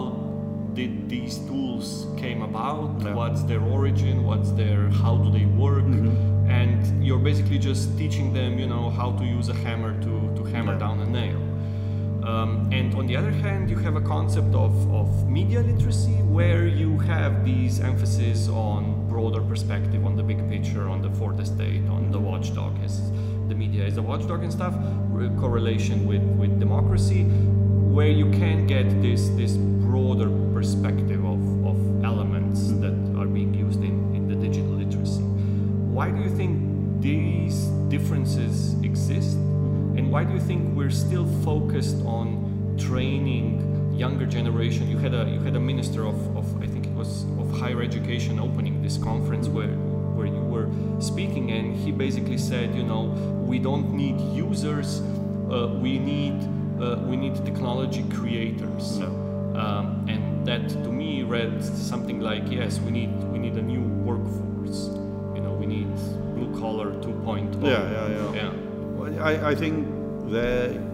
did 0.74 1.08
these 1.08 1.38
tools 1.48 2.06
came 2.16 2.40
about 2.42 2.88
yeah. 3.00 3.12
what's 3.14 3.42
their 3.50 3.60
origin 3.60 4.22
what's 4.22 4.52
their 4.52 4.88
how 5.02 5.16
do 5.16 5.28
they 5.36 5.46
work 5.66 5.84
mm-hmm. 5.84 6.48
and 6.48 7.04
you're 7.04 7.24
basically 7.30 7.58
just 7.58 7.98
teaching 7.98 8.32
them 8.32 8.60
you 8.60 8.66
know 8.66 8.88
how 8.90 9.10
to 9.18 9.24
use 9.24 9.48
a 9.48 9.54
hammer 9.54 9.92
to, 10.00 10.12
to 10.36 10.44
hammer 10.44 10.74
yeah. 10.74 10.78
down 10.78 11.00
a 11.00 11.06
nail 11.06 11.42
um, 12.22 12.68
and 12.72 12.94
on 12.94 13.06
the 13.06 13.16
other 13.16 13.30
hand, 13.30 13.70
you 13.70 13.76
have 13.76 13.96
a 13.96 14.02
concept 14.02 14.54
of, 14.54 14.92
of 14.92 15.30
media 15.30 15.60
literacy 15.60 16.20
where 16.36 16.66
you 16.66 16.98
have 16.98 17.42
these 17.42 17.80
emphasis 17.80 18.48
on 18.48 19.08
broader 19.08 19.40
perspective, 19.40 20.04
on 20.04 20.14
the 20.14 20.22
big 20.22 20.46
picture, 20.48 20.88
on 20.88 21.00
the 21.00 21.10
fourth 21.10 21.40
estate, 21.40 21.88
on 21.88 22.10
the 22.10 22.18
watchdog 22.18 22.76
as 22.84 23.00
the 23.48 23.54
media 23.54 23.84
is 23.84 23.96
a 23.96 24.02
watchdog 24.02 24.42
and 24.42 24.52
stuff, 24.52 24.74
correlation 25.40 26.06
with, 26.06 26.22
with 26.22 26.60
democracy, 26.60 27.24
where 27.24 28.08
you 28.08 28.30
can 28.30 28.66
get 28.66 29.02
this, 29.02 29.28
this 29.30 29.56
broader 29.56 30.30
perspective 30.52 31.24
of, 31.24 31.40
of 31.66 32.04
elements 32.04 32.60
mm-hmm. 32.60 32.80
that 32.82 33.20
are 33.20 33.26
being 33.26 33.54
used 33.54 33.82
in, 33.82 34.14
in 34.14 34.28
the 34.28 34.34
digital 34.34 34.70
literacy. 34.70 35.22
Why 35.22 36.10
do 36.10 36.22
you 36.22 36.30
think 36.30 37.00
these 37.00 37.66
differences 37.88 38.74
exist? 38.82 39.34
And 39.34 40.12
why 40.12 40.24
do 40.24 40.34
you 40.34 40.40
think 40.40 40.76
we're 40.76 40.90
still 40.90 41.26
focused 41.42 41.96
on 42.04 42.76
training 42.78 43.94
younger 43.96 44.26
generation? 44.26 44.88
You 44.88 44.98
had 44.98 45.14
a 45.14 45.28
you 45.28 45.40
had 45.40 45.56
a 45.56 45.60
minister 45.60 46.06
of, 46.06 46.36
of 46.36 46.62
I 46.62 46.66
think 46.66 46.86
it 46.86 46.92
was 46.92 47.24
of 47.40 47.50
higher 47.58 47.82
education 47.82 48.38
opening 48.38 48.82
this 48.82 48.98
conference 48.98 49.48
where 49.48 49.74
were 50.58 51.00
speaking, 51.00 51.50
and 51.50 51.76
he 51.76 51.92
basically 51.92 52.38
said, 52.38 52.74
you 52.74 52.82
know, 52.82 53.02
we 53.46 53.58
don't 53.58 53.92
need 53.92 54.20
users, 54.34 55.00
uh, 55.50 55.78
we 55.80 55.98
need 55.98 56.36
uh, 56.80 56.96
we 57.06 57.16
need 57.16 57.34
technology 57.44 58.04
creators. 58.14 59.00
Um, 59.58 60.06
and 60.08 60.46
that 60.46 60.68
to 60.68 60.92
me 60.92 61.22
read 61.24 61.64
something 61.64 62.20
like, 62.20 62.50
yes, 62.50 62.78
we 62.80 62.90
need 62.90 63.10
we 63.32 63.38
need 63.38 63.54
a 63.54 63.62
new 63.62 63.82
workforce. 64.04 64.88
You 65.34 65.42
know, 65.42 65.52
we 65.52 65.66
need 65.66 65.92
blue 66.34 66.58
collar 66.60 66.92
2.0. 66.92 67.64
Yeah, 67.64 67.90
yeah, 67.90 68.32
yeah. 68.32 68.52
yeah. 68.52 69.22
I, 69.22 69.50
I 69.50 69.54
think 69.54 69.86
there 70.30 70.84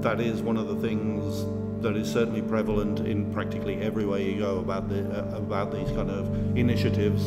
that 0.00 0.20
is 0.20 0.42
one 0.42 0.56
of 0.56 0.68
the 0.68 0.76
things 0.76 1.44
that 1.82 1.96
is 1.96 2.10
certainly 2.10 2.42
prevalent 2.42 3.00
in 3.00 3.32
practically 3.32 3.80
everywhere 3.80 4.20
you 4.20 4.38
go 4.38 4.58
about 4.58 4.88
the 4.88 5.00
uh, 5.00 5.36
about 5.36 5.72
these 5.72 5.88
kind 5.90 6.10
of 6.10 6.56
initiatives 6.56 7.22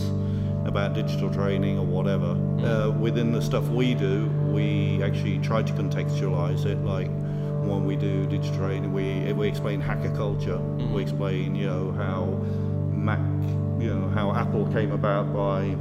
about 0.66 0.94
digital 0.94 1.32
training 1.34 1.78
or 1.78 1.86
whatever. 1.86 2.36
Mm. 2.36 2.64
Uh, 2.64 2.92
within 2.92 3.32
the 3.32 3.42
stuff 3.42 3.68
we 3.70 3.94
do, 3.94 4.28
we 4.52 5.02
actually 5.04 5.40
try 5.40 5.64
to 5.64 5.74
contextualize 5.74 6.66
it. 6.66 6.78
Like 6.84 7.10
when 7.62 7.86
we 7.86 7.96
do 7.96 8.26
digital 8.28 8.58
training, 8.58 8.94
we 8.94 9.32
we 9.34 9.48
explain 9.48 9.82
hacker 9.82 10.16
culture. 10.16 10.58
Mm. 10.58 10.94
We 10.94 11.02
explain 11.02 11.56
you 11.56 11.68
know 11.68 11.92
how 11.92 12.26
Mac, 12.94 13.20
you 13.80 13.94
know 13.94 14.10
how 14.10 14.34
Apple 14.34 14.66
came 14.72 14.92
about 14.92 15.34
by 15.34 15.76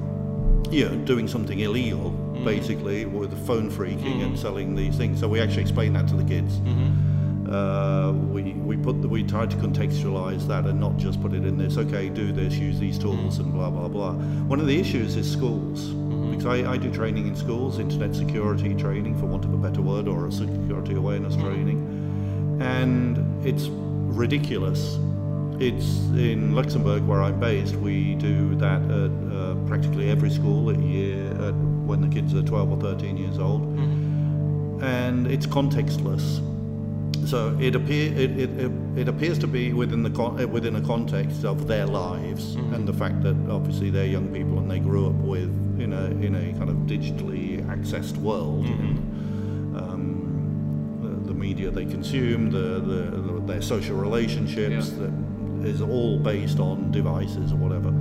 you 0.71 0.89
know 0.89 0.97
doing 1.05 1.27
something 1.29 1.59
illegal 1.59 2.11
mm-hmm. 2.11 2.45
basically 2.45 3.05
with 3.05 3.31
phone 3.47 3.71
phreaking 3.71 3.99
mm-hmm. 3.99 4.23
and 4.23 4.39
selling 4.39 4.75
these 4.75 4.97
things. 4.97 5.21
So 5.21 5.29
we 5.29 5.41
actually 5.41 5.63
explain 5.63 5.93
that 5.95 6.09
to 6.09 6.17
the 6.17 6.25
kids. 6.25 6.59
Mm-hmm. 6.59 7.10
Uh, 7.51 8.13
we 8.13 8.53
we 8.53 8.77
put 8.77 9.03
the, 9.03 9.09
we 9.09 9.25
try 9.25 9.45
to 9.45 9.57
contextualize 9.57 10.47
that 10.47 10.67
and 10.67 10.79
not 10.79 10.97
just 10.97 11.21
put 11.21 11.33
it 11.33 11.45
in 11.45 11.59
this. 11.59 11.77
Okay, 11.77 12.09
do 12.09 12.33
this, 12.33 12.55
use 12.55 12.79
these 12.79 12.99
tools, 12.99 13.39
and 13.39 13.53
blah 13.53 13.71
blah 13.71 13.89
blah. 13.89 14.13
One 14.13 14.61
of 14.61 14.67
the 14.67 14.79
issues 14.79 15.17
is 15.17 15.31
schools 15.31 15.89
mm-hmm. 15.89 16.31
because 16.31 16.47
I, 16.47 16.73
I 16.73 16.77
do 16.77 16.93
training 16.93 17.27
in 17.27 17.35
schools, 17.35 17.79
internet 17.81 18.15
security 18.15 18.75
training, 18.75 19.19
for 19.19 19.27
want 19.27 19.45
of 19.45 19.53
a 19.53 19.57
better 19.57 19.83
word, 19.83 20.07
or 20.07 20.29
a 20.29 20.33
security 20.33 20.95
awareness 20.95 21.35
mm-hmm. 21.35 21.47
training, 21.47 22.59
and 22.63 23.45
it's 23.45 23.67
ridiculous 23.69 24.99
it's 25.61 25.99
in 26.17 26.55
Luxembourg 26.55 27.07
where 27.07 27.23
I'm 27.23 27.39
based. 27.39 27.77
We 27.77 28.15
do 28.15 28.55
that 28.57 28.81
at 28.83 29.11
uh, 29.37 29.55
practically 29.67 30.09
every 30.09 30.31
school 30.31 30.71
at 30.71 30.79
year 30.79 31.27
at 31.33 31.55
when 31.55 32.01
the 32.01 32.09
kids 32.09 32.35
are 32.35 32.43
12 32.43 32.73
or 32.73 32.81
13 32.81 33.17
years 33.19 33.39
old, 33.39 33.63
mm-hmm. 33.63 34.83
and 34.83 35.27
it's 35.27 35.47
contextless. 35.47 36.41
So 37.31 37.57
it 37.61 37.77
appear 37.77 38.13
it, 38.13 38.39
it, 38.39 38.51
it, 38.59 38.73
it, 38.97 39.09
appears 39.09 39.39
to 39.39 39.47
be 39.47 39.73
within 39.73 40.03
the 40.03 40.11
con- 40.11 40.51
within 40.51 40.75
a 40.75 40.81
context 40.81 41.45
of 41.45 41.69
their 41.69 41.87
lives 41.87 42.57
mm-hmm. 42.57 42.75
and 42.75 42.89
the 42.89 42.93
fact 42.93 43.23
that 43.23 43.37
obviously 43.49 43.89
they're 43.89 44.05
young 44.05 44.33
people 44.35 44.59
and 44.59 44.69
they 44.69 44.81
grew 44.81 45.07
up 45.07 45.15
with 45.15 45.49
in 45.81 45.93
a 45.93 46.07
in 46.07 46.35
a 46.35 46.53
kind 46.59 46.69
of 46.69 46.77
digitally 46.89 47.65
accessed 47.67 48.17
world. 48.17 48.65
Mm-hmm. 48.65 49.77
And, 49.77 49.77
um, 49.77 50.99
the, 51.03 51.29
the, 51.29 51.35
media 51.35 51.71
they 51.71 51.85
consume, 51.85 52.51
the, 52.51 52.81
the, 52.81 53.03
the 53.17 53.41
their 53.47 53.63
social 53.63 53.97
relationships, 53.97 54.91
yeah. 54.91 55.07
the, 55.07 55.69
is 55.69 55.81
all 55.81 56.19
based 56.19 56.59
on 56.59 56.91
devices 56.91 57.53
or 57.53 57.57
whatever. 57.57 57.93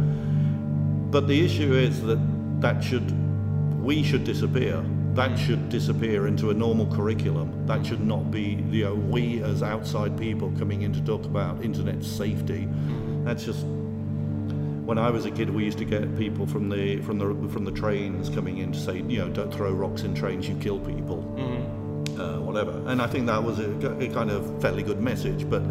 But 1.12 1.28
the 1.28 1.46
issue 1.46 1.74
is 1.74 2.02
that 2.02 2.20
that 2.62 2.84
should, 2.84 3.14
we 3.84 4.02
should 4.02 4.24
disappear. 4.24 4.84
That 5.14 5.38
should 5.38 5.70
disappear 5.70 6.28
into 6.28 6.50
a 6.50 6.54
normal 6.54 6.86
curriculum. 6.96 7.66
That 7.66 7.86
should 7.86 8.06
not 8.06 8.32
be, 8.32 8.64
you 8.70 8.86
know, 8.86 8.96
we 8.96 9.44
as 9.44 9.64
outside 9.64 10.18
people 10.18 10.52
coming 10.58 10.84
in 10.84 10.94
to 10.94 11.02
talk 11.02 11.26
about 11.26 11.64
internet 11.64 12.04
safety. 12.04 12.68
That's 13.24 13.44
just 13.44 13.66
when 13.66 14.98
I 14.98 15.10
was 15.10 15.26
a 15.26 15.32
kid, 15.32 15.50
we 15.50 15.66
used 15.66 15.78
to 15.80 15.86
get 15.86 16.18
people 16.18 16.48
from 16.48 16.70
the 16.70 17.02
from 17.02 17.18
the 17.20 17.50
from 17.50 17.66
the 17.66 17.72
trains 17.72 18.30
coming 18.30 18.58
in 18.60 18.72
to 18.72 18.80
say, 18.80 18.98
you 18.98 19.20
know, 19.20 19.30
don't 19.30 19.54
throw 19.54 19.72
rocks 19.72 20.04
in 20.04 20.16
trains, 20.16 20.48
you 20.48 20.56
kill 20.56 20.80
people. 20.80 21.24
Mm-hmm 21.38 21.80
uh, 22.20 22.38
whatever. 22.40 22.84
And 22.88 23.02
I 23.02 23.08
think 23.08 23.28
that 23.28 23.44
was 23.44 23.60
a, 23.60 23.72
a, 24.00 24.10
kind 24.10 24.30
of 24.30 24.62
fairly 24.62 24.84
good 24.84 25.00
message, 25.00 25.50
but 25.50 25.64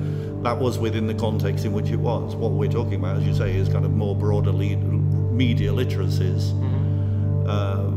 that 0.43 0.59
was 0.59 0.79
within 0.79 1.07
the 1.07 1.15
context 1.15 1.65
in 1.65 1.73
which 1.73 1.91
it 1.91 1.97
was. 1.97 2.35
What 2.35 2.53
we're 2.53 2.71
talking 2.71 2.95
about, 2.95 3.19
as 3.19 3.25
you 3.25 3.35
say, 3.35 3.55
is 3.55 3.69
kind 3.69 3.85
of 3.85 3.93
more 3.93 4.17
broader 4.17 4.53
lead, 4.53 4.83
media 4.83 5.73
literacies, 5.73 6.53
mm-hmm. 6.53 7.49
uh, 7.49 7.91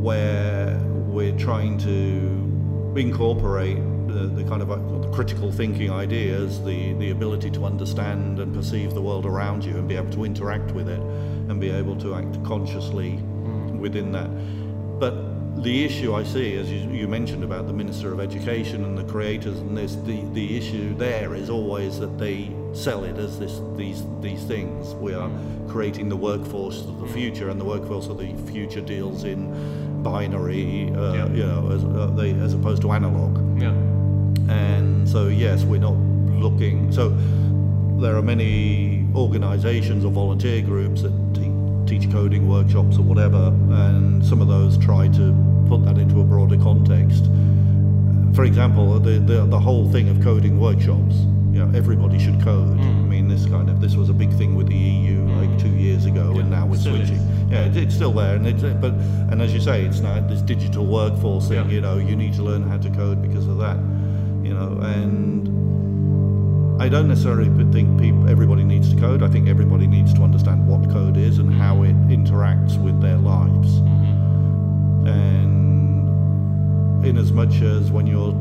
where 0.00 0.51
we're 1.32 1.38
trying 1.38 1.78
to 1.78 2.98
incorporate 2.98 3.78
the, 4.08 4.30
the 4.34 4.44
kind 4.44 4.60
of 4.60 4.70
uh, 4.70 4.76
the 4.76 5.10
critical 5.12 5.50
thinking 5.50 5.90
ideas, 5.90 6.62
the, 6.64 6.92
the 6.94 7.10
ability 7.10 7.50
to 7.50 7.64
understand 7.64 8.38
and 8.38 8.54
perceive 8.54 8.92
the 8.92 9.00
world 9.00 9.24
around 9.24 9.64
you 9.64 9.76
and 9.76 9.88
be 9.88 9.96
able 9.96 10.10
to 10.12 10.24
interact 10.24 10.72
with 10.72 10.88
it 10.88 11.00
and 11.00 11.60
be 11.60 11.70
able 11.70 11.96
to 11.96 12.14
act 12.14 12.42
consciously 12.44 13.12
mm-hmm. 13.12 13.78
within 13.78 14.12
that. 14.12 14.28
But 15.00 15.62
the 15.62 15.84
issue 15.84 16.14
I 16.14 16.22
see, 16.22 16.56
as 16.56 16.70
you, 16.70 16.90
you, 16.90 17.08
mentioned 17.08 17.44
about 17.44 17.66
the 17.66 17.72
Minister 17.72 18.12
of 18.12 18.20
Education 18.20 18.84
and 18.84 18.96
the 18.96 19.04
creators, 19.04 19.58
and 19.58 19.76
this, 19.76 19.94
the, 19.96 20.22
the 20.32 20.56
issue 20.56 20.94
there 20.96 21.34
is 21.34 21.50
always 21.50 21.98
that 21.98 22.18
they 22.18 22.54
sell 22.72 23.04
it 23.04 23.16
as 23.16 23.38
this, 23.38 23.60
these, 23.76 24.02
these 24.20 24.42
things. 24.44 24.94
We 24.94 25.14
are 25.14 25.30
creating 25.68 26.08
the 26.08 26.16
workforce 26.16 26.80
of 26.80 27.00
the 27.00 27.08
future, 27.08 27.48
and 27.48 27.60
the 27.60 27.64
workforce 27.64 28.08
of 28.08 28.18
the 28.18 28.34
future 28.50 28.80
deals 28.80 29.24
in 29.24 29.91
binary, 30.02 30.92
uh, 30.94 31.14
yeah. 31.14 31.28
you 31.28 31.46
know, 31.46 31.70
as, 31.70 31.84
uh, 31.84 32.12
they, 32.16 32.32
as 32.32 32.54
opposed 32.54 32.82
to 32.82 32.92
analog. 32.92 33.60
Yeah. 33.60 33.70
And 34.52 35.08
so, 35.08 35.28
yes, 35.28 35.64
we're 35.64 35.80
not 35.80 35.94
looking. 35.94 36.92
So, 36.92 37.10
there 38.00 38.16
are 38.16 38.22
many 38.22 39.06
organizations 39.14 40.04
or 40.04 40.10
volunteer 40.10 40.60
groups 40.62 41.02
that 41.02 41.12
teach 41.86 42.10
coding 42.10 42.48
workshops 42.48 42.96
or 42.96 43.02
whatever, 43.02 43.48
and 43.70 44.24
some 44.24 44.40
of 44.40 44.48
those 44.48 44.78
try 44.78 45.08
to 45.08 45.34
put 45.68 45.84
that 45.84 45.98
into 45.98 46.20
a 46.20 46.24
broader 46.24 46.56
context. 46.56 47.26
For 48.34 48.44
example, 48.44 48.98
the, 48.98 49.18
the, 49.18 49.44
the 49.44 49.60
whole 49.60 49.90
thing 49.90 50.08
of 50.08 50.22
coding 50.22 50.58
workshops, 50.58 51.16
you 51.52 51.64
know, 51.64 51.70
everybody 51.76 52.18
should 52.18 52.42
code. 52.42 52.78
Mm. 52.78 52.80
I 52.80 53.06
mean, 53.06 53.28
this 53.28 53.46
kind 53.46 53.68
of 53.68 53.80
this 53.80 53.94
was 53.94 54.08
a 54.08 54.14
big 54.14 54.32
thing 54.32 54.54
with 54.54 54.68
the 54.68 54.74
EU 54.74 55.20
mm. 55.20 55.36
like 55.36 55.60
two 55.60 55.68
years 55.68 56.06
ago, 56.06 56.32
yeah, 56.32 56.40
and 56.40 56.50
now 56.50 56.66
we're 56.66 56.78
switching. 56.78 57.16
Is. 57.16 57.52
Yeah, 57.52 57.66
it, 57.66 57.76
it's 57.76 57.94
still 57.94 58.12
there, 58.12 58.36
and 58.36 58.46
it's 58.46 58.62
but 58.62 58.94
and 59.30 59.42
as 59.42 59.52
you 59.52 59.60
say, 59.60 59.84
it's 59.84 60.00
now 60.00 60.18
this 60.26 60.40
digital 60.40 60.86
workforce 60.86 61.48
thing. 61.48 61.68
Yeah. 61.68 61.74
You 61.74 61.80
know, 61.82 61.98
you 61.98 62.16
need 62.16 62.32
to 62.34 62.42
learn 62.42 62.62
how 62.62 62.78
to 62.78 62.90
code 62.90 63.20
because 63.20 63.46
of 63.46 63.58
that. 63.58 63.76
You 64.42 64.54
know, 64.54 64.78
and 64.82 65.42
I 66.80 66.88
don't 66.88 67.06
necessarily 67.06 67.50
think 67.70 68.00
people, 68.00 68.28
everybody 68.28 68.64
needs 68.64 68.92
to 68.92 68.98
code. 68.98 69.22
I 69.22 69.28
think 69.28 69.48
everybody 69.48 69.86
needs 69.86 70.14
to 70.14 70.22
understand 70.22 70.66
what 70.66 70.90
code 70.90 71.16
is 71.16 71.38
and 71.38 71.52
how 71.52 71.82
it 71.82 71.94
interacts 72.08 72.82
with 72.82 73.00
their 73.00 73.18
lives. 73.18 73.68
Mm-hmm. 73.68 75.06
And 75.06 77.06
in 77.06 77.18
as 77.18 77.30
much 77.30 77.60
as 77.60 77.90
when 77.90 78.06
you're 78.06 78.32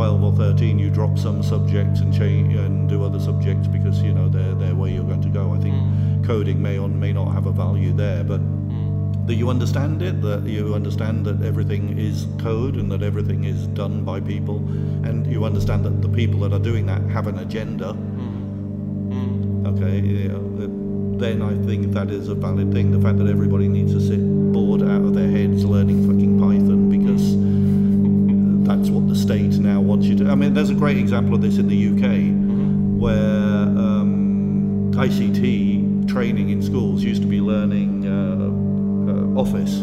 12 0.00 0.22
or 0.22 0.32
13, 0.32 0.78
you 0.78 0.88
drop 0.88 1.18
some 1.18 1.42
subjects 1.42 2.00
and 2.00 2.10
change 2.10 2.54
and 2.54 2.88
do 2.88 3.04
other 3.04 3.20
subjects 3.20 3.68
because 3.68 4.00
you 4.00 4.14
know 4.14 4.30
they're, 4.30 4.54
they're 4.54 4.74
where 4.74 4.90
you're 4.90 5.04
going 5.04 5.20
to 5.20 5.28
go. 5.28 5.52
I 5.52 5.58
think 5.58 5.74
mm. 5.74 6.26
coding 6.26 6.62
may 6.62 6.78
or 6.78 6.88
may 6.88 7.12
not 7.12 7.34
have 7.34 7.44
a 7.44 7.52
value 7.52 7.92
there, 7.92 8.24
but 8.24 8.40
mm. 8.40 9.26
that 9.26 9.34
you 9.34 9.50
understand 9.50 10.00
it, 10.00 10.22
that 10.22 10.44
you 10.44 10.74
understand 10.74 11.26
that 11.26 11.42
everything 11.42 11.98
is 11.98 12.26
code 12.38 12.76
and 12.76 12.90
that 12.90 13.02
everything 13.02 13.44
is 13.44 13.66
done 13.66 14.02
by 14.02 14.20
people, 14.20 14.56
and 15.04 15.30
you 15.30 15.44
understand 15.44 15.84
that 15.84 16.00
the 16.00 16.08
people 16.08 16.40
that 16.40 16.54
are 16.54 16.64
doing 16.70 16.86
that 16.86 17.02
have 17.10 17.26
an 17.26 17.38
agenda. 17.38 17.90
Okay, 19.68 20.00
you 20.00 20.28
know, 20.28 20.56
that- 20.56 21.18
then 21.20 21.42
I 21.42 21.54
think 21.66 21.92
that 21.92 22.10
is 22.10 22.28
a 22.28 22.34
valid 22.34 22.72
thing. 22.72 22.90
The 22.90 23.00
fact 23.06 23.18
that 23.18 23.26
everybody 23.26 23.68
needs 23.68 23.92
to 23.92 24.00
sit 24.00 24.20
bored 24.54 24.80
out 24.80 25.02
of 25.02 25.12
their 25.12 25.30
heads 25.30 25.62
learning 25.66 26.08
fucking 26.08 26.40
Python 26.40 26.88
because 26.88 27.36
that's 28.70 28.88
what 28.88 28.99
state 29.30 29.60
now 29.60 29.80
wants 29.80 30.06
you 30.06 30.16
to. 30.16 30.28
I 30.28 30.34
mean, 30.34 30.54
there's 30.54 30.70
a 30.70 30.74
great 30.74 30.96
example 30.96 31.36
of 31.36 31.40
this 31.40 31.56
in 31.58 31.68
the 31.68 31.80
UK 31.90 32.34
where 33.00 33.62
um, 33.78 34.90
ICT 34.92 36.08
training 36.08 36.50
in 36.50 36.60
schools 36.60 37.04
used 37.04 37.22
to 37.22 37.28
be 37.28 37.40
learning 37.40 38.08
uh, 38.08 39.38
uh, 39.38 39.40
Office. 39.40 39.74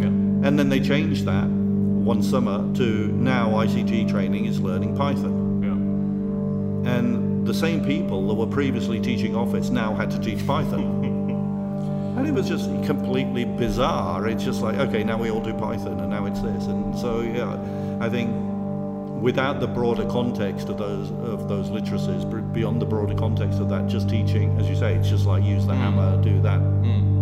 Yeah. 0.00 0.08
And 0.48 0.58
then 0.58 0.68
they 0.68 0.80
changed 0.80 1.26
that 1.26 1.46
one 1.46 2.24
summer 2.24 2.58
to 2.74 3.06
now 3.12 3.50
ICT 3.50 4.10
training 4.10 4.46
is 4.46 4.58
learning 4.58 4.96
Python. 4.96 5.62
Yeah. 5.62 6.92
And 6.96 7.46
the 7.46 7.54
same 7.54 7.84
people 7.84 8.26
that 8.26 8.34
were 8.34 8.48
previously 8.48 8.98
teaching 8.98 9.36
Office 9.36 9.70
now 9.70 9.94
had 9.94 10.10
to 10.10 10.18
teach 10.18 10.44
Python. 10.44 11.04
and 12.16 12.26
it 12.26 12.32
was 12.32 12.48
just 12.48 12.68
completely 12.84 13.44
bizarre. 13.44 14.26
It's 14.26 14.42
just 14.42 14.60
like, 14.60 14.76
okay, 14.76 15.04
now 15.04 15.18
we 15.18 15.30
all 15.30 15.40
do 15.40 15.54
Python 15.54 16.00
and 16.00 16.10
now 16.10 16.23
this. 16.42 16.66
And 16.66 16.96
so, 16.98 17.20
yeah, 17.20 17.58
I 18.00 18.08
think 18.08 18.30
without 19.20 19.60
the 19.60 19.66
broader 19.66 20.06
context 20.08 20.68
of 20.68 20.78
those 20.78 21.10
of 21.10 21.48
those 21.48 21.70
literacies, 21.70 22.24
beyond 22.52 22.80
the 22.82 22.86
broader 22.86 23.14
context 23.14 23.60
of 23.60 23.68
that, 23.70 23.86
just 23.86 24.08
teaching, 24.08 24.58
as 24.60 24.68
you 24.68 24.76
say, 24.76 24.94
it's 24.94 25.08
just 25.08 25.26
like 25.26 25.42
use 25.42 25.66
the 25.66 25.72
mm. 25.72 25.78
hammer, 25.78 26.22
do 26.22 26.40
that. 26.42 26.60
Mm. 26.60 27.14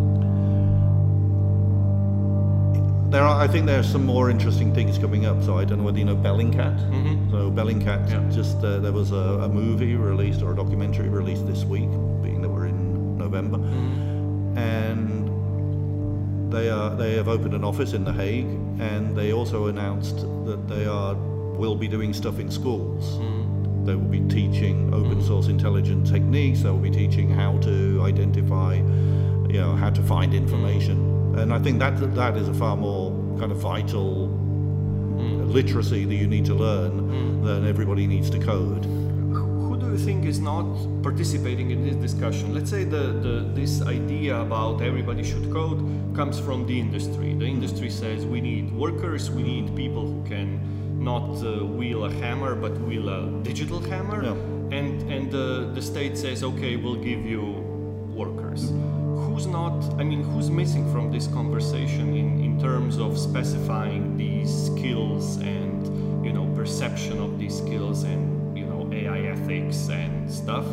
There 3.12 3.22
are, 3.22 3.38
I 3.38 3.46
think 3.46 3.66
there 3.66 3.78
are 3.78 3.82
some 3.84 4.06
more 4.06 4.30
interesting 4.30 4.74
things 4.74 4.96
coming 4.96 5.26
up. 5.26 5.42
So 5.42 5.58
I 5.58 5.66
don't 5.66 5.78
know 5.78 5.84
whether 5.84 5.98
you 5.98 6.06
know 6.06 6.16
Bellingcat. 6.16 6.78
Mm-hmm. 6.90 7.30
So 7.30 7.50
Bellingcat, 7.50 8.10
Yeah. 8.10 8.24
just 8.34 8.64
uh, 8.64 8.78
there 8.78 8.90
was 8.92 9.12
a, 9.12 9.44
a 9.44 9.48
movie 9.50 9.96
released 9.96 10.40
or 10.40 10.52
a 10.52 10.56
documentary 10.56 11.10
released 11.10 11.46
this 11.46 11.62
week, 11.64 11.90
being 12.22 12.40
that 12.40 12.48
we're 12.48 12.66
in 12.66 13.18
November, 13.18 13.58
mm-hmm. 13.58 14.56
and 14.56 15.01
they 16.52 16.68
are 16.70 16.94
they 16.94 17.14
have 17.14 17.28
opened 17.28 17.54
an 17.54 17.64
office 17.64 17.92
in 17.92 18.04
The 18.04 18.12
Hague, 18.12 18.46
and 18.78 19.16
they 19.16 19.32
also 19.32 19.66
announced 19.66 20.18
that 20.46 20.68
they 20.68 20.86
are 20.86 21.14
will 21.14 21.74
be 21.74 21.88
doing 21.88 22.12
stuff 22.12 22.38
in 22.38 22.50
schools. 22.50 23.16
Hmm. 23.16 23.84
They 23.84 23.94
will 23.94 24.12
be 24.20 24.20
teaching 24.28 24.94
open 24.94 25.18
hmm. 25.20 25.26
source 25.26 25.48
intelligent 25.48 26.06
techniques. 26.06 26.62
They 26.62 26.70
will 26.70 26.78
be 26.78 26.90
teaching 26.90 27.30
how 27.30 27.58
to 27.58 28.02
identify, 28.02 28.74
you 28.74 29.60
know, 29.60 29.74
how 29.74 29.90
to 29.90 30.02
find 30.02 30.34
information. 30.34 30.96
Hmm. 31.32 31.38
And 31.38 31.54
I 31.54 31.58
think 31.58 31.78
that 31.80 32.14
that 32.14 32.36
is 32.36 32.48
a 32.48 32.54
far 32.54 32.76
more 32.76 33.10
kind 33.38 33.50
of 33.50 33.58
vital 33.58 34.28
literacy 35.52 36.04
that 36.06 36.14
you 36.14 36.26
need 36.26 36.46
to 36.46 36.54
learn 36.54 37.42
than 37.42 37.66
everybody 37.66 38.06
needs 38.06 38.30
to 38.30 38.38
code. 38.38 38.84
You 39.92 39.98
think 39.98 40.24
is 40.24 40.40
not 40.40 40.64
participating 41.02 41.70
in 41.70 41.84
this 41.84 41.96
discussion? 41.96 42.54
Let's 42.54 42.70
say 42.70 42.84
the, 42.84 43.12
the 43.24 43.50
this 43.52 43.82
idea 43.82 44.40
about 44.40 44.80
everybody 44.80 45.22
should 45.22 45.52
code 45.52 45.80
comes 46.16 46.40
from 46.40 46.66
the 46.66 46.80
industry. 46.80 47.34
The 47.34 47.44
industry 47.44 47.90
says 47.90 48.24
we 48.24 48.40
need 48.40 48.72
workers, 48.72 49.30
we 49.30 49.42
need 49.42 49.76
people 49.76 50.06
who 50.06 50.24
can 50.24 50.48
not 50.98 51.44
uh, 51.44 51.66
wheel 51.66 52.06
a 52.06 52.10
hammer 52.10 52.54
but 52.54 52.72
wheel 52.80 53.10
a 53.10 53.30
digital 53.42 53.80
hammer. 53.80 54.24
Yeah. 54.24 54.78
And 54.78 55.12
and 55.12 55.30
the, 55.30 55.70
the 55.74 55.82
state 55.82 56.16
says 56.16 56.42
okay, 56.42 56.76
we'll 56.76 57.02
give 57.10 57.26
you 57.26 57.42
workers. 58.16 58.70
Who's 59.24 59.46
not? 59.46 59.76
I 60.00 60.04
mean, 60.04 60.24
who's 60.24 60.48
missing 60.48 60.90
from 60.90 61.12
this 61.12 61.26
conversation 61.26 62.16
in, 62.16 62.42
in 62.42 62.58
terms 62.58 62.96
of 62.96 63.18
specifying 63.18 64.16
these 64.16 64.50
skills 64.68 65.36
and 65.36 66.24
you 66.24 66.32
know 66.32 66.46
perception 66.56 67.18
of 67.20 67.38
these 67.38 67.58
skills 67.58 68.04
and 68.04 68.22
you 68.22 68.22
know 68.22 68.22
AI 68.22 68.31
ethics 69.32 69.88
and 69.88 70.30
stuff 70.30 70.66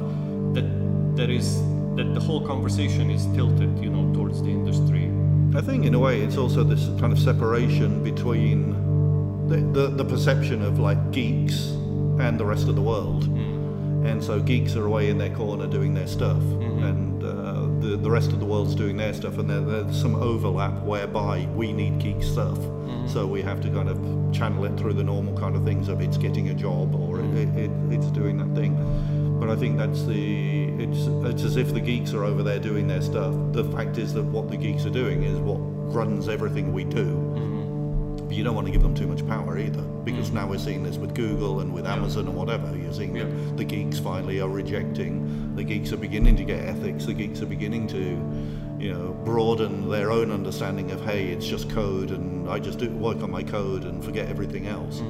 that 0.53 0.67
that 1.15 1.29
is 1.29 1.61
that 1.95 2.13
the 2.13 2.19
whole 2.19 2.45
conversation 2.45 3.09
is 3.09 3.25
tilted 3.35 3.77
you 3.83 3.89
know 3.89 4.13
towards 4.13 4.41
the 4.41 4.49
industry. 4.49 5.11
I 5.55 5.61
think, 5.61 5.83
in 5.85 5.95
a 5.95 5.99
way, 5.99 6.21
it's 6.21 6.37
also 6.37 6.63
this 6.63 6.85
kind 6.99 7.11
of 7.11 7.17
separation 7.17 8.03
between 8.03 9.47
the, 9.49 9.57
the, 9.57 9.87
the 9.87 10.05
perception 10.05 10.61
of 10.61 10.77
like 10.77 11.11
geeks 11.11 11.69
and 12.19 12.39
the 12.39 12.45
rest 12.45 12.67
of 12.67 12.75
the 12.75 12.83
world. 12.83 13.23
And 14.05 14.23
so 14.23 14.39
geeks 14.39 14.75
are 14.75 14.85
away 14.85 15.09
in 15.09 15.17
their 15.17 15.35
corner 15.35 15.65
doing 15.65 15.95
their 15.95 16.07
stuff, 16.07 16.37
uh, 16.37 16.68
the, 17.81 17.97
the 17.97 18.09
rest 18.09 18.31
of 18.31 18.39
the 18.39 18.45
world's 18.45 18.75
doing 18.75 18.97
their 18.97 19.13
stuff, 19.13 19.37
and 19.37 19.49
there, 19.49 19.61
there's 19.61 19.99
some 19.99 20.15
overlap 20.15 20.73
whereby 20.83 21.47
we 21.55 21.71
need 21.71 21.99
geek 21.99 22.21
stuff. 22.21 22.57
Mm-hmm. 22.57 23.07
So 23.07 23.25
we 23.25 23.41
have 23.41 23.61
to 23.61 23.69
kind 23.69 23.89
of 23.89 23.97
channel 24.33 24.65
it 24.65 24.77
through 24.77 24.93
the 24.93 25.03
normal 25.03 25.37
kind 25.37 25.55
of 25.55 25.63
things 25.63 25.89
of 25.89 26.01
it's 26.01 26.17
getting 26.17 26.49
a 26.49 26.53
job 26.53 26.95
or 26.95 27.19
it, 27.19 27.23
mm-hmm. 27.23 27.57
it, 27.57 27.93
it, 27.93 27.97
it's 27.97 28.11
doing 28.11 28.37
that 28.37 28.59
thing. 28.59 28.75
But 29.39 29.49
I 29.49 29.55
think 29.55 29.77
that's 29.77 30.03
the 30.03 30.65
it's 30.79 31.07
it's 31.33 31.43
as 31.43 31.55
if 31.55 31.73
the 31.73 31.79
geeks 31.79 32.13
are 32.13 32.23
over 32.23 32.43
there 32.43 32.59
doing 32.59 32.87
their 32.87 33.01
stuff. 33.01 33.33
The 33.53 33.63
fact 33.65 33.97
is 33.97 34.13
that 34.13 34.23
what 34.23 34.49
the 34.49 34.57
geeks 34.57 34.85
are 34.85 34.89
doing 34.89 35.23
is 35.23 35.37
what 35.39 35.59
runs 35.93 36.27
everything 36.27 36.73
we 36.73 36.83
do. 36.83 37.05
Mm-hmm. 37.05 37.48
But 38.29 38.35
you 38.37 38.43
don't 38.43 38.53
want 38.53 38.67
to 38.67 38.71
give 38.71 38.83
them 38.83 38.93
too 38.93 39.07
much 39.07 39.27
power 39.27 39.57
either, 39.57 39.81
because 39.81 40.29
now 40.29 40.47
we're 40.47 40.59
seeing 40.59 40.83
this 40.83 40.97
with 40.97 41.15
Google 41.15 41.61
and 41.61 41.73
with 41.73 41.87
Amazon 41.87 42.27
and 42.27 42.35
whatever. 42.37 42.77
You're 42.77 42.93
seeing 42.93 43.15
Yeah. 43.15 43.23
that 43.23 43.57
the 43.57 43.63
geeks 43.63 43.97
finally 43.97 44.39
are 44.39 44.47
rejecting. 44.47 45.55
The 45.55 45.63
geeks 45.63 45.91
are 45.93 45.97
beginning 45.97 46.35
to 46.35 46.43
get 46.43 46.63
ethics. 46.63 47.07
The 47.07 47.15
geeks 47.15 47.41
are 47.41 47.47
beginning 47.47 47.87
to, 47.87 47.99
you 48.79 48.93
know, 48.93 49.15
broaden 49.25 49.89
their 49.89 50.11
own 50.11 50.31
understanding 50.31 50.91
of 50.91 51.03
hey, 51.03 51.29
it's 51.29 51.47
just 51.47 51.71
code, 51.71 52.11
and 52.11 52.47
I 52.47 52.59
just 52.59 52.77
do 52.77 52.91
work 52.91 53.23
on 53.23 53.31
my 53.31 53.41
code 53.41 53.83
and 53.83 54.03
forget 54.05 54.29
everything 54.29 54.67
else. 54.67 55.01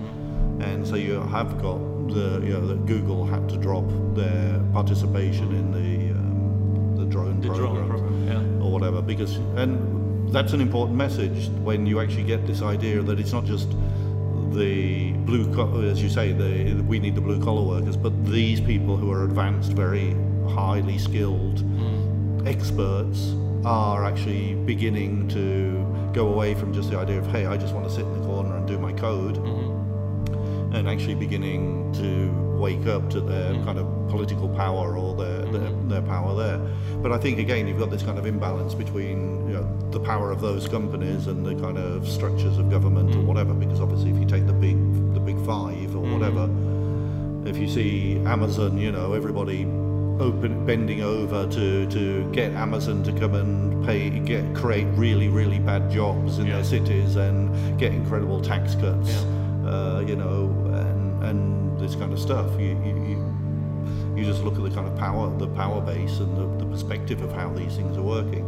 And 0.61 0.87
so 0.87 0.95
you 0.95 1.19
have 1.19 1.61
got 1.61 1.77
the, 2.07 2.39
you 2.41 2.53
know, 2.53 2.65
that 2.67 2.85
Google 2.85 3.25
had 3.25 3.49
to 3.49 3.57
drop 3.57 3.83
their 4.15 4.61
participation 4.71 5.51
in 5.53 5.71
the 5.73 6.17
um, 6.17 6.95
the 6.95 7.05
drone 7.05 7.41
The 7.41 7.47
drone 7.47 7.57
program 7.75 7.89
program, 7.89 8.27
yeah. 8.59 8.65
or 8.65 8.71
whatever 8.71 9.01
because 9.01 9.35
and 9.57 9.98
that's 10.31 10.53
an 10.53 10.61
important 10.61 10.97
message 10.97 11.49
when 11.63 11.85
you 11.85 11.99
actually 11.99 12.23
get 12.23 12.45
this 12.45 12.61
idea 12.61 13.01
that 13.01 13.19
it's 13.19 13.31
not 13.31 13.45
just 13.45 13.69
the 14.53 15.11
blue 15.25 15.53
co- 15.53 15.81
as 15.81 16.01
you 16.01 16.09
say 16.09 16.31
the 16.31 16.81
we 16.83 16.99
need 16.99 17.15
the 17.15 17.21
blue 17.21 17.41
collar 17.43 17.61
workers 17.61 17.97
but 17.97 18.25
these 18.25 18.61
people 18.61 18.95
who 18.95 19.11
are 19.11 19.23
advanced 19.23 19.71
very 19.73 20.15
highly 20.49 20.97
skilled 20.97 21.57
mm. 21.57 22.47
experts 22.47 23.33
are 23.65 24.05
actually 24.05 24.55
beginning 24.65 25.27
to 25.27 25.85
go 26.13 26.27
away 26.27 26.55
from 26.55 26.73
just 26.73 26.89
the 26.89 26.97
idea 26.97 27.19
of 27.19 27.27
hey 27.27 27.45
I 27.45 27.57
just 27.57 27.73
want 27.73 27.87
to 27.87 27.93
sit 27.93 28.05
in 28.05 28.13
the 28.19 28.25
corner 28.25 28.55
and 28.57 28.67
do 28.67 28.77
my 28.77 28.93
code 28.93 29.35
mm-hmm. 29.35 30.75
and 30.75 30.87
actually 30.87 31.15
beginning 31.15 31.91
to 31.93 32.49
wake 32.59 32.87
up 32.87 33.09
to 33.09 33.21
their 33.21 33.53
mm. 33.53 33.65
kind 33.65 33.79
of 33.79 34.09
political 34.09 34.49
power 34.49 34.97
or 34.97 35.15
their, 35.15 35.41
their, 35.43 35.61
mm-hmm. 35.61 35.89
their 35.89 36.01
power 36.01 36.35
there. 36.35 36.57
But 37.01 37.13
I 37.13 37.17
think 37.17 37.39
again 37.39 37.67
you've 37.67 37.79
got 37.79 37.89
this 37.89 38.03
kind 38.03 38.19
of 38.19 38.25
imbalance 38.25 38.73
between 38.73 39.48
the 39.91 39.99
power 39.99 40.31
of 40.31 40.39
those 40.41 40.67
companies 40.67 41.27
and 41.27 41.45
the 41.45 41.55
kind 41.55 41.77
of 41.77 42.07
structures 42.07 42.57
of 42.57 42.69
government 42.69 43.15
or 43.15 43.21
whatever. 43.21 43.53
Because 43.53 43.79
obviously, 43.81 44.11
if 44.11 44.17
you 44.17 44.25
take 44.25 44.45
the 44.47 44.53
big 44.53 44.77
the 45.13 45.19
big 45.19 45.37
five 45.45 45.95
or 45.95 46.01
whatever, 46.03 46.49
if 47.49 47.57
you 47.57 47.67
see 47.67 48.17
Amazon, 48.25 48.77
you 48.77 48.91
know 48.91 49.13
everybody 49.13 49.65
open 50.19 50.65
bending 50.65 51.01
over 51.01 51.47
to 51.47 51.87
to 51.89 52.29
get 52.33 52.51
Amazon 52.51 53.01
to 53.03 53.11
come 53.13 53.35
and 53.35 53.85
pay 53.85 54.09
get 54.19 54.43
create 54.53 54.85
really 54.95 55.29
really 55.29 55.59
bad 55.59 55.89
jobs 55.89 56.39
in 56.39 56.45
Yeah. 56.47 56.55
their 56.55 56.63
cities 56.65 57.15
and 57.15 57.79
get 57.79 57.93
incredible 57.93 58.41
tax 58.41 58.75
cuts 58.75 59.09
Yeah. 59.09 59.69
uh, 59.69 59.99
you 60.05 60.15
know, 60.17 60.49
and 60.73 61.23
and 61.23 61.79
this 61.79 61.95
kind 61.95 62.11
of 62.11 62.19
stuff. 62.19 62.47
You, 62.59 62.77
you, 62.85 62.93
you, 63.09 63.35
you 64.17 64.25
just 64.25 64.43
look 64.43 64.55
at 64.57 64.63
the 64.63 64.69
kind 64.71 64.85
of 64.85 64.97
power, 64.97 65.29
the 65.37 65.47
power 65.47 65.79
base, 65.79 66.19
and 66.19 66.35
the, 66.35 66.65
the 66.65 66.69
perspective 66.69 67.21
of 67.21 67.31
how 67.31 67.49
these 67.53 67.75
things 67.77 67.97
are 67.97 68.01
working. 68.03 68.43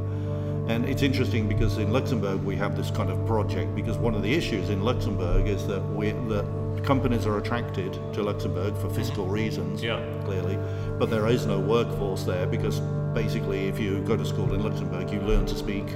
And 0.71 0.87
it's 0.87 1.01
interesting 1.01 1.49
because 1.49 1.77
in 1.79 1.91
Luxembourg 1.91 2.45
we 2.45 2.55
have 2.55 2.77
this 2.77 2.91
kind 2.91 3.09
of 3.09 3.25
project 3.25 3.75
because 3.75 3.97
one 3.97 4.15
of 4.15 4.21
the 4.23 4.33
issues 4.33 4.69
in 4.69 4.83
Luxembourg 4.83 5.45
is 5.45 5.67
that 5.67 5.81
we 5.93 6.11
that 6.29 6.45
companies 6.83 7.25
are 7.25 7.37
attracted 7.37 7.91
to 8.13 8.23
Luxembourg 8.23 8.77
for 8.77 8.89
fiscal 8.89 9.25
reasons, 9.27 9.83
Yeah. 9.83 9.99
clearly, 10.23 10.57
but 10.97 11.09
there 11.09 11.27
is 11.27 11.45
no 11.45 11.59
workforce 11.59 12.23
there 12.23 12.47
because 12.47 12.79
basically 13.13 13.67
if 13.67 13.77
you 13.79 13.99
go 14.11 14.15
to 14.15 14.23
school 14.25 14.53
in 14.53 14.63
Luxembourg 14.63 15.11
you 15.11 15.19
learn 15.19 15.45
to 15.47 15.55
speak 15.55 15.87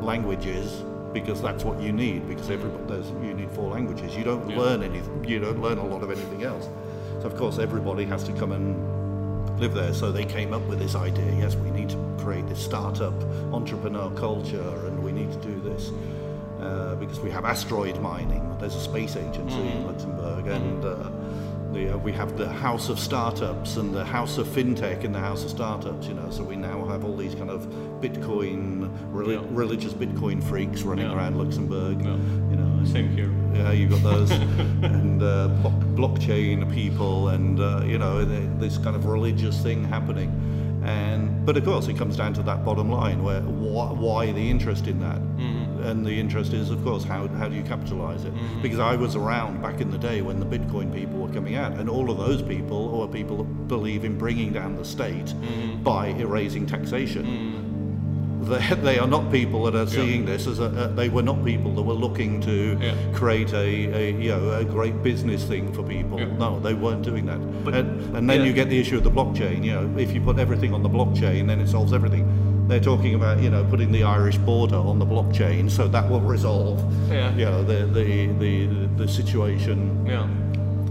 languages 0.00 0.82
because 1.12 1.42
that's 1.42 1.62
what 1.62 1.78
you 1.78 1.92
need 1.92 2.26
because 2.26 2.48
everybody 2.48 2.84
there's 2.88 3.10
you 3.22 3.34
need 3.34 3.50
four 3.50 3.68
languages 3.70 4.16
you 4.16 4.24
don't 4.24 4.48
Yeah. 4.48 4.58
learn 4.60 4.82
anything 4.82 5.24
you 5.28 5.40
don't 5.40 5.60
learn 5.60 5.76
a 5.76 5.84
lot 5.86 6.02
of 6.02 6.10
anything 6.10 6.42
else 6.42 6.70
so 7.20 7.26
of 7.26 7.36
course 7.36 7.58
everybody 7.58 8.04
has 8.06 8.24
to 8.24 8.32
come 8.32 8.52
and 8.52 8.66
live 9.62 9.74
there 9.74 9.94
so 9.94 10.10
they 10.10 10.24
came 10.24 10.52
up 10.52 10.60
with 10.62 10.80
this 10.80 10.96
idea 10.96 11.24
yes 11.36 11.54
we 11.54 11.70
need 11.70 11.88
to 11.88 11.96
create 12.18 12.44
this 12.48 12.58
startup 12.58 13.14
entrepreneur 13.54 14.10
culture 14.16 14.86
and 14.86 15.00
we 15.00 15.12
need 15.12 15.30
to 15.30 15.38
do 15.38 15.60
this 15.60 15.92
uh, 16.60 16.96
because 16.96 17.20
we 17.20 17.30
have 17.30 17.44
asteroid 17.44 17.96
mining 18.00 18.42
there's 18.58 18.74
a 18.74 18.80
space 18.80 19.14
agency 19.14 19.54
in 19.60 19.86
Luxembourg 19.86 20.48
and 20.48 20.84
uh, 20.84 20.96
the, 21.72 21.94
uh, 21.94 21.96
we 21.98 22.10
have 22.12 22.36
the 22.36 22.48
house 22.48 22.88
of 22.88 22.98
startups 22.98 23.76
and 23.76 23.94
the 23.94 24.04
house 24.04 24.36
of 24.36 24.46
fintech 24.48 25.04
and 25.04 25.14
the 25.14 25.18
house 25.18 25.42
of 25.42 25.48
startups. 25.48 26.06
You 26.06 26.12
know, 26.12 26.30
so 26.30 26.42
we 26.44 26.54
now 26.54 26.84
have 26.84 27.02
all 27.02 27.16
these 27.16 27.34
kind 27.34 27.48
of 27.48 27.62
Bitcoin, 28.02 28.90
reli- 29.10 29.40
Yeah. 29.40 29.48
religious 29.50 29.94
Bitcoin 29.94 30.42
freaks 30.44 30.82
running 30.82 31.06
Yeah. 31.06 31.16
around 31.16 31.38
Luxembourg. 31.38 32.04
Yeah. 32.04 32.16
You. 32.82 32.88
Know, 32.88 32.88
and- 32.88 32.88
Same 32.88 33.10
here. 33.16 33.30
yeah, 33.54 33.72
you've 33.72 33.90
got 33.90 34.02
those, 34.02 34.30
and 34.82 35.22
uh, 35.22 35.48
block, 35.48 35.72
blockchain 35.96 36.72
people, 36.72 37.28
and 37.28 37.60
uh, 37.60 37.82
you 37.84 37.98
know 37.98 38.24
this 38.58 38.78
kind 38.78 38.96
of 38.96 39.06
religious 39.06 39.60
thing 39.62 39.84
happening. 39.84 40.30
And 40.84 41.46
but 41.46 41.56
of 41.56 41.64
course, 41.64 41.86
it 41.86 41.96
comes 41.96 42.16
down 42.16 42.32
to 42.34 42.42
that 42.42 42.64
bottom 42.64 42.90
line, 42.90 43.22
where 43.22 43.40
wh- 43.40 43.96
why 44.00 44.32
the 44.32 44.50
interest 44.50 44.88
in 44.88 44.98
that, 45.00 45.18
and 45.88 46.04
the 46.04 46.10
interest 46.18 46.52
is, 46.52 46.70
of 46.70 46.82
course, 46.82 47.04
how 47.04 47.28
how 47.28 47.48
do 47.48 47.54
you 47.54 47.62
capitalize 47.62 48.24
it? 48.24 48.32
Because 48.62 48.80
I 48.80 48.96
was 48.96 49.14
around 49.14 49.62
back 49.62 49.80
in 49.80 49.90
the 49.92 49.98
day 49.98 50.22
when 50.22 50.40
the 50.40 50.46
Bitcoin 50.46 50.92
people 50.92 51.20
were 51.20 51.32
coming 51.32 51.54
out, 51.54 51.72
and 51.78 51.88
all 51.88 52.10
of 52.10 52.18
those 52.18 52.42
people 52.42 53.00
are 53.00 53.06
people 53.06 53.36
that 53.38 53.68
believe 53.68 54.04
in 54.04 54.18
bringing 54.18 54.52
down 54.52 54.74
the 54.74 54.84
state 54.84 55.32
by 55.84 56.08
erasing 56.18 56.66
taxation 56.66 57.24
they, 58.52 58.74
they 58.76 58.98
are 58.98 59.06
not 59.06 59.30
people 59.30 59.64
that 59.64 59.74
are 59.74 59.86
seeing 59.86 60.24
this 60.24 60.46
as 60.46 60.58
a, 60.58 60.64
uh, 60.66 60.86
they 60.88 61.08
were 61.08 61.22
not 61.22 61.44
people 61.44 61.74
that 61.74 61.82
were 61.82 61.94
looking 62.06 62.40
to 62.42 62.76
Yeah. 62.80 62.94
create 63.12 63.52
a, 63.52 63.66
a 64.02 64.12
you 64.12 64.30
know 64.30 64.50
a 64.52 64.64
great 64.64 65.02
business 65.02 65.44
thing 65.44 65.72
for 65.72 65.82
people. 65.82 66.18
Yeah. 66.20 66.36
No, 66.36 66.60
they 66.60 66.74
weren't 66.74 67.02
doing 67.02 67.26
that. 67.26 67.40
But- 67.64 67.74
and, 67.74 68.16
and 68.16 68.28
then 68.28 68.40
yeah. 68.40 68.46
you 68.46 68.52
get 68.52 68.68
the 68.68 68.78
issue 68.78 68.96
of 68.98 69.04
the 69.04 69.10
blockchain. 69.10 69.64
You 69.64 69.72
know, 69.76 69.98
if 69.98 70.12
you 70.12 70.20
put 70.20 70.38
everything 70.38 70.72
on 70.74 70.82
the 70.82 70.88
blockchain, 70.88 71.46
then 71.46 71.60
it 71.60 71.68
solves 71.68 71.92
everything. 71.92 72.24
They're 72.68 72.80
talking 72.92 73.14
about 73.14 73.40
you 73.42 73.50
know 73.50 73.64
putting 73.64 73.90
the 73.92 74.04
Irish 74.04 74.38
border 74.38 74.76
on 74.76 74.98
the 74.98 75.06
blockchain, 75.06 75.70
so 75.70 75.88
that 75.88 76.08
will 76.08 76.20
resolve 76.20 76.78
Yeah. 77.10 77.34
you 77.34 77.44
know 77.44 77.62
the 77.64 77.86
the 77.98 78.26
the, 78.42 78.54
the 78.96 79.08
situation 79.08 80.06
Yeah. 80.06 80.28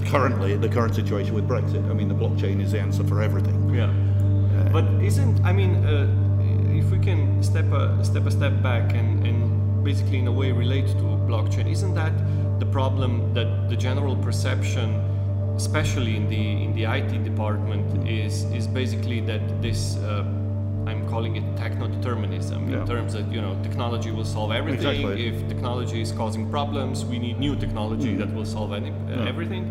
currently 0.09 0.57
the 0.57 0.69
current 0.69 0.95
situation 0.95 1.33
with 1.33 1.47
Brexit. 1.47 1.89
I 1.89 1.93
mean, 1.93 2.07
the 2.07 2.15
blockchain 2.23 2.61
is 2.61 2.71
the 2.73 2.79
answer 2.79 3.03
for 3.03 3.21
everything. 3.21 3.57
Yeah. 3.73 3.91
But 4.71 4.85
isn't 5.01 5.43
I 5.43 5.51
mean, 5.53 5.71
uh, 5.85 6.07
if 6.77 6.89
we 6.91 6.99
can 6.99 7.41
step 7.43 7.71
a 7.71 8.03
step 8.03 8.25
a 8.25 8.31
step 8.31 8.61
back 8.61 8.93
and, 8.93 9.25
and 9.25 9.83
basically 9.83 10.19
in 10.19 10.27
a 10.27 10.31
way 10.31 10.51
relate 10.51 10.87
to 10.87 11.03
blockchain, 11.29 11.69
isn't 11.71 11.93
that 11.95 12.13
the 12.59 12.65
problem 12.65 13.33
that 13.33 13.69
the 13.69 13.75
general 13.75 14.15
perception, 14.15 14.89
especially 15.55 16.15
in 16.15 16.27
the 16.29 16.63
in 16.65 16.73
the 16.73 16.83
IT 16.85 17.23
department, 17.23 17.85
is 18.07 18.43
is 18.53 18.67
basically 18.67 19.19
that 19.21 19.41
this. 19.61 19.97
Uh, 19.97 20.23
I'm 20.87 21.07
calling 21.07 21.35
it 21.35 21.43
techno-determinism 21.57 22.67
Yeah. 22.67 22.81
in 22.81 22.87
terms 22.87 23.13
that 23.13 23.31
you 23.31 23.39
know 23.39 23.55
technology 23.61 24.09
will 24.11 24.25
solve 24.25 24.51
everything. 24.51 24.87
Exactly. 24.87 25.27
If 25.27 25.47
technology 25.47 26.01
is 26.01 26.11
causing 26.11 26.49
problems, 26.49 27.05
we 27.05 27.19
need 27.19 27.39
new 27.39 27.55
technology 27.55 28.15
that 28.15 28.33
will 28.33 28.45
solve 28.45 28.73
any, 28.73 28.89
uh, 28.89 28.95
Yeah. 29.09 29.29
everything. 29.29 29.63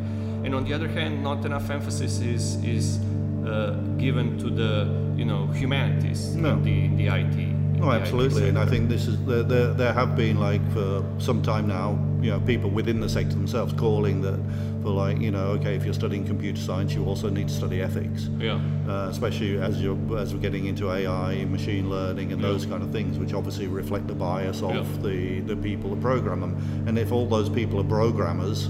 And 0.44 0.54
on 0.54 0.62
the 0.64 0.72
other 0.72 0.88
hand, 0.88 1.22
not 1.22 1.44
enough 1.44 1.68
emphasis 1.70 2.20
is 2.20 2.44
is 2.64 3.00
uh, 3.44 3.72
given 3.98 4.38
to 4.38 4.50
the 4.50 4.72
you 5.20 5.26
know 5.26 5.46
humanities 5.48 6.35
No. 6.35 6.54
in 6.54 6.62
the 6.64 6.85
in 6.87 6.96
the 6.96 7.06
IT. 7.09 7.37
in 7.38 7.83
Oh, 7.83 7.90
the 7.90 7.96
IT 7.96 8.00
absolutely, 8.02 8.48
and 8.48 8.59
I 8.59 8.66
think 8.66 8.88
this 8.88 9.06
is 9.06 9.16
there, 9.26 9.42
there. 9.42 9.72
There 9.83 9.92
have 9.92 10.14
been 10.16 10.37
like 10.48 10.62
for 10.72 11.02
some 11.18 11.40
time 11.42 11.66
now, 11.66 11.88
you 12.24 12.30
know, 12.30 12.40
people 12.40 12.68
within 12.70 13.00
the 13.00 13.09
sector 13.09 13.35
themselves 13.35 13.72
calling 13.74 14.20
that 14.22 14.38
for 14.83 14.90
like, 14.90 15.18
you 15.20 15.30
know, 15.30 15.46
okay, 15.56 15.76
if 15.76 15.85
you're 15.87 15.94
studying 16.02 16.24
computer 16.26 16.61
science, 16.61 16.94
you 16.94 17.04
also 17.06 17.28
need 17.30 17.48
to 17.48 17.54
study 17.54 17.80
ethics, 17.83 18.28
yeah, 18.38 18.59
uh, 18.88 19.09
especially 19.11 19.59
as 19.68 19.80
you're 19.83 19.98
as 20.22 20.33
we're 20.35 20.40
getting 20.48 20.66
into 20.66 20.90
AI, 20.90 21.44
machine 21.59 21.88
learning, 21.90 22.33
and 22.33 22.40
Yeah. 22.40 22.48
those 22.48 22.64
kind 22.66 22.83
of 22.83 22.90
things, 22.90 23.18
which 23.18 23.33
obviously 23.35 23.66
reflect 23.66 24.06
the 24.09 24.18
bias 24.28 24.62
of 24.62 24.74
Yeah. 24.74 25.02
the 25.09 25.40
the 25.52 25.56
people 25.68 25.88
that 25.90 26.00
program 26.00 26.40
them. 26.40 26.54
And 26.87 26.98
if 26.98 27.12
all 27.12 27.26
those 27.37 27.48
people 27.50 27.76
are 27.80 27.88
programmers, 28.00 28.68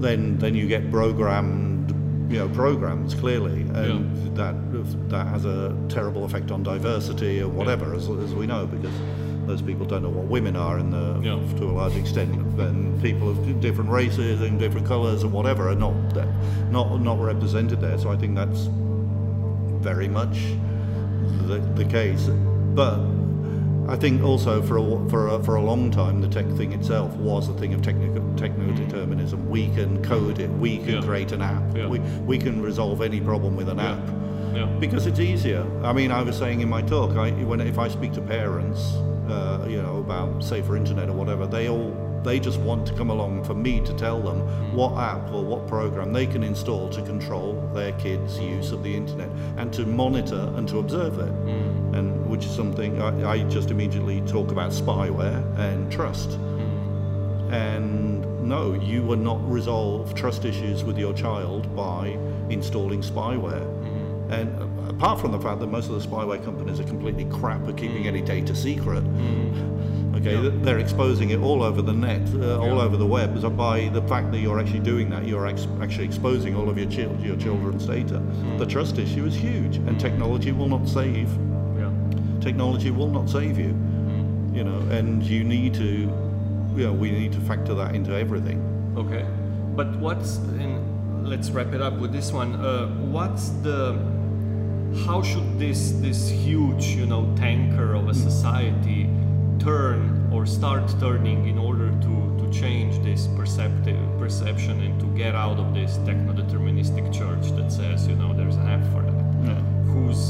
then 0.00 0.38
then 0.38 0.54
you 0.54 0.66
get 0.68 0.90
programmed, 0.90 1.77
you 2.28 2.38
know, 2.38 2.48
programs 2.50 3.14
clearly, 3.14 3.62
and 3.62 4.36
that 4.36 4.54
that 5.08 5.26
has 5.26 5.44
a 5.44 5.74
terrible 5.88 6.24
effect 6.24 6.50
on 6.50 6.62
diversity 6.62 7.40
or 7.40 7.48
whatever, 7.48 7.94
as, 7.94 8.08
as 8.08 8.34
we 8.34 8.46
know, 8.46 8.66
because 8.66 8.92
those 9.46 9.62
people 9.62 9.86
don't 9.86 10.02
know 10.02 10.10
what 10.10 10.26
women 10.26 10.54
are 10.56 10.78
in 10.78 10.90
the 10.90 11.20
Yeah. 11.22 11.38
to 11.58 11.64
a 11.64 11.72
large 11.72 11.96
extent, 11.96 12.34
and 12.34 13.02
people 13.02 13.30
of 13.30 13.60
different 13.60 13.90
races 13.90 14.42
and 14.42 14.58
different 14.58 14.86
colours 14.86 15.22
and 15.22 15.32
whatever 15.32 15.68
are 15.70 15.74
not 15.74 15.94
not 16.70 17.00
not 17.00 17.18
represented 17.18 17.80
there. 17.80 17.96
So 17.98 18.10
I 18.10 18.16
think 18.16 18.34
that's 18.36 18.68
very 19.80 20.08
much 20.08 20.36
the, 21.46 21.58
the 21.76 21.84
case, 21.84 22.28
but. 22.74 22.98
I 23.88 23.96
think 23.96 24.22
also 24.22 24.60
for 24.60 24.76
a, 24.76 25.08
for 25.08 25.28
a, 25.28 25.42
for 25.42 25.54
a 25.56 25.62
long 25.62 25.90
time 25.90 26.20
the 26.20 26.28
tech 26.28 26.46
thing 26.58 26.72
itself 26.72 27.14
was 27.16 27.48
a 27.48 27.54
thing 27.54 27.72
of 27.72 27.80
technical 27.80 28.22
techno 28.36 28.70
determinism. 28.74 29.40
Mm. 29.40 29.48
We 29.48 29.68
can 29.68 30.02
code 30.04 30.38
it. 30.38 30.50
We 30.50 30.76
can 30.78 30.96
Yeah. 30.96 31.00
create 31.02 31.32
an 31.32 31.40
app. 31.40 31.62
Yeah. 31.74 31.88
We 31.88 31.98
we 32.26 32.38
can 32.38 32.60
resolve 32.60 33.00
any 33.00 33.20
problem 33.20 33.56
with 33.56 33.68
an 33.68 33.78
Yeah. 33.78 33.92
app 33.92 34.80
because 34.80 35.06
it's 35.06 35.20
easier. 35.20 35.64
I 35.82 35.92
mean, 35.92 36.10
I 36.10 36.22
was 36.22 36.36
saying 36.36 36.60
in 36.60 36.68
my 36.68 36.82
talk, 36.82 37.16
I, 37.16 37.30
when 37.30 37.60
if 37.60 37.78
I 37.78 37.88
speak 37.88 38.12
to 38.14 38.20
parents, 38.20 38.80
uh, 39.28 39.64
you 39.68 39.80
know, 39.80 39.98
about 39.98 40.42
safer 40.42 40.76
internet 40.76 41.08
or 41.08 41.12
whatever, 41.12 41.46
they 41.46 41.68
all 41.68 41.92
they 42.24 42.40
just 42.40 42.60
want 42.60 42.86
to 42.86 42.92
come 42.94 43.10
along 43.10 43.44
for 43.44 43.54
me 43.54 43.80
to 43.80 43.92
tell 43.94 44.20
them 44.20 44.40
mm. 44.40 44.72
what 44.74 44.92
app 44.98 45.32
or 45.32 45.44
what 45.44 45.66
program 45.68 46.12
they 46.12 46.26
can 46.26 46.42
install 46.42 46.88
to 46.90 47.00
control 47.02 47.52
their 47.74 47.92
kids' 47.92 48.38
use 48.38 48.72
of 48.72 48.82
the 48.82 48.94
internet 48.94 49.30
and 49.56 49.72
to 49.72 49.86
monitor 49.86 50.52
and 50.56 50.68
to 50.68 50.78
observe 50.78 51.18
it. 51.18 51.32
Mm. 51.46 51.57
And 51.98 52.26
which 52.30 52.44
is 52.44 52.54
something 52.54 53.02
I, 53.02 53.30
I 53.32 53.42
just 53.44 53.70
immediately 53.70 54.20
talk 54.22 54.52
about 54.52 54.70
spyware 54.70 55.42
and 55.58 55.90
trust. 55.90 56.30
And 57.50 58.24
no, 58.48 58.74
you 58.74 59.02
will 59.02 59.16
not 59.16 59.40
resolve 59.50 60.14
trust 60.14 60.44
issues 60.44 60.84
with 60.84 60.98
your 60.98 61.12
child 61.14 61.74
by 61.74 62.16
installing 62.50 63.02
spyware. 63.02 63.66
And 64.30 64.48
uh, 64.60 64.90
apart 64.90 65.18
from 65.20 65.32
the 65.32 65.40
fact 65.40 65.60
that 65.60 65.68
most 65.68 65.88
of 65.90 66.00
the 66.00 66.06
spyware 66.06 66.42
companies 66.44 66.78
are 66.78 66.84
completely 66.84 67.24
crap 67.26 67.66
at 67.66 67.76
keeping 67.76 68.06
any 68.06 68.20
data 68.20 68.54
secret, 68.54 69.02
okay, 70.14 70.34
Yeah. 70.42 70.50
they're 70.62 70.78
exposing 70.78 71.30
it 71.30 71.40
all 71.40 71.62
over 71.62 71.80
the 71.80 71.94
net, 71.94 72.22
uh, 72.34 72.58
all 72.60 72.78
over 72.80 72.96
the 72.98 73.06
web. 73.06 73.40
So 73.40 73.48
by 73.48 73.88
the 73.88 74.02
fact 74.02 74.30
that 74.32 74.38
you're 74.40 74.60
actually 74.60 74.80
doing 74.80 75.08
that, 75.10 75.26
you're 75.26 75.46
ex- 75.46 75.66
actually 75.80 76.04
exposing 76.04 76.54
all 76.54 76.68
of 76.68 76.76
your, 76.78 76.90
chil- 76.90 77.16
your 77.22 77.36
children's 77.36 77.86
data. 77.86 78.22
The 78.58 78.66
trust 78.66 78.98
issue 78.98 79.24
is 79.24 79.34
huge, 79.34 79.76
and 79.78 79.98
technology 79.98 80.52
will 80.52 80.68
not 80.68 80.86
save 80.86 81.28
yeah, 81.30 81.57
technology 82.48 82.90
will 82.90 83.12
not 83.18 83.26
save 83.38 83.56
you 83.64 83.72
you 84.58 84.64
know 84.68 84.80
and 84.96 85.22
you 85.32 85.40
need 85.54 85.72
to 85.84 85.90
you 86.76 86.84
know 86.86 86.94
we 87.04 87.08
need 87.20 87.32
to 87.38 87.40
factor 87.50 87.74
that 87.80 87.90
into 87.94 88.12
everything 88.24 88.58
okay. 88.96 89.24
But 89.78 89.96
what's 89.98 90.38
in? 90.58 91.24
Let's 91.24 91.50
wrap 91.50 91.72
it 91.72 91.80
up 91.80 91.94
with 92.02 92.12
this 92.12 92.32
one. 92.32 92.54
Uh, 92.54 92.88
what's 93.16 93.50
the? 93.66 93.94
How 95.06 95.22
should 95.22 95.48
this 95.56 95.92
this 96.06 96.28
huge 96.28 96.86
you 96.98 97.06
know 97.06 97.22
tanker 97.36 97.94
of 97.94 98.08
a 98.08 98.14
society 98.14 99.08
turn 99.60 100.00
or 100.32 100.46
start 100.46 100.86
turning 100.98 101.46
in 101.46 101.58
order 101.58 101.90
to 102.06 102.14
to 102.40 102.46
change 102.50 102.94
this 103.04 103.28
perceptive 103.40 104.02
perception 104.18 104.82
and 104.86 104.98
to 104.98 105.06
get 105.22 105.34
out 105.44 105.58
of 105.58 105.74
this 105.74 105.92
techno-deterministic 106.08 107.06
church 107.20 107.44
that 107.56 107.70
says 107.70 108.08
you 108.08 108.16
know 108.16 108.30
there's 108.34 108.56
an 108.56 108.68
app 108.76 108.84
for 108.92 109.02
that. 109.08 109.18
who's 109.44 109.60
who's 109.92 110.22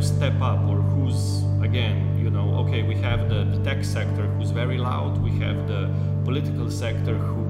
to 0.00 0.06
step 0.06 0.40
up 0.40 0.60
or 0.68 0.80
who's 0.92 1.42
again 1.62 2.18
you 2.18 2.30
know 2.30 2.54
okay 2.62 2.82
we 2.82 2.94
have 2.94 3.28
the, 3.28 3.44
the 3.44 3.62
tech 3.64 3.84
sector 3.84 4.26
who's 4.34 4.50
very 4.50 4.78
loud 4.78 5.18
we 5.18 5.30
have 5.38 5.68
the 5.68 5.82
political 6.24 6.70
sector 6.70 7.14
who 7.14 7.44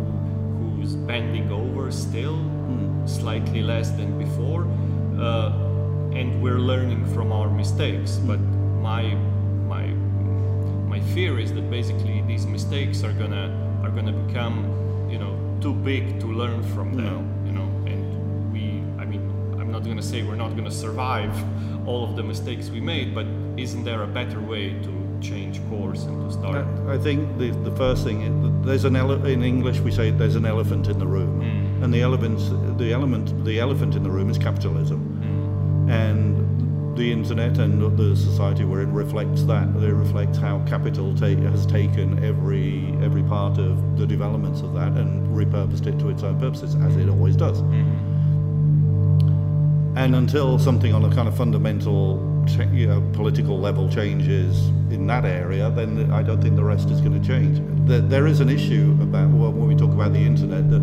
who's 0.59 0.97
bending 0.97 1.51
over 1.53 1.91
still 1.93 2.37
hmm. 2.37 3.07
slightly 3.07 3.63
less 3.63 3.91
than 3.91 4.19
before 4.19 4.63
uh, 5.21 5.51
and 6.13 6.43
we're 6.43 6.59
learning 6.59 7.05
from 7.15 7.33
our 7.33 7.49
mistakes. 7.49 8.17
Hmm. 8.17 8.27
But 8.27 8.41
my 8.83 9.15
my 9.75 9.87
my 10.93 11.01
fear 11.15 11.39
is 11.39 11.53
that 11.55 11.71
basically 11.71 12.23
these 12.23 12.47
mistakes 12.47 13.05
are 13.05 13.13
gonna 13.13 13.47
are 13.83 13.91
gonna 13.91 14.13
become 14.13 14.57
you 15.11 15.19
know 15.19 15.37
too 15.61 15.75
big 15.75 16.19
to 16.21 16.27
learn 16.27 16.63
from 16.75 16.91
hmm. 16.91 17.05
them 17.05 17.40
not 19.91 19.97
gonna 19.97 20.09
say 20.09 20.23
we're 20.23 20.37
not 20.37 20.55
gonna 20.55 20.71
survive 20.71 21.35
all 21.87 22.05
of 22.05 22.15
the 22.15 22.23
mistakes 22.23 22.71
we 22.71 22.81
made 22.81 23.13
but 23.13 23.27
isn't 23.57 23.83
there 23.83 24.05
a 24.05 24.07
better 24.07 24.41
way 24.41 24.71
to 24.83 25.19
change 25.21 25.61
course 25.69 26.05
and 26.05 26.17
to 26.25 26.33
start? 26.33 26.65
I 26.89 26.97
think 26.97 27.39
the, 27.39 27.51
the 27.51 27.75
first 27.77 28.05
thing 28.05 28.23
is- 28.23 28.67
there's 28.67 28.85
an 28.85 28.95
ele- 28.95 29.27
in 29.27 29.43
English 29.43 29.81
we 29.81 29.91
say 29.91 30.11
there's 30.13 30.37
an 30.37 30.47
elephant 30.47 30.87
in 30.87 30.99
the 30.99 31.07
room, 31.07 31.41
mm. 31.41 31.83
and 31.85 31.93
the 31.93 32.03
elephant 32.03 32.39
the 32.79 32.93
element 32.93 33.45
the 33.45 33.59
elephant 33.59 33.97
in 33.97 34.03
the 34.03 34.11
room 34.11 34.31
is 34.31 34.39
capitalism, 34.39 35.01
mm. 35.01 35.91
and 35.91 36.97
the 36.97 37.11
internet 37.11 37.59
and 37.59 37.75
the 37.99 38.15
society 38.17 38.65
we're 38.65 38.83
in 38.83 38.93
reflects 38.93 39.43
that. 39.45 39.67
It 39.83 39.93
reflects 39.93 40.39
how 40.39 40.63
capital 40.67 41.15
ta- 41.15 41.43
has 41.51 41.67
taken 41.67 42.23
every 42.25 42.95
every 43.03 43.23
part 43.25 43.59
of 43.59 43.99
the 43.99 44.07
developments 44.07 44.61
of 44.61 44.73
that 44.75 44.93
and 45.01 45.11
repurposed 45.35 45.87
it 45.87 45.99
to 45.99 46.11
its 46.11 46.23
own 46.23 46.39
purposes, 46.39 46.75
as 46.77 46.97
it 46.97 47.07
mm. 47.07 47.13
always 47.13 47.37
does. 47.37 47.61
Mm-hmm. 47.63 48.10
And 49.97 50.15
until 50.15 50.59
something 50.59 50.95
on 50.95 51.05
a 51.05 51.15
kind 51.15 51.29
of 51.29 51.37
fundamental 51.37 52.27
you 52.73 52.87
know, 52.87 53.01
political 53.13 53.59
level 53.59 53.89
changes 53.89 54.69
in 54.91 55.07
that 55.07 55.25
area, 55.25 55.71
then 55.71 56.11
I 56.11 56.23
don't 56.23 56.41
think 56.41 56.57
the 56.57 56.65
rest 56.65 56.91
is 56.91 57.01
going 57.01 57.21
to 57.21 57.27
change. 57.27 57.61
There, 57.87 58.01
there 58.01 58.27
is 58.27 58.41
an 58.41 58.49
issue 58.49 58.97
about 59.01 59.31
well, 59.31 59.53
when 59.53 59.69
we 59.69 59.75
talk 59.75 59.93
about 59.93 60.13
the 60.13 60.21
internet 60.21 60.71
that 60.71 60.83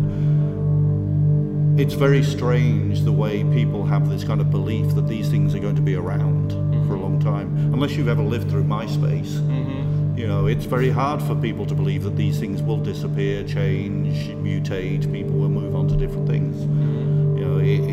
it's 1.80 1.94
very 1.94 2.24
strange 2.24 3.02
the 3.02 3.12
way 3.12 3.44
people 3.44 3.84
have 3.84 4.08
this 4.08 4.24
kind 4.24 4.40
of 4.40 4.50
belief 4.50 4.94
that 4.96 5.06
these 5.06 5.28
things 5.28 5.54
are 5.54 5.60
going 5.60 5.76
to 5.76 5.82
be 5.82 5.94
around 5.94 6.50
for 6.50 6.56
a 6.56 6.60
mm-hmm. 6.60 7.02
long 7.02 7.20
time. 7.20 7.56
Unless 7.72 7.92
you've 7.92 8.08
ever 8.08 8.22
lived 8.22 8.50
through 8.50 8.64
MySpace, 8.64 9.38
mm-hmm. 9.38 10.18
you 10.18 10.26
know, 10.26 10.46
it's 10.46 10.64
very 10.64 10.90
hard 10.90 11.22
for 11.22 11.36
people 11.36 11.66
to 11.66 11.74
believe 11.74 12.02
that 12.02 12.16
these 12.16 12.40
things 12.40 12.62
will 12.62 12.78
disappear, 12.78 13.44
change, 13.44 14.28
mutate. 14.42 15.10
People 15.12 15.34
will 15.34 15.48
move 15.48 15.76
on 15.76 15.86
to 15.88 15.96
different 15.96 16.28
things. 16.28 16.47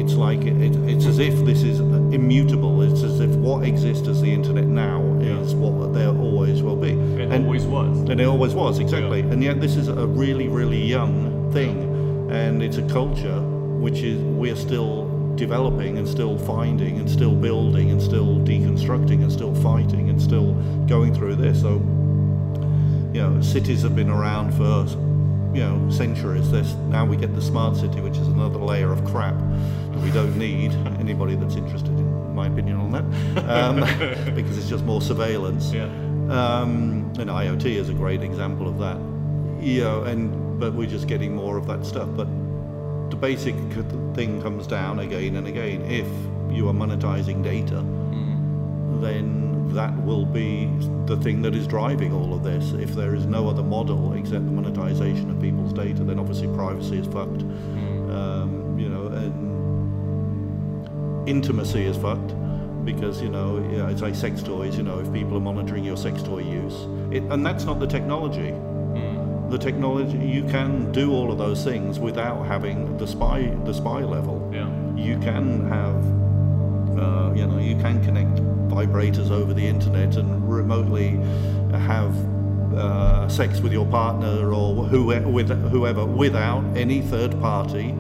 You 0.08 0.18
know, 0.18 0.30
it, 0.30 0.34
it's 0.34 0.40
like 0.40 0.42
it, 0.42 0.62
it, 0.62 0.76
it's 0.90 1.06
as 1.06 1.20
if 1.20 1.34
this 1.46 1.64
is 1.64 1.80
immutable. 1.80 2.82
It's 2.82 3.04
as 3.04 3.20
if 3.20 3.30
what 3.36 3.64
exists 3.66 4.08
as 4.08 4.22
the 4.22 4.32
internet 4.32 4.66
now 4.66 5.02
is 5.22 5.54
what 5.56 5.94
there 5.94 6.10
always 6.10 6.62
will 6.62 6.76
be. 6.76 6.92
It 6.92 7.32
And- 7.32 7.46
always 7.46 7.66
was. 7.66 8.10
and 8.10 8.20
it 8.20 8.26
always 8.26 8.54
was, 8.54 8.80
exactly. 8.80 9.20
Yeah. 9.22 9.32
And 9.32 9.44
yet 9.44 9.62
this 9.62 9.76
is 9.76 9.88
a 9.88 10.06
really, 10.08 10.48
really 10.48 10.82
young 10.84 11.52
thing. 11.52 12.30
And 12.32 12.62
it's 12.64 12.78
a 12.78 12.88
culture 12.88 13.40
which 13.80 14.00
is 14.02 14.20
we're 14.22 14.56
still 14.56 15.10
developing 15.36 15.98
and 15.98 16.08
still 16.08 16.38
finding 16.38 16.98
and 17.00 17.10
still 17.10 17.36
building 17.36 17.92
and 17.92 18.02
still 18.02 18.38
deconstructing 18.40 19.22
and 19.22 19.32
still 19.32 19.54
fighting 19.56 20.10
and 20.10 20.22
still 20.22 20.54
going 20.88 21.14
through 21.14 21.36
this. 21.36 21.62
So, 21.62 21.74
you 23.14 23.22
know, 23.22 23.42
cities 23.42 23.82
have 23.84 23.96
been 23.96 24.10
around 24.10 24.54
for, 24.54 24.86
you 25.56 25.62
know, 25.64 25.90
centuries. 25.90 26.52
This 26.52 26.74
now 26.90 27.06
we 27.06 27.16
get 27.18 27.36
the 27.36 27.42
smart 27.42 27.76
city, 27.78 28.02
which 28.02 28.18
is 28.18 28.28
another 28.28 28.60
layer 28.60 28.92
of 28.92 29.04
crap 29.06 29.36
we 30.04 30.12
don't 30.12 30.38
need. 30.38 30.74
Anybody 31.00 31.36
that's 31.36 31.56
interested 31.56 31.92
in 31.92 32.36
my 32.36 32.48
opinion 32.48 32.78
on 32.78 32.92
that, 32.92 33.50
um, 33.50 33.80
because 34.36 34.58
it's 34.58 34.70
just 34.70 34.84
more 34.84 35.02
surveillance. 35.02 35.72
Yeah. 35.72 35.86
Um, 36.30 37.14
and 37.20 37.30
IoT 37.30 37.66
is 37.66 37.90
a 37.90 37.94
great 37.94 38.22
example 38.22 38.68
of 38.68 38.80
that. 38.80 38.98
You 39.64 39.82
know, 39.82 40.04
and 40.04 40.60
but 40.60 40.74
we're 40.74 40.90
just 40.90 41.08
getting 41.08 41.36
more 41.36 41.58
of 41.58 41.68
that 41.68 41.86
stuff. 41.86 42.10
But 42.16 42.28
the 43.10 43.16
basic 43.16 43.56
thing 44.14 44.42
comes 44.42 44.68
down 44.68 45.00
again 45.00 45.36
and 45.36 45.48
again. 45.48 45.82
If 45.84 46.08
you 46.54 46.68
are 46.70 46.74
monetizing 46.74 47.44
data, 47.44 47.84
then 49.02 49.46
that 49.74 49.96
will 50.04 50.26
be 50.26 50.70
the 51.06 51.18
thing 51.18 51.42
that 51.42 51.54
is 51.54 51.68
driving 51.68 52.14
all 52.14 52.34
of 52.34 52.44
this. 52.44 52.72
If 52.74 52.96
there 52.96 53.14
is 53.14 53.26
no 53.26 53.50
other 53.50 53.64
model 53.64 54.14
except 54.14 54.46
the 54.46 54.52
monetization 54.52 55.30
of 55.30 55.42
people's 55.42 55.74
data, 55.74 56.04
then 56.04 56.20
obviously 56.20 56.48
privacy 56.56 57.00
is 57.00 57.08
fucked. 57.08 57.42
Um, 57.42 57.95
intimacy 61.28 61.86
is 61.86 61.98
fucked 61.98 62.34
because 62.86 63.22
you 63.22 63.30
know 63.30 63.58
it's 63.90 64.02
like 64.02 64.16
sex 64.16 64.42
toys. 64.44 64.78
You 64.78 64.84
know, 64.84 65.00
if 65.00 65.12
people 65.12 65.38
are 65.38 65.42
monitoring 65.42 65.84
your 65.84 65.98
sex 65.98 66.22
toy 66.22 66.40
use, 66.40 66.88
it, 67.12 67.24
and 67.24 67.46
that's 67.46 67.66
not 67.66 67.80
the 67.80 67.88
technology. 67.88 68.54
The 69.50 69.60
technology 69.60 70.18
you 70.18 70.44
can 70.46 70.92
do 70.92 71.14
all 71.14 71.32
of 71.32 71.38
those 71.38 71.64
things 71.64 72.00
without 72.00 72.48
having 72.48 72.98
the 72.98 73.06
spy 73.06 73.44
the 73.64 73.74
spy 73.74 74.00
level. 74.00 74.50
Yeah. 74.52 74.70
You 74.96 75.20
can 75.20 75.70
have 75.70 75.96
uh, 77.00 77.32
you 77.36 77.46
know 77.46 77.60
you 77.60 77.76
can 77.76 78.04
connect 78.04 78.38
vibrators 78.70 79.30
over 79.30 79.54
the 79.54 79.66
internet 79.66 80.16
and 80.16 80.50
remotely 80.50 81.12
have 81.72 82.16
uh, 82.76 83.30
sex 83.30 83.60
with 83.60 83.72
your 83.72 83.86
partner 83.86 84.52
or 84.52 84.84
whoever, 84.86 85.30
with 85.30 85.50
whoever 85.70 86.06
without 86.06 86.66
any 86.76 87.02
third 87.02 87.40
party 87.40 87.96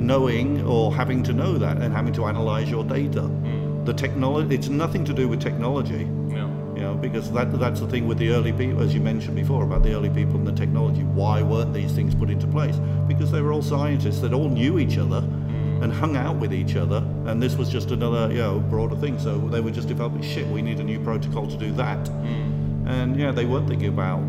knowing 0.00 0.64
or 0.64 0.94
having 0.94 1.22
to 1.22 1.32
know 1.32 1.58
that 1.58 1.76
and 1.78 1.94
having 1.94 2.12
to 2.14 2.24
analyze 2.24 2.70
your 2.70 2.84
data. 2.84 3.22
Hmm. 3.22 3.84
The 3.84 3.94
technology 3.94 4.54
it's 4.54 4.68
nothing 4.68 5.04
to 5.04 5.12
do 5.12 5.28
with 5.28 5.40
technology. 5.40 6.08
Yeah. 6.28 6.48
You 6.74 6.86
know, 6.86 6.94
because 6.94 7.30
that, 7.32 7.52
that's 7.58 7.80
the 7.80 7.86
thing 7.86 8.08
with 8.08 8.18
the 8.18 8.30
early 8.30 8.52
people, 8.52 8.80
as 8.80 8.94
you 8.94 9.00
mentioned 9.00 9.36
before, 9.36 9.64
about 9.64 9.82
the 9.82 9.92
early 9.92 10.08
people 10.08 10.36
and 10.36 10.46
the 10.46 10.52
technology. 10.52 11.02
Why 11.02 11.42
weren't 11.42 11.74
these 11.74 11.92
things 11.92 12.14
put 12.14 12.30
into 12.30 12.46
place? 12.46 12.76
Because 13.06 13.30
they 13.30 13.42
were 13.42 13.52
all 13.52 13.62
scientists 13.62 14.20
that 14.20 14.32
all 14.32 14.48
knew 14.48 14.78
each 14.78 14.96
other 14.96 15.20
hmm. 15.20 15.82
and 15.82 15.92
hung 15.92 16.16
out 16.16 16.36
with 16.36 16.54
each 16.54 16.76
other, 16.76 17.04
and 17.26 17.42
this 17.42 17.56
was 17.56 17.68
just 17.68 17.90
another, 17.90 18.32
you 18.32 18.38
know, 18.38 18.60
broader 18.60 18.96
thing. 18.96 19.18
So 19.18 19.38
they 19.38 19.60
were 19.60 19.70
just 19.70 19.88
developing 19.88 20.22
shit. 20.22 20.46
We 20.46 20.62
need 20.62 20.80
a 20.80 20.84
new 20.84 21.00
protocol 21.00 21.46
to 21.48 21.56
do 21.56 21.70
that, 21.72 22.08
hmm. 22.08 22.88
and 22.88 23.16
yeah, 23.18 23.30
they 23.30 23.44
weren't 23.44 23.68
thinking 23.68 23.88
about 23.88 24.20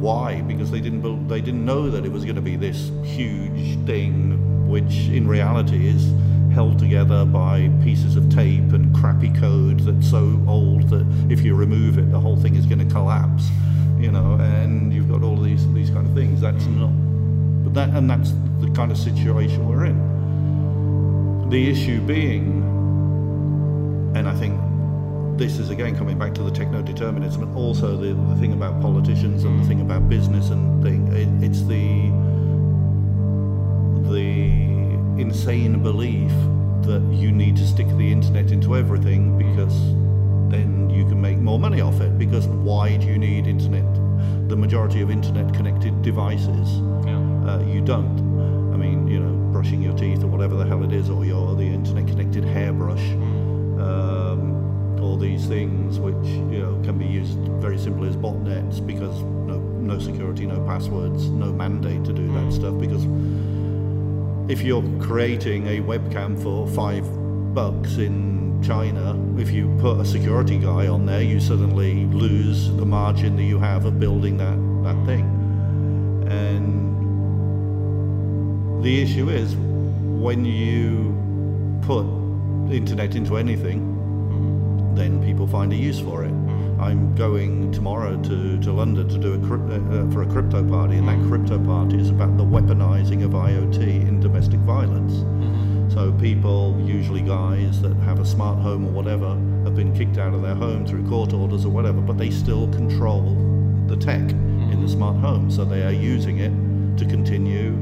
why 0.00 0.40
because 0.42 0.70
they 0.70 0.80
didn't 0.80 1.02
bel- 1.02 1.16
they 1.28 1.40
didn't 1.40 1.64
know 1.64 1.90
that 1.90 2.04
it 2.04 2.12
was 2.12 2.24
going 2.24 2.36
to 2.36 2.42
be 2.42 2.56
this 2.56 2.90
huge 3.04 3.78
thing, 3.84 4.59
which 4.70 5.08
in 5.08 5.26
reality 5.26 5.88
is 5.88 6.12
held 6.52 6.78
together 6.78 7.24
by 7.24 7.70
pieces 7.82 8.16
of 8.16 8.28
tape 8.30 8.72
and 8.72 8.94
crappy 8.94 9.30
code 9.30 9.80
that's 9.80 10.10
so 10.10 10.42
old 10.46 10.88
that 10.88 11.06
if 11.30 11.42
you 11.42 11.54
remove 11.54 11.98
it, 11.98 12.10
the 12.10 12.20
whole 12.20 12.36
thing 12.36 12.54
is 12.56 12.66
going 12.66 12.78
to 12.78 12.92
collapse. 12.92 13.48
You 13.98 14.10
know, 14.10 14.38
and 14.40 14.92
you've 14.92 15.10
got 15.10 15.22
all 15.22 15.36
these 15.36 15.70
these 15.74 15.90
kind 15.90 16.06
of 16.06 16.14
things. 16.14 16.40
That's 16.40 16.64
not, 16.66 16.90
but 17.64 17.74
that 17.74 17.90
and 17.90 18.08
that's 18.08 18.32
the 18.60 18.70
kind 18.70 18.90
of 18.90 18.96
situation 18.96 19.68
we're 19.68 19.84
in. 19.84 21.50
The 21.50 21.70
issue 21.70 22.00
being, 22.00 22.62
and 24.16 24.26
I 24.26 24.34
think 24.36 24.58
this 25.36 25.58
is 25.58 25.70
again 25.70 25.96
coming 25.96 26.18
back 26.18 26.34
to 26.34 26.42
the 26.42 26.50
techno 26.50 26.82
determinism 26.82 27.42
and 27.42 27.56
also 27.56 27.96
the, 27.96 28.12
the 28.12 28.36
thing 28.36 28.52
about 28.52 28.80
politicians 28.82 29.44
and 29.44 29.58
the 29.62 29.66
thing 29.66 29.80
about 29.80 30.06
business 30.06 30.50
and 30.50 30.82
thing 30.82 31.06
it, 31.14 31.28
it's 31.42 31.62
the 31.62 32.10
the 34.12 34.59
insane 35.18 35.82
belief 35.82 36.30
that 36.82 37.02
you 37.12 37.30
need 37.30 37.56
to 37.56 37.66
stick 37.66 37.86
the 37.96 38.10
internet 38.10 38.50
into 38.50 38.76
everything 38.76 39.36
because 39.38 39.74
then 40.50 40.90
you 40.90 41.04
can 41.06 41.20
make 41.20 41.38
more 41.38 41.58
money 41.58 41.80
off 41.80 42.00
it 42.00 42.18
because 42.18 42.46
why 42.48 42.96
do 42.96 43.06
you 43.06 43.18
need 43.18 43.46
internet 43.46 43.84
the 44.48 44.56
majority 44.56 45.00
of 45.00 45.10
internet 45.10 45.52
connected 45.54 46.00
devices 46.02 46.68
Yeah. 47.06 47.18
uh, 47.48 47.62
you 47.66 47.80
don't. 47.80 48.18
I 48.72 48.76
mean, 48.76 49.06
you 49.08 49.20
know, 49.20 49.52
brushing 49.52 49.82
your 49.82 49.96
teeth 49.96 50.22
or 50.24 50.26
whatever 50.28 50.56
the 50.56 50.64
hell 50.66 50.82
it 50.84 50.92
is, 50.92 51.10
or 51.10 51.24
your 51.24 51.54
the 51.54 51.62
internet-connected 51.64 52.44
hairbrush, 52.44 53.04
um, 53.78 54.98
all 55.00 55.16
these 55.16 55.46
things 55.46 55.98
which 55.98 56.26
you 56.52 56.60
know 56.62 56.80
can 56.84 56.98
be 56.98 57.04
used 57.06 57.38
very 57.60 57.78
simply 57.78 58.08
as 58.08 58.16
botnets 58.16 58.84
because 58.84 59.22
no 59.22 59.58
no 59.58 59.98
security, 59.98 60.46
no 60.46 60.60
passwords, 60.66 61.28
no 61.28 61.52
mandate 61.52 62.04
to 62.04 62.12
do 62.12 62.26
that 62.32 62.52
stuff. 62.52 62.78
Because 62.78 63.04
if 64.50 64.62
you're 64.62 64.82
creating 65.00 65.68
a 65.68 65.80
webcam 65.80 66.36
for 66.42 66.66
five 66.66 67.04
bucks 67.54 67.98
in 67.98 68.60
China, 68.60 69.16
if 69.38 69.52
you 69.52 69.72
put 69.80 70.00
a 70.00 70.04
security 70.04 70.58
guy 70.58 70.88
on 70.88 71.06
there, 71.06 71.22
you 71.22 71.38
suddenly 71.38 72.04
lose 72.06 72.68
the 72.74 72.84
margin 72.84 73.36
that 73.36 73.44
you 73.44 73.60
have 73.60 73.84
of 73.84 74.00
building 74.00 74.36
that 74.38 74.58
that 74.82 75.06
thing. 75.06 75.24
And 76.28 76.90
the 78.82 79.00
issue 79.00 79.28
is 79.30 79.54
when 79.54 80.44
you 80.44 81.14
put 81.82 82.02
the 82.68 82.76
internet 82.76 83.14
into 83.14 83.36
anything, 83.36 83.80
mm-hmm. 83.80 84.96
then 84.96 85.22
people 85.24 85.46
find 85.46 85.72
a 85.72 85.76
use 85.76 86.00
for 86.00 86.24
it. 86.24 86.29
I'm 86.80 87.14
going 87.14 87.70
tomorrow 87.72 88.20
to, 88.22 88.60
to 88.60 88.72
London 88.72 89.08
to 89.08 89.18
do 89.18 89.34
a 89.34 89.46
crypto, 89.46 89.74
uh, 89.74 90.00
uh, 90.00 90.10
for 90.10 90.22
a 90.22 90.26
crypto 90.26 90.66
party, 90.66 90.96
and 90.96 91.06
that 91.08 91.16
hmm. 91.16 91.28
crypto 91.28 91.58
party 91.64 91.98
is 91.98 92.08
about 92.08 92.36
the 92.36 92.44
weaponizing 92.44 93.24
of 93.24 93.32
IoT 93.32 94.08
in 94.08 94.18
domestic 94.20 94.60
violence. 94.60 95.12
Mm-hmm. 95.12 95.90
So 95.90 96.12
people, 96.12 96.80
usually 96.82 97.20
guys 97.20 97.82
that 97.82 97.94
have 97.96 98.18
a 98.20 98.24
smart 98.24 98.58
home 98.60 98.86
or 98.86 98.92
whatever, 98.92 99.28
have 99.64 99.76
been 99.76 99.94
kicked 99.94 100.18
out 100.18 100.32
of 100.32 100.42
their 100.42 100.54
home 100.54 100.86
through 100.86 101.06
court 101.08 101.32
orders 101.32 101.64
or 101.64 101.68
whatever, 101.68 102.00
but 102.00 102.16
they 102.16 102.30
still 102.30 102.66
control 102.68 103.34
the 103.86 103.96
tech 103.96 104.20
in 104.20 104.70
the 104.70 104.76
mm-hmm. 104.76 104.86
smart 104.86 105.16
home. 105.16 105.50
So 105.50 105.64
they 105.64 105.82
are 105.82 105.92
using 105.92 106.38
it 106.38 106.52
to 106.98 107.04
continue 107.04 107.76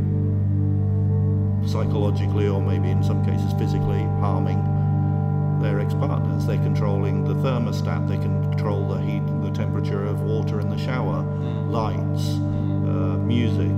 psychologically 1.66 2.48
or 2.48 2.60
maybe 2.60 2.90
in 2.90 3.04
some 3.04 3.24
cases 3.24 3.52
physically 3.58 4.02
harming 4.20 4.58
their 5.60 5.80
ex-partners. 5.80 6.46
They're 6.46 6.56
controlling 6.56 7.24
the 7.24 7.34
thermostat. 7.34 8.08
They 8.08 8.16
can 8.16 8.47
control 8.58 8.88
the 8.88 9.00
heat, 9.00 9.22
and 9.22 9.44
the 9.44 9.56
temperature 9.56 10.04
of 10.04 10.20
water 10.22 10.58
in 10.58 10.68
the 10.68 10.78
shower, 10.78 11.22
hmm. 11.22 11.70
lights, 11.70 12.24
hmm. 12.34 12.88
uh, 12.88 13.16
music, 13.18 13.70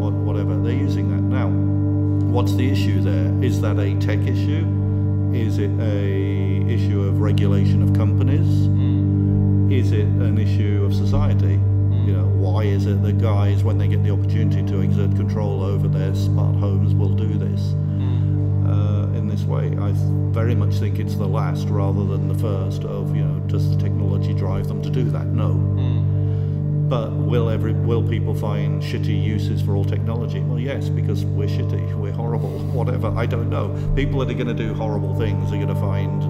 what, 0.00 0.14
whatever. 0.14 0.56
They're 0.56 0.72
using 0.72 1.10
that 1.10 1.20
now. 1.20 1.48
What's 1.48 2.54
the 2.54 2.70
issue 2.70 3.02
there? 3.02 3.30
Is 3.44 3.60
that 3.60 3.78
a 3.78 3.94
tech 4.00 4.20
issue? 4.20 4.64
Is 5.34 5.58
it 5.58 5.70
a 5.80 6.66
issue 6.66 7.02
of 7.02 7.20
regulation 7.20 7.82
of 7.82 7.94
companies? 7.94 8.66
Hmm. 8.68 9.70
Is 9.70 9.92
it 9.92 10.06
an 10.06 10.38
issue 10.38 10.82
of 10.86 10.94
society? 10.94 11.60
You 12.06 12.14
know, 12.16 12.24
why 12.24 12.64
is 12.64 12.86
it 12.86 13.02
that 13.02 13.18
guys, 13.20 13.62
when 13.62 13.76
they 13.76 13.86
get 13.86 14.02
the 14.02 14.10
opportunity 14.10 14.64
to 14.64 14.80
exert 14.80 15.14
control 15.14 15.62
over 15.62 15.88
their 15.88 16.14
smart 16.14 16.56
homes, 16.56 16.94
will 16.94 17.14
do 17.14 17.38
this 17.38 17.74
uh, 18.66 19.08
in 19.14 19.28
this 19.28 19.42
way? 19.42 19.76
I 19.78 19.92
very 20.32 20.54
much 20.54 20.74
think 20.76 20.98
it's 20.98 21.14
the 21.14 21.28
last 21.28 21.68
rather 21.68 22.04
than 22.06 22.28
the 22.28 22.34
first. 22.34 22.84
Of 22.84 23.14
you 23.14 23.24
know, 23.24 23.38
does 23.46 23.70
the 23.70 23.80
technology 24.22 24.34
drive 24.38 24.68
them 24.68 24.82
to 24.82 24.90
do 24.90 25.04
that? 25.10 25.26
No. 25.26 25.54
But 26.88 27.12
will 27.12 27.48
every 27.48 27.72
will 27.72 28.02
people 28.06 28.34
find 28.34 28.82
shitty 28.82 29.22
uses 29.22 29.62
for 29.62 29.74
all 29.74 29.84
technology? 29.84 30.40
Well, 30.40 30.58
yes, 30.58 30.88
because 30.88 31.24
we're 31.24 31.48
shitty, 31.48 31.94
we're 31.98 32.12
horrible, 32.12 32.58
whatever. 32.72 33.08
I 33.16 33.26
don't 33.26 33.48
know. 33.48 33.68
People 33.96 34.20
that 34.20 34.30
are 34.30 34.34
going 34.34 34.54
to 34.54 34.54
do 34.54 34.74
horrible 34.74 35.14
things 35.18 35.48
are 35.52 35.56
going 35.56 35.68
to 35.68 35.74
find 35.76 36.22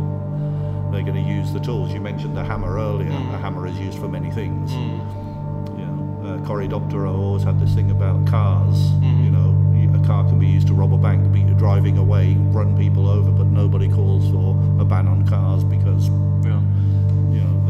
they're 0.92 1.02
going 1.02 1.14
to 1.24 1.30
use 1.30 1.52
the 1.52 1.58
tools. 1.60 1.92
You 1.92 2.00
mentioned 2.00 2.36
the 2.36 2.44
hammer 2.44 2.76
earlier. 2.78 3.08
A 3.08 3.38
hammer 3.38 3.66
is 3.66 3.76
used 3.78 3.98
for 3.98 4.08
many 4.08 4.30
things. 4.30 4.72
You 4.72 4.78
know, 5.86 6.22
uh, 6.42 6.46
Cory 6.46 6.68
Doctorow 6.68 7.16
always 7.16 7.42
had 7.42 7.58
this 7.58 7.74
thing 7.74 7.90
about 7.90 8.26
cars. 8.26 8.78
You 9.02 9.30
know, 9.30 9.58
a 9.94 10.06
car 10.06 10.24
can 10.24 10.38
be 10.38 10.46
used 10.46 10.66
to 10.68 10.74
rob 10.74 10.92
a 10.92 10.98
bank, 10.98 11.32
be 11.32 11.42
driving 11.54 11.96
away, 11.98 12.34
run 12.50 12.76
people 12.76 13.08
over, 13.08 13.30
but 13.30 13.46
nobody 13.46 13.88
calls 13.88 14.30
for 14.30 14.50
a 14.80 14.84
ban 14.84 15.06
on 15.08 15.26
cars 15.26 15.64
because 15.64 16.08
Yeah. 16.08 16.14
you 16.14 16.20
know 16.20 16.31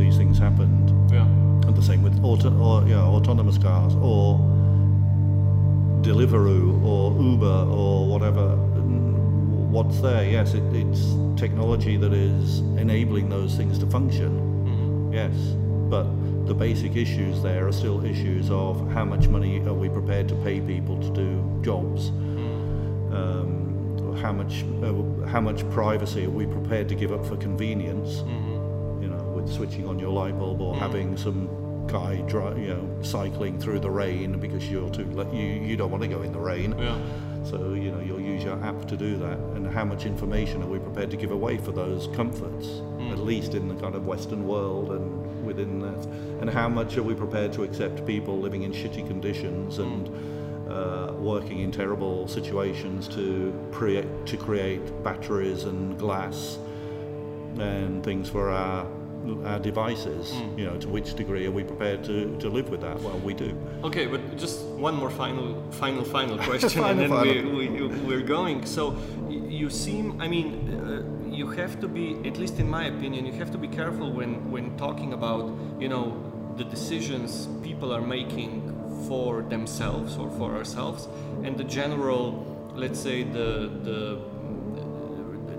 these 0.02 0.16
things 0.16 0.38
happened. 0.38 0.86
Yeah. 1.12 1.26
And 1.66 1.74
the 1.76 1.82
same 1.82 2.02
with 2.02 2.16
auto, 2.24 2.50
or, 2.58 2.82
you 2.88 2.94
know, 2.94 3.06
autonomous 3.18 3.58
cars 3.58 3.94
or 3.96 4.38
Deliveroo 6.02 6.82
or 6.84 7.12
Uber 7.20 7.66
or 7.70 8.06
whatever. 8.08 8.56
Mm, 8.56 9.12
What's 9.70 10.00
there? 10.00 10.24
Yes, 10.28 10.52
it, 10.54 10.62
it's 10.74 11.14
technology 11.40 11.96
that 11.96 12.12
is 12.12 12.58
enabling 12.84 13.28
those 13.30 13.54
things 13.56 13.78
to 13.78 13.86
function. 13.86 14.32
Mhm. 14.66 15.14
Yes, 15.14 15.34
but 15.88 16.06
the 16.46 16.54
basic 16.54 16.96
issues 16.96 17.40
there 17.42 17.66
are 17.68 17.72
still 17.72 18.04
issues 18.04 18.50
of 18.50 18.74
how 18.92 19.04
much 19.04 19.28
money 19.28 19.60
are 19.60 19.72
we 19.72 19.88
prepared 19.88 20.28
to 20.28 20.34
pay 20.46 20.60
people 20.60 20.96
to 21.06 21.10
do 21.22 21.28
jobs. 21.62 22.10
Um, 23.18 24.16
how 24.22 24.32
much 24.32 24.64
uh, 24.82 25.26
how 25.32 25.40
much 25.40 25.60
privacy 25.70 26.24
are 26.26 26.30
we 26.40 26.44
prepared 26.46 26.88
to 26.90 26.94
give 26.94 27.12
up 27.12 27.24
for 27.24 27.36
convenience? 27.36 28.10
Mhm. 28.26 28.51
With 29.42 29.52
switching 29.52 29.86
on 29.86 29.98
your 29.98 30.10
light 30.10 30.38
bulb 30.38 30.60
or 30.60 30.74
mm. 30.74 30.78
having 30.78 31.16
some 31.16 31.48
guy 31.86 32.16
dri- 32.22 32.62
you 32.62 32.74
know 32.74 33.02
cycling 33.02 33.58
through 33.58 33.80
the 33.80 33.90
rain 33.90 34.38
because 34.38 34.68
you're 34.70 34.90
too 34.90 35.04
you 35.32 35.42
you 35.42 35.76
don't 35.76 35.90
want 35.90 36.02
to 36.02 36.08
go 36.08 36.22
in 36.22 36.32
the 36.32 36.40
rain. 36.40 36.74
Yeah. 36.78 36.98
So 37.44 37.74
you 37.74 37.90
know 37.90 38.00
you'll 38.00 38.20
use 38.20 38.44
your 38.44 38.62
app 38.64 38.86
to 38.88 38.96
do 38.96 39.16
that. 39.18 39.38
And 39.56 39.66
how 39.66 39.84
much 39.84 40.06
information 40.06 40.62
are 40.62 40.68
we 40.68 40.78
prepared 40.78 41.10
to 41.10 41.16
give 41.16 41.32
away 41.32 41.58
for 41.58 41.72
those 41.72 42.08
comforts? 42.14 42.66
At 42.66 43.18
mm. 43.18 43.24
least 43.24 43.54
in 43.54 43.68
the 43.68 43.74
kind 43.74 43.94
of 43.94 44.06
Western 44.06 44.46
world 44.46 44.92
and 44.92 45.44
within 45.44 45.80
that. 45.80 46.06
And 46.40 46.48
how 46.48 46.68
much 46.68 46.96
are 46.96 47.02
we 47.02 47.14
prepared 47.14 47.52
to 47.54 47.64
accept 47.64 48.06
people 48.06 48.38
living 48.38 48.62
in 48.62 48.72
shitty 48.72 49.06
conditions 49.06 49.78
mm. 49.78 49.84
and 49.84 50.70
uh, 50.70 51.12
working 51.14 51.58
in 51.58 51.72
terrible 51.72 52.28
situations 52.28 53.08
to 53.08 53.52
pre- 53.72 54.06
to 54.24 54.36
create 54.36 55.02
batteries 55.02 55.64
and 55.64 55.98
glass 55.98 56.58
and 57.58 58.02
things 58.02 58.30
for 58.30 58.48
our 58.50 58.86
our 59.44 59.58
devices. 59.58 60.32
Hmm. 60.32 60.58
You 60.58 60.66
know, 60.66 60.76
to 60.78 60.88
which 60.88 61.14
degree 61.14 61.46
are 61.46 61.50
we 61.50 61.64
prepared 61.64 62.04
to, 62.04 62.36
to 62.38 62.48
live 62.48 62.68
with 62.70 62.80
that? 62.80 63.00
Well, 63.00 63.18
we 63.18 63.34
do. 63.34 63.56
Okay, 63.84 64.06
but 64.06 64.36
just 64.36 64.60
one 64.88 64.94
more 64.94 65.10
final, 65.10 65.62
final, 65.72 66.04
final 66.04 66.38
question, 66.50 66.84
and 66.84 66.98
then 66.98 67.08
final. 67.08 67.56
We, 67.56 67.68
we, 67.68 67.86
we're 67.86 68.20
going. 68.20 68.66
So 68.66 68.96
you 69.28 69.70
seem, 69.70 70.20
I 70.20 70.28
mean, 70.28 70.48
uh, 70.74 71.32
you 71.32 71.48
have 71.50 71.80
to 71.80 71.88
be, 71.88 72.16
at 72.26 72.36
least 72.36 72.58
in 72.58 72.68
my 72.68 72.84
opinion, 72.86 73.26
you 73.26 73.32
have 73.32 73.50
to 73.52 73.58
be 73.58 73.68
careful 73.68 74.12
when 74.12 74.50
when 74.50 74.76
talking 74.76 75.12
about, 75.12 75.52
you 75.78 75.88
know, 75.88 76.04
the 76.56 76.64
decisions 76.64 77.48
people 77.62 77.92
are 77.92 78.02
making 78.02 78.52
for 79.08 79.42
themselves 79.42 80.16
or 80.16 80.30
for 80.30 80.54
ourselves, 80.54 81.08
and 81.44 81.56
the 81.56 81.64
general, 81.64 82.46
let's 82.74 83.00
say, 83.00 83.22
the 83.22 83.70
the 83.88 84.18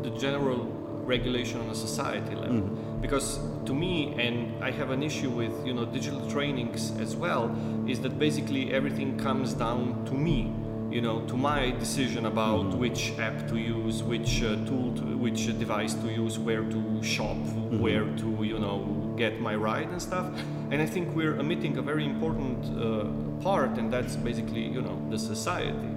the 0.03 0.11
general 0.20 0.70
regulation 1.05 1.59
on 1.59 1.70
a 1.70 1.76
society 1.76 2.36
level 2.36 2.61
mm-hmm. 2.61 2.92
Because 3.03 3.39
to 3.65 3.73
me 3.73 4.15
and 4.17 4.63
i 4.63 4.71
have 4.71 4.89
an 4.89 5.03
issue 5.03 5.29
with 5.29 5.53
you 5.67 5.73
know 5.73 5.85
digital 5.85 6.23
trainings 6.31 6.91
as 7.05 7.15
well 7.15 7.43
is 7.85 7.99
that 7.99 8.17
basically 8.17 8.73
everything 8.73 9.17
comes 9.19 9.53
down 9.53 10.03
to 10.05 10.13
me 10.13 10.51
you 10.93 11.01
know 11.01 11.21
to 11.21 11.35
my 11.35 11.71
decision 11.71 12.27
about 12.27 12.67
which 12.77 13.13
app 13.19 13.47
to 13.47 13.57
use 13.57 14.03
which 14.03 14.43
uh, 14.43 14.55
tool 14.67 14.93
to 14.95 15.03
which 15.25 15.41
device 15.57 15.95
to 15.95 16.07
use 16.07 16.37
where 16.37 16.63
to 16.63 17.03
shop 17.03 17.37
where 17.85 18.05
to 18.15 18.43
you 18.43 18.59
know 18.59 18.77
get 19.15 19.39
my 19.39 19.55
ride 19.55 19.89
and 19.89 20.01
stuff. 20.01 20.25
And 20.71 20.81
i 20.81 20.87
think 20.87 21.15
we're 21.15 21.39
omitting 21.39 21.77
a 21.77 21.81
very 21.81 22.05
important 22.05 22.59
uh, 22.65 23.05
part 23.43 23.77
and 23.77 23.91
that's 23.93 24.15
basically 24.15 24.65
you 24.75 24.81
know 24.81 24.97
the 25.09 25.17
society. 25.17 25.89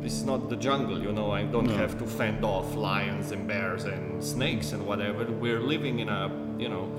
This 0.00 0.12
is 0.12 0.24
not 0.24 0.50
the 0.50 0.56
jungle 0.56 1.00
you 1.00 1.12
know 1.12 1.30
i 1.30 1.42
don't 1.44 1.72
have 1.82 1.98
to 1.98 2.06
fend 2.06 2.44
off 2.44 2.74
lions 2.74 3.32
and 3.32 3.48
bears 3.48 3.84
and 3.84 4.22
snakes 4.22 4.72
and 4.72 4.86
whatever. 4.86 5.24
We're 5.24 5.60
living 5.74 5.98
in 6.00 6.08
a 6.08 6.43
you 6.58 6.68
know 6.68 6.90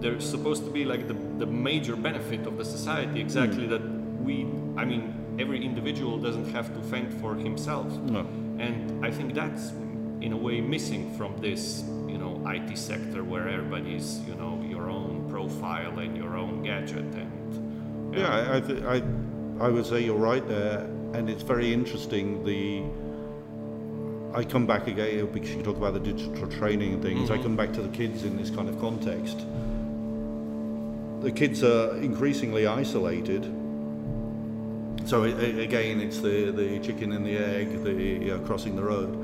there's 0.00 0.28
supposed 0.28 0.64
to 0.64 0.70
be 0.70 0.84
like 0.84 1.06
the, 1.06 1.14
the 1.38 1.46
major 1.46 1.94
benefit 1.94 2.46
of 2.46 2.56
the 2.56 2.64
society 2.64 3.20
hmm. 3.20 3.26
exactly 3.26 3.66
that 3.66 3.82
we 4.22 4.46
i 4.76 4.84
mean 4.84 5.14
every 5.38 5.64
individual 5.64 6.18
doesn't 6.18 6.50
have 6.52 6.74
to 6.74 6.80
fend 6.82 7.12
for 7.20 7.34
himself 7.34 7.86
No. 8.16 8.20
and 8.58 9.04
i 9.04 9.10
think 9.10 9.34
that's 9.34 9.72
in 10.20 10.32
a 10.32 10.36
way 10.36 10.60
missing 10.60 11.12
from 11.16 11.36
this 11.38 11.84
you 12.06 12.18
know 12.18 12.42
it 12.46 12.78
sector 12.78 13.24
where 13.24 13.48
everybody's 13.48 14.20
you 14.28 14.34
know 14.34 14.62
your 14.68 14.88
own 14.88 15.28
profile 15.30 15.98
and 15.98 16.16
your 16.16 16.36
own 16.36 16.62
gadget 16.62 17.08
and 17.22 17.42
Yeah, 18.14 18.28
I, 18.28 18.56
I, 18.56 18.60
th- 18.60 18.82
I, 18.84 19.02
I 19.58 19.68
would 19.68 19.86
say 19.86 20.04
you're 20.04 20.16
right 20.32 20.46
there, 20.46 20.80
and 21.14 21.30
it's 21.30 21.42
very 21.42 21.72
interesting. 21.72 22.44
The 22.44 22.82
I 24.34 24.44
come 24.44 24.66
back 24.66 24.86
again 24.86 25.26
because 25.26 25.54
you 25.54 25.62
talk 25.62 25.76
about 25.76 25.94
the 25.94 26.00
digital 26.00 26.46
training 26.48 26.94
and 26.94 27.02
things. 27.02 27.30
I 27.30 27.36
come 27.36 27.54
back 27.56 27.72
to 27.74 27.82
the 27.82 27.88
kids 27.88 28.24
in 28.24 28.36
this 28.36 28.50
kind 28.50 28.68
of 28.68 28.80
context. 28.80 29.38
The 31.22 31.30
kids 31.30 31.62
are 31.62 31.96
increasingly 31.98 32.66
isolated. 32.66 33.44
So 35.04 35.24
a- 35.24 35.28
a- 35.28 35.60
again, 35.62 36.00
it's 36.00 36.18
the, 36.20 36.50
the 36.50 36.78
chicken 36.80 37.12
and 37.12 37.26
the 37.26 37.36
egg, 37.36 37.82
the 37.84 38.32
uh, 38.32 38.38
crossing 38.40 38.74
the 38.76 38.82
road. 38.82 39.18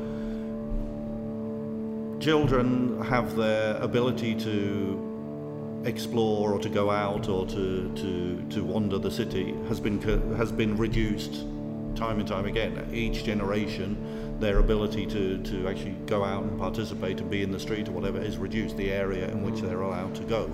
Children 2.20 3.00
have 3.02 3.36
their 3.36 3.76
ability 3.76 4.34
to 4.34 5.82
explore 5.84 6.52
or 6.52 6.58
to 6.58 6.68
go 6.68 6.90
out 6.90 7.28
or 7.28 7.46
to, 7.46 7.90
to, 7.94 8.42
to 8.50 8.64
wander 8.64 8.98
the 8.98 9.10
city 9.10 9.54
has 9.68 9.78
been 9.78 10.00
has 10.36 10.50
been 10.50 10.76
reduced 10.76 11.44
time 11.98 12.20
and 12.20 12.28
time 12.28 12.46
again. 12.46 12.88
Each 12.92 13.24
generation, 13.24 14.38
their 14.38 14.58
ability 14.58 15.06
to, 15.06 15.42
to 15.42 15.68
actually 15.68 15.96
go 16.06 16.24
out 16.24 16.44
and 16.44 16.58
participate 16.58 17.20
and 17.20 17.28
be 17.28 17.42
in 17.42 17.50
the 17.50 17.60
street 17.60 17.88
or 17.88 17.92
whatever 17.92 18.20
is 18.20 18.38
reduced. 18.38 18.76
The 18.76 18.92
area 18.92 19.28
in 19.28 19.42
which 19.42 19.60
they're 19.60 19.82
allowed 19.82 20.14
to 20.14 20.24
go. 20.24 20.44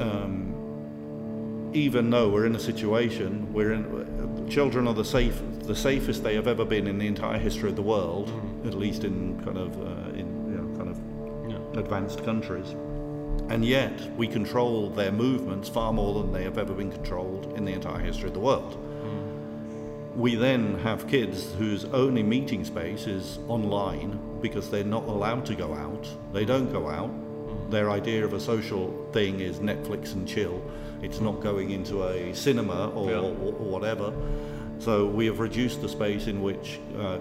Um, 0.00 1.70
even 1.74 2.10
though 2.10 2.30
we're 2.30 2.46
in 2.46 2.56
a 2.56 2.60
situation, 2.60 3.52
we're 3.52 3.72
in, 3.72 4.48
children 4.48 4.88
are 4.88 4.94
the 4.94 5.04
safe, 5.04 5.40
the 5.62 5.76
safest 5.76 6.22
they 6.22 6.34
have 6.34 6.46
ever 6.46 6.64
been 6.64 6.86
in 6.86 6.98
the 6.98 7.06
entire 7.06 7.38
history 7.38 7.68
of 7.68 7.76
the 7.76 7.82
world, 7.82 8.32
at 8.66 8.74
least 8.74 9.04
in 9.04 9.42
kind 9.44 9.58
of 9.58 9.78
uh, 9.80 10.10
in 10.14 10.26
you 10.50 10.56
know, 10.58 10.76
kind 10.76 10.90
of 10.90 10.98
yeah. 11.50 11.80
advanced 11.80 12.24
countries. 12.24 12.74
And 13.48 13.64
yet, 13.64 13.92
we 14.16 14.26
control 14.26 14.90
their 14.90 15.12
movements 15.12 15.68
far 15.68 15.92
more 15.92 16.22
than 16.22 16.32
they 16.32 16.42
have 16.44 16.58
ever 16.58 16.72
been 16.72 16.90
controlled 16.90 17.52
in 17.56 17.64
the 17.64 17.72
entire 17.72 17.98
history 17.98 18.28
of 18.28 18.34
the 18.34 18.40
world. 18.40 18.85
We 20.16 20.34
then 20.34 20.78
have 20.78 21.06
kids 21.08 21.52
whose 21.58 21.84
only 21.86 22.22
meeting 22.22 22.64
space 22.64 23.06
is 23.06 23.38
online 23.48 24.18
because 24.40 24.70
they're 24.70 24.82
not 24.84 25.04
allowed 25.04 25.44
to 25.46 25.54
go 25.54 25.74
out. 25.74 26.08
They 26.32 26.46
don't 26.46 26.72
go 26.72 26.88
out. 26.88 27.10
Their 27.70 27.90
idea 27.90 28.24
of 28.24 28.32
a 28.32 28.40
social 28.40 29.08
thing 29.12 29.40
is 29.40 29.58
Netflix 29.58 30.14
and 30.14 30.26
chill. 30.26 30.62
It's 31.02 31.20
not 31.20 31.40
going 31.42 31.70
into 31.70 32.04
a 32.04 32.32
cinema 32.34 32.88
or, 32.94 33.10
Yeah. 33.10 33.16
or, 33.18 33.32
or 33.32 33.70
whatever. 33.74 34.12
So 34.78 35.06
we 35.06 35.26
have 35.26 35.38
reduced 35.38 35.82
the 35.82 35.88
space 35.88 36.28
in 36.28 36.40
which 36.42 36.78
uh, 36.98 37.18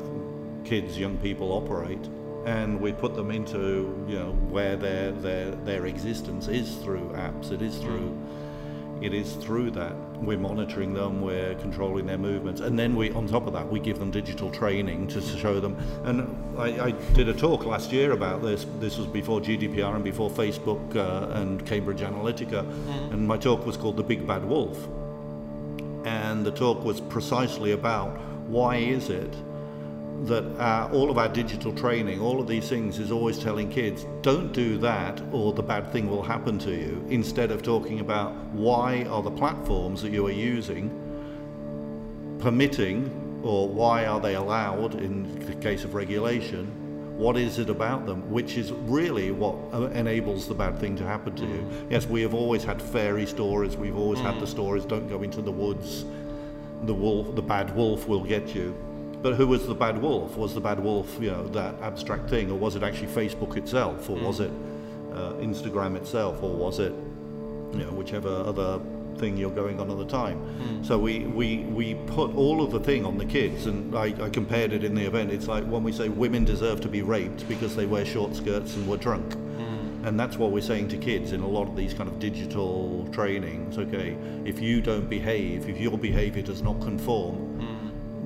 kids, 0.63 0.97
young 0.97 1.17
people 1.17 1.51
operate, 1.51 2.05
and 2.45 2.79
we 2.79 2.93
put 2.93 3.15
them 3.15 3.29
into 3.31 4.05
you 4.07 4.19
know 4.19 4.31
where 4.49 4.75
their 4.77 5.11
their 5.11 5.51
their 5.51 5.85
existence 5.87 6.47
is 6.47 6.75
through 6.77 7.09
apps. 7.15 7.51
It 7.51 7.61
is 7.61 7.77
through 7.77 8.17
it 9.01 9.13
is 9.13 9.33
through 9.35 9.71
that 9.71 9.95
we're 10.21 10.37
monitoring 10.37 10.93
them, 10.93 11.21
we're 11.21 11.55
controlling 11.55 12.05
their 12.05 12.17
movements, 12.17 12.61
and 12.61 12.77
then 12.77 12.95
we 12.95 13.11
on 13.11 13.27
top 13.27 13.47
of 13.47 13.53
that 13.53 13.67
we 13.67 13.79
give 13.79 13.99
them 13.99 14.11
digital 14.11 14.49
training 14.51 15.07
to 15.07 15.21
show 15.21 15.59
them. 15.59 15.77
And 16.03 16.59
I, 16.59 16.87
I 16.87 16.91
did 17.13 17.29
a 17.29 17.33
talk 17.33 17.65
last 17.65 17.91
year 17.91 18.11
about 18.11 18.41
this. 18.41 18.65
This 18.79 18.97
was 18.97 19.07
before 19.07 19.39
GDPR 19.41 19.95
and 19.95 20.03
before 20.03 20.29
Facebook 20.29 20.95
uh, 20.95 21.39
and 21.39 21.65
Cambridge 21.65 22.01
Analytica, 22.01 22.59
and 23.11 23.27
my 23.27 23.37
talk 23.37 23.65
was 23.65 23.77
called 23.77 23.97
"The 23.97 24.03
Big 24.03 24.25
Bad 24.25 24.45
Wolf." 24.45 24.87
and 26.05 26.45
the 26.45 26.51
talk 26.51 26.83
was 26.83 27.01
precisely 27.01 27.71
about 27.71 28.15
why 28.47 28.77
is 28.77 29.09
it 29.09 29.33
that 30.23 30.43
uh, 30.59 30.89
all 30.91 31.11
of 31.11 31.17
our 31.17 31.27
digital 31.27 31.73
training, 31.73 32.19
all 32.21 32.39
of 32.39 32.47
these 32.47 32.67
things, 32.67 32.99
is 32.99 33.11
always 33.11 33.37
telling 33.37 33.69
kids, 33.69 34.05
don't 34.21 34.51
do 34.51 34.77
that 34.79 35.21
or 35.31 35.53
the 35.53 35.61
bad 35.61 35.91
thing 35.91 36.09
will 36.09 36.23
happen 36.23 36.57
to 36.59 36.71
you, 36.71 37.05
instead 37.09 37.51
of 37.51 37.61
talking 37.61 37.99
about 37.99 38.33
why 38.53 39.03
are 39.03 39.21
the 39.21 39.31
platforms 39.31 40.01
that 40.01 40.11
you 40.11 40.25
are 40.25 40.31
using 40.31 40.89
permitting 42.39 43.41
or 43.43 43.67
why 43.67 44.05
are 44.05 44.19
they 44.19 44.35
allowed 44.35 44.95
in 44.95 45.45
the 45.45 45.55
case 45.55 45.83
of 45.83 45.93
regulation 45.93 46.71
what 47.17 47.37
is 47.37 47.59
it 47.59 47.69
about 47.69 48.05
them? 48.05 48.29
Which 48.29 48.57
is 48.57 48.73
really 48.73 49.31
what 49.31 49.55
uh, 49.73 49.85
enables 49.91 50.49
the 50.49 50.53
bad 50.53 50.77
thing 50.79 50.97
to 50.97 51.05
happen 51.05 51.33
to 51.37 51.45
you. 51.45 51.65
Yes 51.89 52.05
we 52.05 52.21
have 52.21 52.33
always 52.33 52.63
had 52.63 52.81
fairy 52.81 53.25
stories. 53.25 53.77
We've 53.77 53.97
always 53.97 54.19
had 54.19 54.39
the 54.41 54.47
stories 54.47 54.83
don't 54.83 55.07
go 55.07 55.23
into 55.23 55.41
the 55.41 55.51
woods. 55.51 56.03
The 56.83 56.93
wolf 56.93 57.33
the 57.35 57.41
bad 57.41 57.73
wolf 57.73 58.07
will 58.07 58.23
get 58.23 58.53
you 58.53 58.75
but 59.25 59.33
who 59.33 59.47
was 59.47 59.65
the 59.65 59.73
bad 59.73 59.99
wolf 59.99 60.37
was 60.37 60.53
the 60.53 60.61
bad 60.61 60.79
wolf 60.79 61.17
you 61.19 61.31
know 61.31 61.47
that 61.47 61.73
abstract 61.81 62.29
thing 62.29 62.51
or 62.51 62.59
was 62.59 62.75
it 62.75 62.83
actually 62.83 63.07
facebook 63.07 63.57
itself 63.57 64.07
or 64.07 64.17
was 64.17 64.37
hmm. 64.37 64.43
it 64.43 64.51
uh, 65.15 65.33
instagram 65.49 65.95
itself 65.95 66.43
or 66.43 66.53
was 66.53 66.77
it 66.77 66.93
you 67.73 67.79
know 67.83 67.91
whichever 67.93 68.29
other 68.29 68.79
thing 69.17 69.35
you're 69.35 69.49
going 69.49 69.79
on 69.79 69.89
at 69.89 69.97
the 69.97 70.05
time. 70.05 70.37
Hmm. 70.37 70.83
So 70.83 70.99
we, 70.99 71.19
we, 71.19 71.59
we 71.59 71.95
put 72.05 72.35
all 72.35 72.61
of 72.61 72.71
the 72.71 72.81
thing 72.81 73.05
on 73.05 73.17
the 73.17 73.23
kids, 73.23 73.65
and 73.65 73.95
I, 73.95 74.13
I 74.21 74.29
compared 74.29 74.73
it 74.73 74.83
in 74.83 74.93
the 74.93 75.05
event. 75.05 75.31
It's 75.31 75.47
like 75.47 75.63
when 75.63 75.83
we 75.83 75.93
say 75.93 76.09
women 76.09 76.43
deserve 76.43 76.81
to 76.81 76.89
be 76.89 77.01
raped 77.01 77.47
because 77.47 77.77
they 77.77 77.85
wear 77.85 78.03
short 78.03 78.35
skirts 78.35 78.75
and 78.75 78.85
were 78.85 78.97
drunk. 78.97 79.33
Hmm. 79.33 80.05
And 80.05 80.19
that's 80.19 80.35
what 80.35 80.51
we're 80.51 80.59
saying 80.59 80.89
to 80.89 80.97
kids 80.97 81.31
in 81.31 81.39
a 81.39 81.47
lot 81.47 81.69
of 81.69 81.77
these 81.77 81.93
kind 81.93 82.09
of 82.09 82.19
digital 82.19 83.07
trainings. 83.13 83.77
Okay, 83.77 84.17
if 84.43 84.59
you 84.59 84.81
don't 84.81 85.09
behave, 85.09 85.69
if 85.69 85.79
your 85.79 85.97
behavior 85.97 86.43
does 86.43 86.61
not 86.61 86.81
conform, 86.81 87.54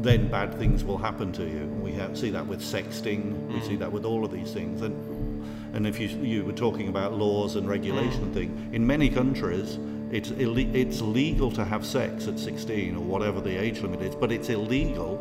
then 0.02 0.30
bad 0.30 0.56
things 0.56 0.84
will 0.84 0.97
happen 0.97 1.32
to 1.34 1.43
you. 1.43 1.66
We 1.82 1.91
have, 1.93 2.18
see 2.18 2.30
that 2.32 2.45
with 2.45 2.62
sexting, 2.62 3.47
we 3.47 3.60
see 3.62 3.76
mm. 3.76 3.80
that 3.80 3.91
with 3.91 4.06
all 4.06 4.24
of 4.24 4.32
these 4.32 4.54
things. 4.54 4.82
And, 4.82 5.76
and 5.76 5.86
if 5.86 6.00
you, 6.00 6.08
you 6.08 6.45
were 6.45 6.54
talking 6.54 6.88
about 6.88 7.14
laws 7.14 7.56
and 7.56 7.68
regulation 7.68 8.24
and 8.24 8.34
thing, 8.34 8.70
in 8.74 8.86
many 8.88 9.10
countries, 9.10 9.78
it's, 10.12 10.32
it's 10.32 11.02
legal 11.02 11.52
to 11.52 11.66
have 11.66 11.86
sex 11.86 12.28
at 12.28 12.39
16 12.39 12.95
or 12.95 13.04
whatever 13.04 13.41
the 13.41 13.56
age 13.58 13.82
limit 13.82 14.02
is, 14.02 14.16
but 14.16 14.32
it's 14.32 14.50
illegal 14.50 15.18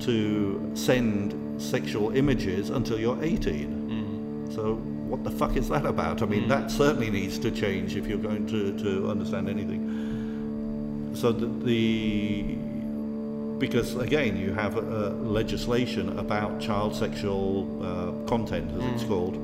to 0.00 0.72
send 0.74 1.62
sexual 1.62 2.16
images 2.16 2.70
until 2.70 2.98
you're 2.98 3.22
18. 3.22 4.48
Mm. 4.48 4.54
So 4.54 4.74
what 4.74 5.22
the 5.22 5.30
fuck 5.30 5.56
is 5.56 5.68
that 5.68 5.86
about? 5.86 6.22
I 6.22 6.26
mean, 6.26 6.48
that 6.48 6.70
certainly 6.70 7.10
needs 7.10 7.38
to 7.40 7.50
change 7.50 7.94
if 7.94 8.06
you're 8.06 8.18
going 8.18 8.46
to, 8.48 8.76
to 8.78 9.10
understand 9.10 9.48
anything. 9.48 11.12
So 11.14 11.30
the, 11.30 11.46
the 11.46 12.56
because 13.58 13.94
again, 13.96 14.36
you 14.36 14.52
have 14.52 14.76
uh, 14.76 15.10
legislation 15.10 16.18
about 16.18 16.60
child 16.60 16.94
sexual 16.94 17.66
uh, 17.82 18.12
content, 18.28 18.70
as 18.76 18.84
it's 18.94 19.04
called. 19.04 19.38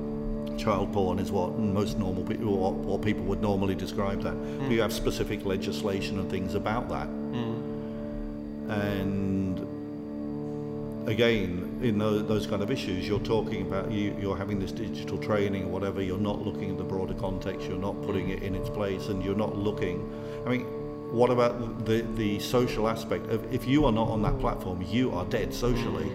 Child 0.58 0.92
porn 0.92 1.18
is 1.18 1.30
what 1.30 1.58
most 1.58 1.98
normal 1.98 2.22
people, 2.24 2.72
what 2.72 3.00
people 3.02 3.24
would 3.24 3.40
normally 3.40 3.74
describe 3.74 4.22
that. 4.22 4.34
But 4.60 4.70
you 4.70 4.82
have 4.82 4.92
specific 4.92 5.44
legislation 5.46 6.18
and 6.18 6.30
things 6.30 6.54
about 6.54 6.88
that. 6.90 7.08
And 8.68 9.58
again, 11.08 11.80
in 11.82 11.98
those, 11.98 12.26
those 12.28 12.46
kind 12.46 12.62
of 12.62 12.70
issues, 12.70 13.08
you're 13.08 13.18
talking 13.20 13.62
about 13.62 13.90
you, 13.90 14.14
you're 14.20 14.36
having 14.36 14.60
this 14.60 14.70
digital 14.70 15.18
training 15.18 15.64
or 15.64 15.68
whatever. 15.68 16.02
You're 16.02 16.18
not 16.18 16.44
looking 16.44 16.70
at 16.70 16.78
the 16.78 16.84
broader 16.84 17.14
context. 17.14 17.66
You're 17.66 17.78
not 17.78 18.00
putting 18.02 18.28
it 18.30 18.42
in 18.42 18.54
its 18.54 18.68
place, 18.68 19.08
and 19.08 19.24
you're 19.24 19.34
not 19.34 19.56
looking. 19.56 20.12
I 20.46 20.50
mean, 20.50 20.66
what 21.10 21.30
about 21.30 21.84
the 21.84 22.02
the 22.14 22.38
social 22.38 22.88
aspect 22.88 23.26
of 23.30 23.52
if 23.52 23.66
you 23.66 23.84
are 23.84 23.92
not 23.92 24.08
on 24.08 24.22
that 24.22 24.38
platform, 24.38 24.82
you 24.82 25.10
are 25.12 25.24
dead 25.24 25.52
socially. 25.52 26.10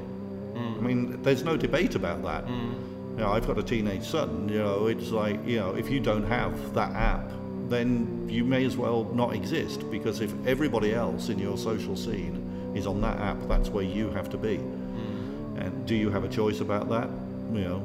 Mm. 0.54 0.78
I 0.78 0.82
mean, 0.82 1.24
there's 1.24 1.44
no 1.44 1.58
debate 1.58 1.96
about 1.96 2.24
that. 2.24 2.46
Mm. 2.46 2.74
You 3.12 3.22
know, 3.22 3.32
I've 3.32 3.48
got 3.48 3.58
a 3.58 3.64
teenage 3.64 4.04
son. 4.04 4.50
You 4.50 4.60
know, 4.60 4.88
it's 4.88 5.12
like 5.12 5.46
you 5.46 5.60
know, 5.60 5.76
if 5.76 5.90
you 5.90 6.00
don't 6.00 6.26
have 6.28 6.74
that 6.74 6.92
app, 6.94 7.30
then 7.70 8.28
you 8.30 8.44
may 8.44 8.66
as 8.66 8.78
well 8.78 9.04
not 9.14 9.34
exist 9.36 9.90
because 9.92 10.22
if 10.22 10.34
everybody 10.48 10.94
else 10.94 11.30
in 11.30 11.40
your 11.40 11.58
social 11.58 11.96
scene 11.96 12.74
is 12.76 12.88
on 12.88 13.02
that 13.02 13.18
app, 13.20 13.38
that's 13.48 13.70
where 13.70 13.84
you 13.84 14.10
have 14.12 14.30
to 14.30 14.38
be. 14.38 14.58
Mm. 14.58 15.66
And 15.66 15.86
do 15.86 15.96
you 15.96 16.10
have 16.10 16.24
a 16.24 16.30
choice 16.30 16.62
about 16.62 16.90
that? 16.90 17.10
You 17.54 17.62
know, 17.62 17.80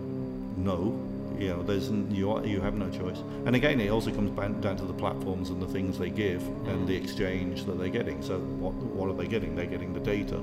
no. 0.56 1.09
You 1.40 1.48
know, 1.48 1.62
there's 1.62 1.88
you 1.90 2.30
are, 2.30 2.44
you 2.44 2.60
have 2.60 2.74
no 2.74 2.90
choice. 2.90 3.16
And 3.46 3.56
again, 3.56 3.80
it 3.80 3.88
also 3.88 4.10
comes 4.12 4.30
back 4.30 4.60
down 4.60 4.76
to 4.76 4.84
the 4.84 4.92
platforms 4.92 5.48
and 5.48 5.60
the 5.60 5.66
things 5.66 5.98
they 5.98 6.10
give 6.10 6.46
and 6.68 6.86
the 6.86 6.94
exchange 6.94 7.64
that 7.64 7.78
they're 7.78 7.88
getting. 7.88 8.22
So 8.22 8.38
what 8.38 8.74
what 8.74 9.08
are 9.08 9.14
they 9.14 9.26
getting? 9.26 9.56
They're 9.56 9.64
getting 9.64 9.94
the 9.94 10.00
data 10.00 10.38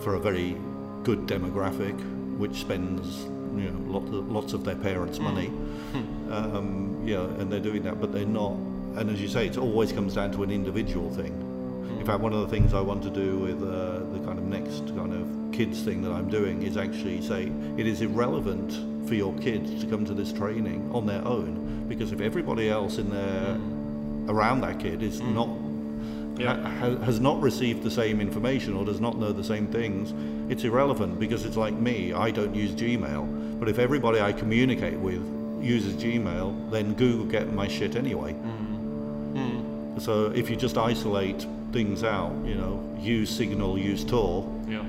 for 0.00 0.14
a 0.14 0.20
very 0.20 0.56
good 1.02 1.26
demographic, 1.26 1.94
which 2.38 2.56
spends 2.56 3.24
you 3.60 3.70
know 3.70 3.92
lot, 3.92 4.04
lots 4.04 4.54
of 4.54 4.64
their 4.64 4.76
parents' 4.76 5.18
money. 5.18 5.52
Um, 6.28 7.02
yeah, 7.06 7.22
and 7.22 7.50
they're 7.50 7.58
doing 7.58 7.82
that, 7.84 7.98
but 7.98 8.12
they're 8.12 8.26
not. 8.26 8.52
And 8.96 9.08
as 9.08 9.18
you 9.18 9.28
say, 9.28 9.46
it 9.46 9.56
always 9.56 9.92
comes 9.92 10.14
down 10.14 10.30
to 10.32 10.42
an 10.42 10.50
individual 10.50 11.10
thing. 11.14 11.32
In 11.98 12.04
fact, 12.04 12.20
one 12.20 12.34
of 12.34 12.40
the 12.40 12.48
things 12.48 12.74
I 12.74 12.82
want 12.82 13.02
to 13.04 13.10
do 13.10 13.38
with 13.38 13.62
uh, 13.62 14.00
the 14.12 14.20
kind 14.26 14.38
of 14.38 14.44
next 14.44 14.88
kind 14.94 15.14
of 15.14 15.52
kids 15.52 15.82
thing 15.82 16.02
that 16.02 16.12
I'm 16.12 16.28
doing 16.28 16.62
is 16.62 16.76
actually 16.76 17.22
say 17.22 17.50
it 17.78 17.86
is 17.86 18.02
irrelevant 18.02 18.72
for 19.08 19.14
your 19.14 19.32
kids 19.38 19.82
to 19.82 19.86
come 19.90 20.04
to 20.04 20.14
this 20.14 20.32
training 20.32 20.88
on 20.92 21.06
their 21.06 21.24
own 21.26 21.86
because 21.88 22.12
if 22.12 22.20
everybody 22.20 22.68
else 22.68 22.98
in 22.98 23.08
there 23.10 23.56
around 24.32 24.60
that 24.60 24.78
kid 24.78 25.02
is 25.02 25.20
mm. 25.20 25.34
not 25.34 25.48
Yeah. 26.38 26.54
ha- 26.62 26.68
ha- 26.80 27.04
has 27.04 27.18
not 27.18 27.40
received 27.40 27.82
the 27.82 27.90
same 27.90 28.20
information 28.20 28.74
or 28.76 28.84
does 28.84 29.00
not 29.00 29.18
know 29.18 29.32
the 29.32 29.42
same 29.42 29.66
things, 29.66 30.12
it's 30.52 30.62
irrelevant 30.64 31.18
because 31.18 31.44
it's 31.46 31.56
like 31.56 31.74
me. 31.74 32.12
I 32.12 32.30
don't 32.30 32.54
use 32.54 32.72
Gmail, 32.72 33.58
but 33.58 33.68
if 33.68 33.78
everybody 33.78 34.20
I 34.20 34.32
communicate 34.32 34.98
with 34.98 35.22
uses 35.62 35.94
Gmail, 35.94 36.70
then 36.70 36.94
Google 36.94 37.24
get 37.26 37.52
my 37.52 37.66
shit 37.66 37.96
anyway. 37.96 38.34
Mm. 38.34 39.32
Mm. 39.34 40.00
So 40.02 40.26
if 40.40 40.48
you 40.50 40.56
just 40.56 40.76
isolate 40.78 41.44
things 41.72 42.04
out, 42.04 42.32
you 42.44 42.54
know, 42.54 42.74
use 43.00 43.30
Signal, 43.34 43.78
use 43.78 44.04
Tor, 44.04 44.44
Yeah. 44.68 44.84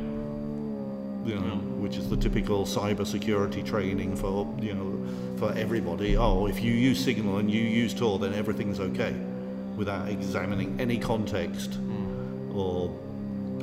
You 1.29 1.39
know, 1.39 1.55
which 1.77 1.97
is 1.97 2.09
the 2.09 2.17
typical 2.17 2.65
cybersecurity 2.65 3.65
training 3.65 4.15
for 4.15 4.51
you 4.59 4.73
know 4.73 5.37
for 5.37 5.53
everybody. 5.53 6.17
Oh, 6.17 6.47
if 6.47 6.61
you 6.61 6.73
use 6.73 7.03
Signal 7.03 7.37
and 7.37 7.49
you 7.49 7.61
use 7.61 7.93
Tor, 7.93 8.19
then 8.19 8.33
everything's 8.33 8.79
okay, 8.79 9.13
without 9.77 10.09
examining 10.09 10.79
any 10.79 10.97
context 10.97 11.75
hmm. 11.75 12.57
or 12.57 12.93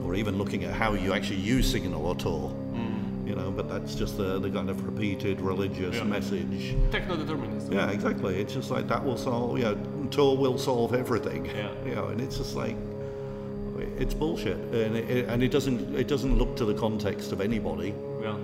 or 0.02 0.14
even 0.14 0.38
looking 0.38 0.64
at 0.64 0.72
how 0.72 0.94
you 0.94 1.12
actually 1.12 1.40
use 1.40 1.70
Signal 1.70 2.06
or 2.06 2.14
Tor. 2.14 2.50
Hmm. 2.50 3.26
You 3.26 3.34
know, 3.34 3.50
but 3.50 3.68
that's 3.68 3.96
just 3.96 4.16
the, 4.16 4.38
the 4.38 4.48
kind 4.48 4.70
of 4.70 4.86
repeated 4.86 5.40
religious 5.40 5.96
Yeah. 5.96 6.04
message. 6.04 6.76
Techno-determinism. 6.92 7.72
Yeah, 7.72 7.90
exactly. 7.90 8.40
It's 8.40 8.54
just 8.54 8.70
like 8.70 8.86
that 8.86 9.04
will 9.04 9.16
solve. 9.16 9.58
You 9.58 9.64
know, 9.64 10.06
Tor 10.12 10.36
will 10.36 10.56
solve 10.56 10.94
everything. 10.94 11.46
Yeah. 11.46 11.72
You 11.84 11.96
know, 11.96 12.06
and 12.06 12.20
it's 12.20 12.38
just 12.38 12.54
like 12.54 12.76
it's 13.80 14.14
bullshit, 14.14 14.56
and 14.56 14.96
it, 14.96 15.28
and 15.28 15.42
it 15.42 15.50
doesn't 15.50 15.94
it 15.94 16.08
doesn't 16.08 16.36
look 16.38 16.56
to 16.56 16.64
the 16.64 16.74
context 16.74 17.32
of 17.32 17.40
anybody. 17.40 17.94
Yeah. 18.20 18.36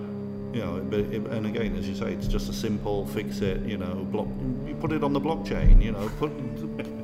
You 0.53 0.61
know, 0.61 0.87
but 0.91 1.01
it, 1.01 1.23
and 1.23 1.47
again, 1.47 1.77
as 1.77 1.89
you 1.89 1.95
say, 1.95 2.13
it's 2.13 2.29
just 2.29 2.51
a 2.51 2.53
simple 2.53 3.07
fix 3.07 3.41
it. 3.41 3.63
You 3.63 3.79
know, 3.79 3.95
block. 4.11 4.29
You 4.67 4.75
put 4.75 4.93
it 4.93 5.03
on 5.03 5.13
the 5.13 5.21
blockchain. 5.21 5.83
You 5.83 5.93
know, 5.93 6.11
put 6.19 6.31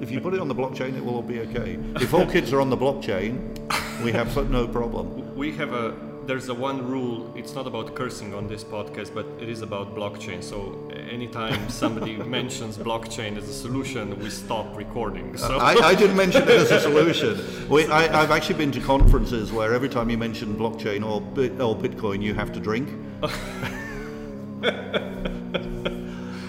if 0.01 0.11
you 0.11 0.21
put 0.21 0.35
it 0.35 0.41
on 0.41 0.49
the 0.49 0.55
blockchain, 0.55 0.97
it 0.97 1.05
will 1.05 1.17
all 1.17 1.23
be 1.23 1.41
okay. 1.41 1.79
If 1.97 2.13
all 2.13 2.27
kids 2.27 2.53
are 2.53 2.61
on 2.61 2.71
the 2.71 2.77
blockchain, 2.77 3.55
we 4.03 4.13
have 4.13 4.37
no 4.51 4.69
problem. 4.69 5.35
We 5.35 5.53
have 5.53 5.73
a 5.73 6.08
there's 6.29 6.51
a 6.51 6.55
one 6.55 6.87
rule. 6.87 7.33
It's 7.35 7.55
not 7.55 7.67
about 7.67 7.95
cursing 7.95 8.35
on 8.35 8.49
this 8.49 8.63
podcast, 8.63 9.15
but 9.15 9.25
it 9.41 9.49
is 9.49 9.63
about 9.63 9.97
blockchain. 9.97 10.43
So 10.43 10.79
anytime 10.93 11.71
somebody 11.83 12.17
mentions 12.19 12.77
blockchain 12.77 13.39
as 13.39 13.49
a 13.49 13.55
solution, 13.55 14.17
we 14.21 14.29
stop 14.29 14.77
recording. 14.77 15.39
So 15.39 15.57
I, 15.57 15.73
I 15.73 15.95
didn't 15.95 16.17
mention 16.17 16.43
it 16.43 16.51
as 16.51 16.71
a 16.71 16.81
solution. 16.89 17.69
We, 17.71 17.87
I, 17.87 18.23
I've 18.23 18.31
actually 18.31 18.57
been 18.57 18.71
to 18.73 18.81
conferences 18.81 19.51
where 19.51 19.73
every 19.73 19.89
time 19.89 20.11
you 20.11 20.19
mention 20.19 20.55
blockchain 20.55 21.03
or, 21.03 21.23
or 21.63 21.75
Bitcoin, 21.75 22.23
you 22.23 22.35
have 22.35 22.53
to 22.53 22.61
drink. 22.61 22.91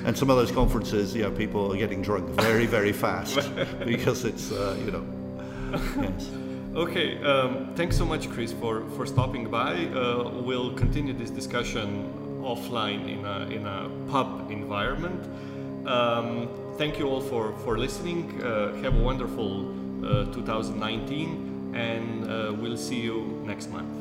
and 0.06 0.18
some 0.18 0.30
of 0.30 0.36
those 0.36 0.52
conferences, 0.52 1.16
you 1.16 1.22
know, 1.24 1.32
people 1.32 1.72
are 1.72 1.78
getting 1.78 2.02
drunk 2.02 2.28
very, 2.32 2.66
very 2.66 2.92
fast 2.92 3.50
because 3.86 4.26
it's, 4.26 4.52
uh, 4.52 4.76
you 4.84 4.92
know, 4.92 5.06
yes. 6.02 6.39
Okay, 6.76 7.18
um, 7.24 7.74
thanks 7.76 7.98
so 7.98 8.06
much, 8.06 8.30
Chris, 8.30 8.54
for, 8.54 8.88
for 8.92 9.08
stopping 9.08 9.50
by. 9.50 9.88
Uh, 9.88 10.30
we'll 10.30 10.72
continue 10.74 11.14
this 11.14 11.32
discussion 11.32 12.14
offline 12.44 13.10
in 13.10 13.26
a, 13.26 13.40
in 13.50 13.66
a 13.66 13.90
pub 14.12 14.52
environment. 14.52 15.26
Um, 15.88 16.48
thank 16.78 17.00
you 17.00 17.08
all 17.08 17.22
for, 17.22 17.54
for 17.64 17.80
listening. 17.80 18.40
Uh, 18.44 18.76
have 18.84 18.96
a 18.96 19.02
wonderful 19.02 19.68
uh, 20.06 20.32
2019, 20.32 21.74
and 21.76 22.30
uh, 22.30 22.54
we'll 22.54 22.78
see 22.78 23.00
you 23.00 23.42
next 23.46 23.72
month. 23.72 23.99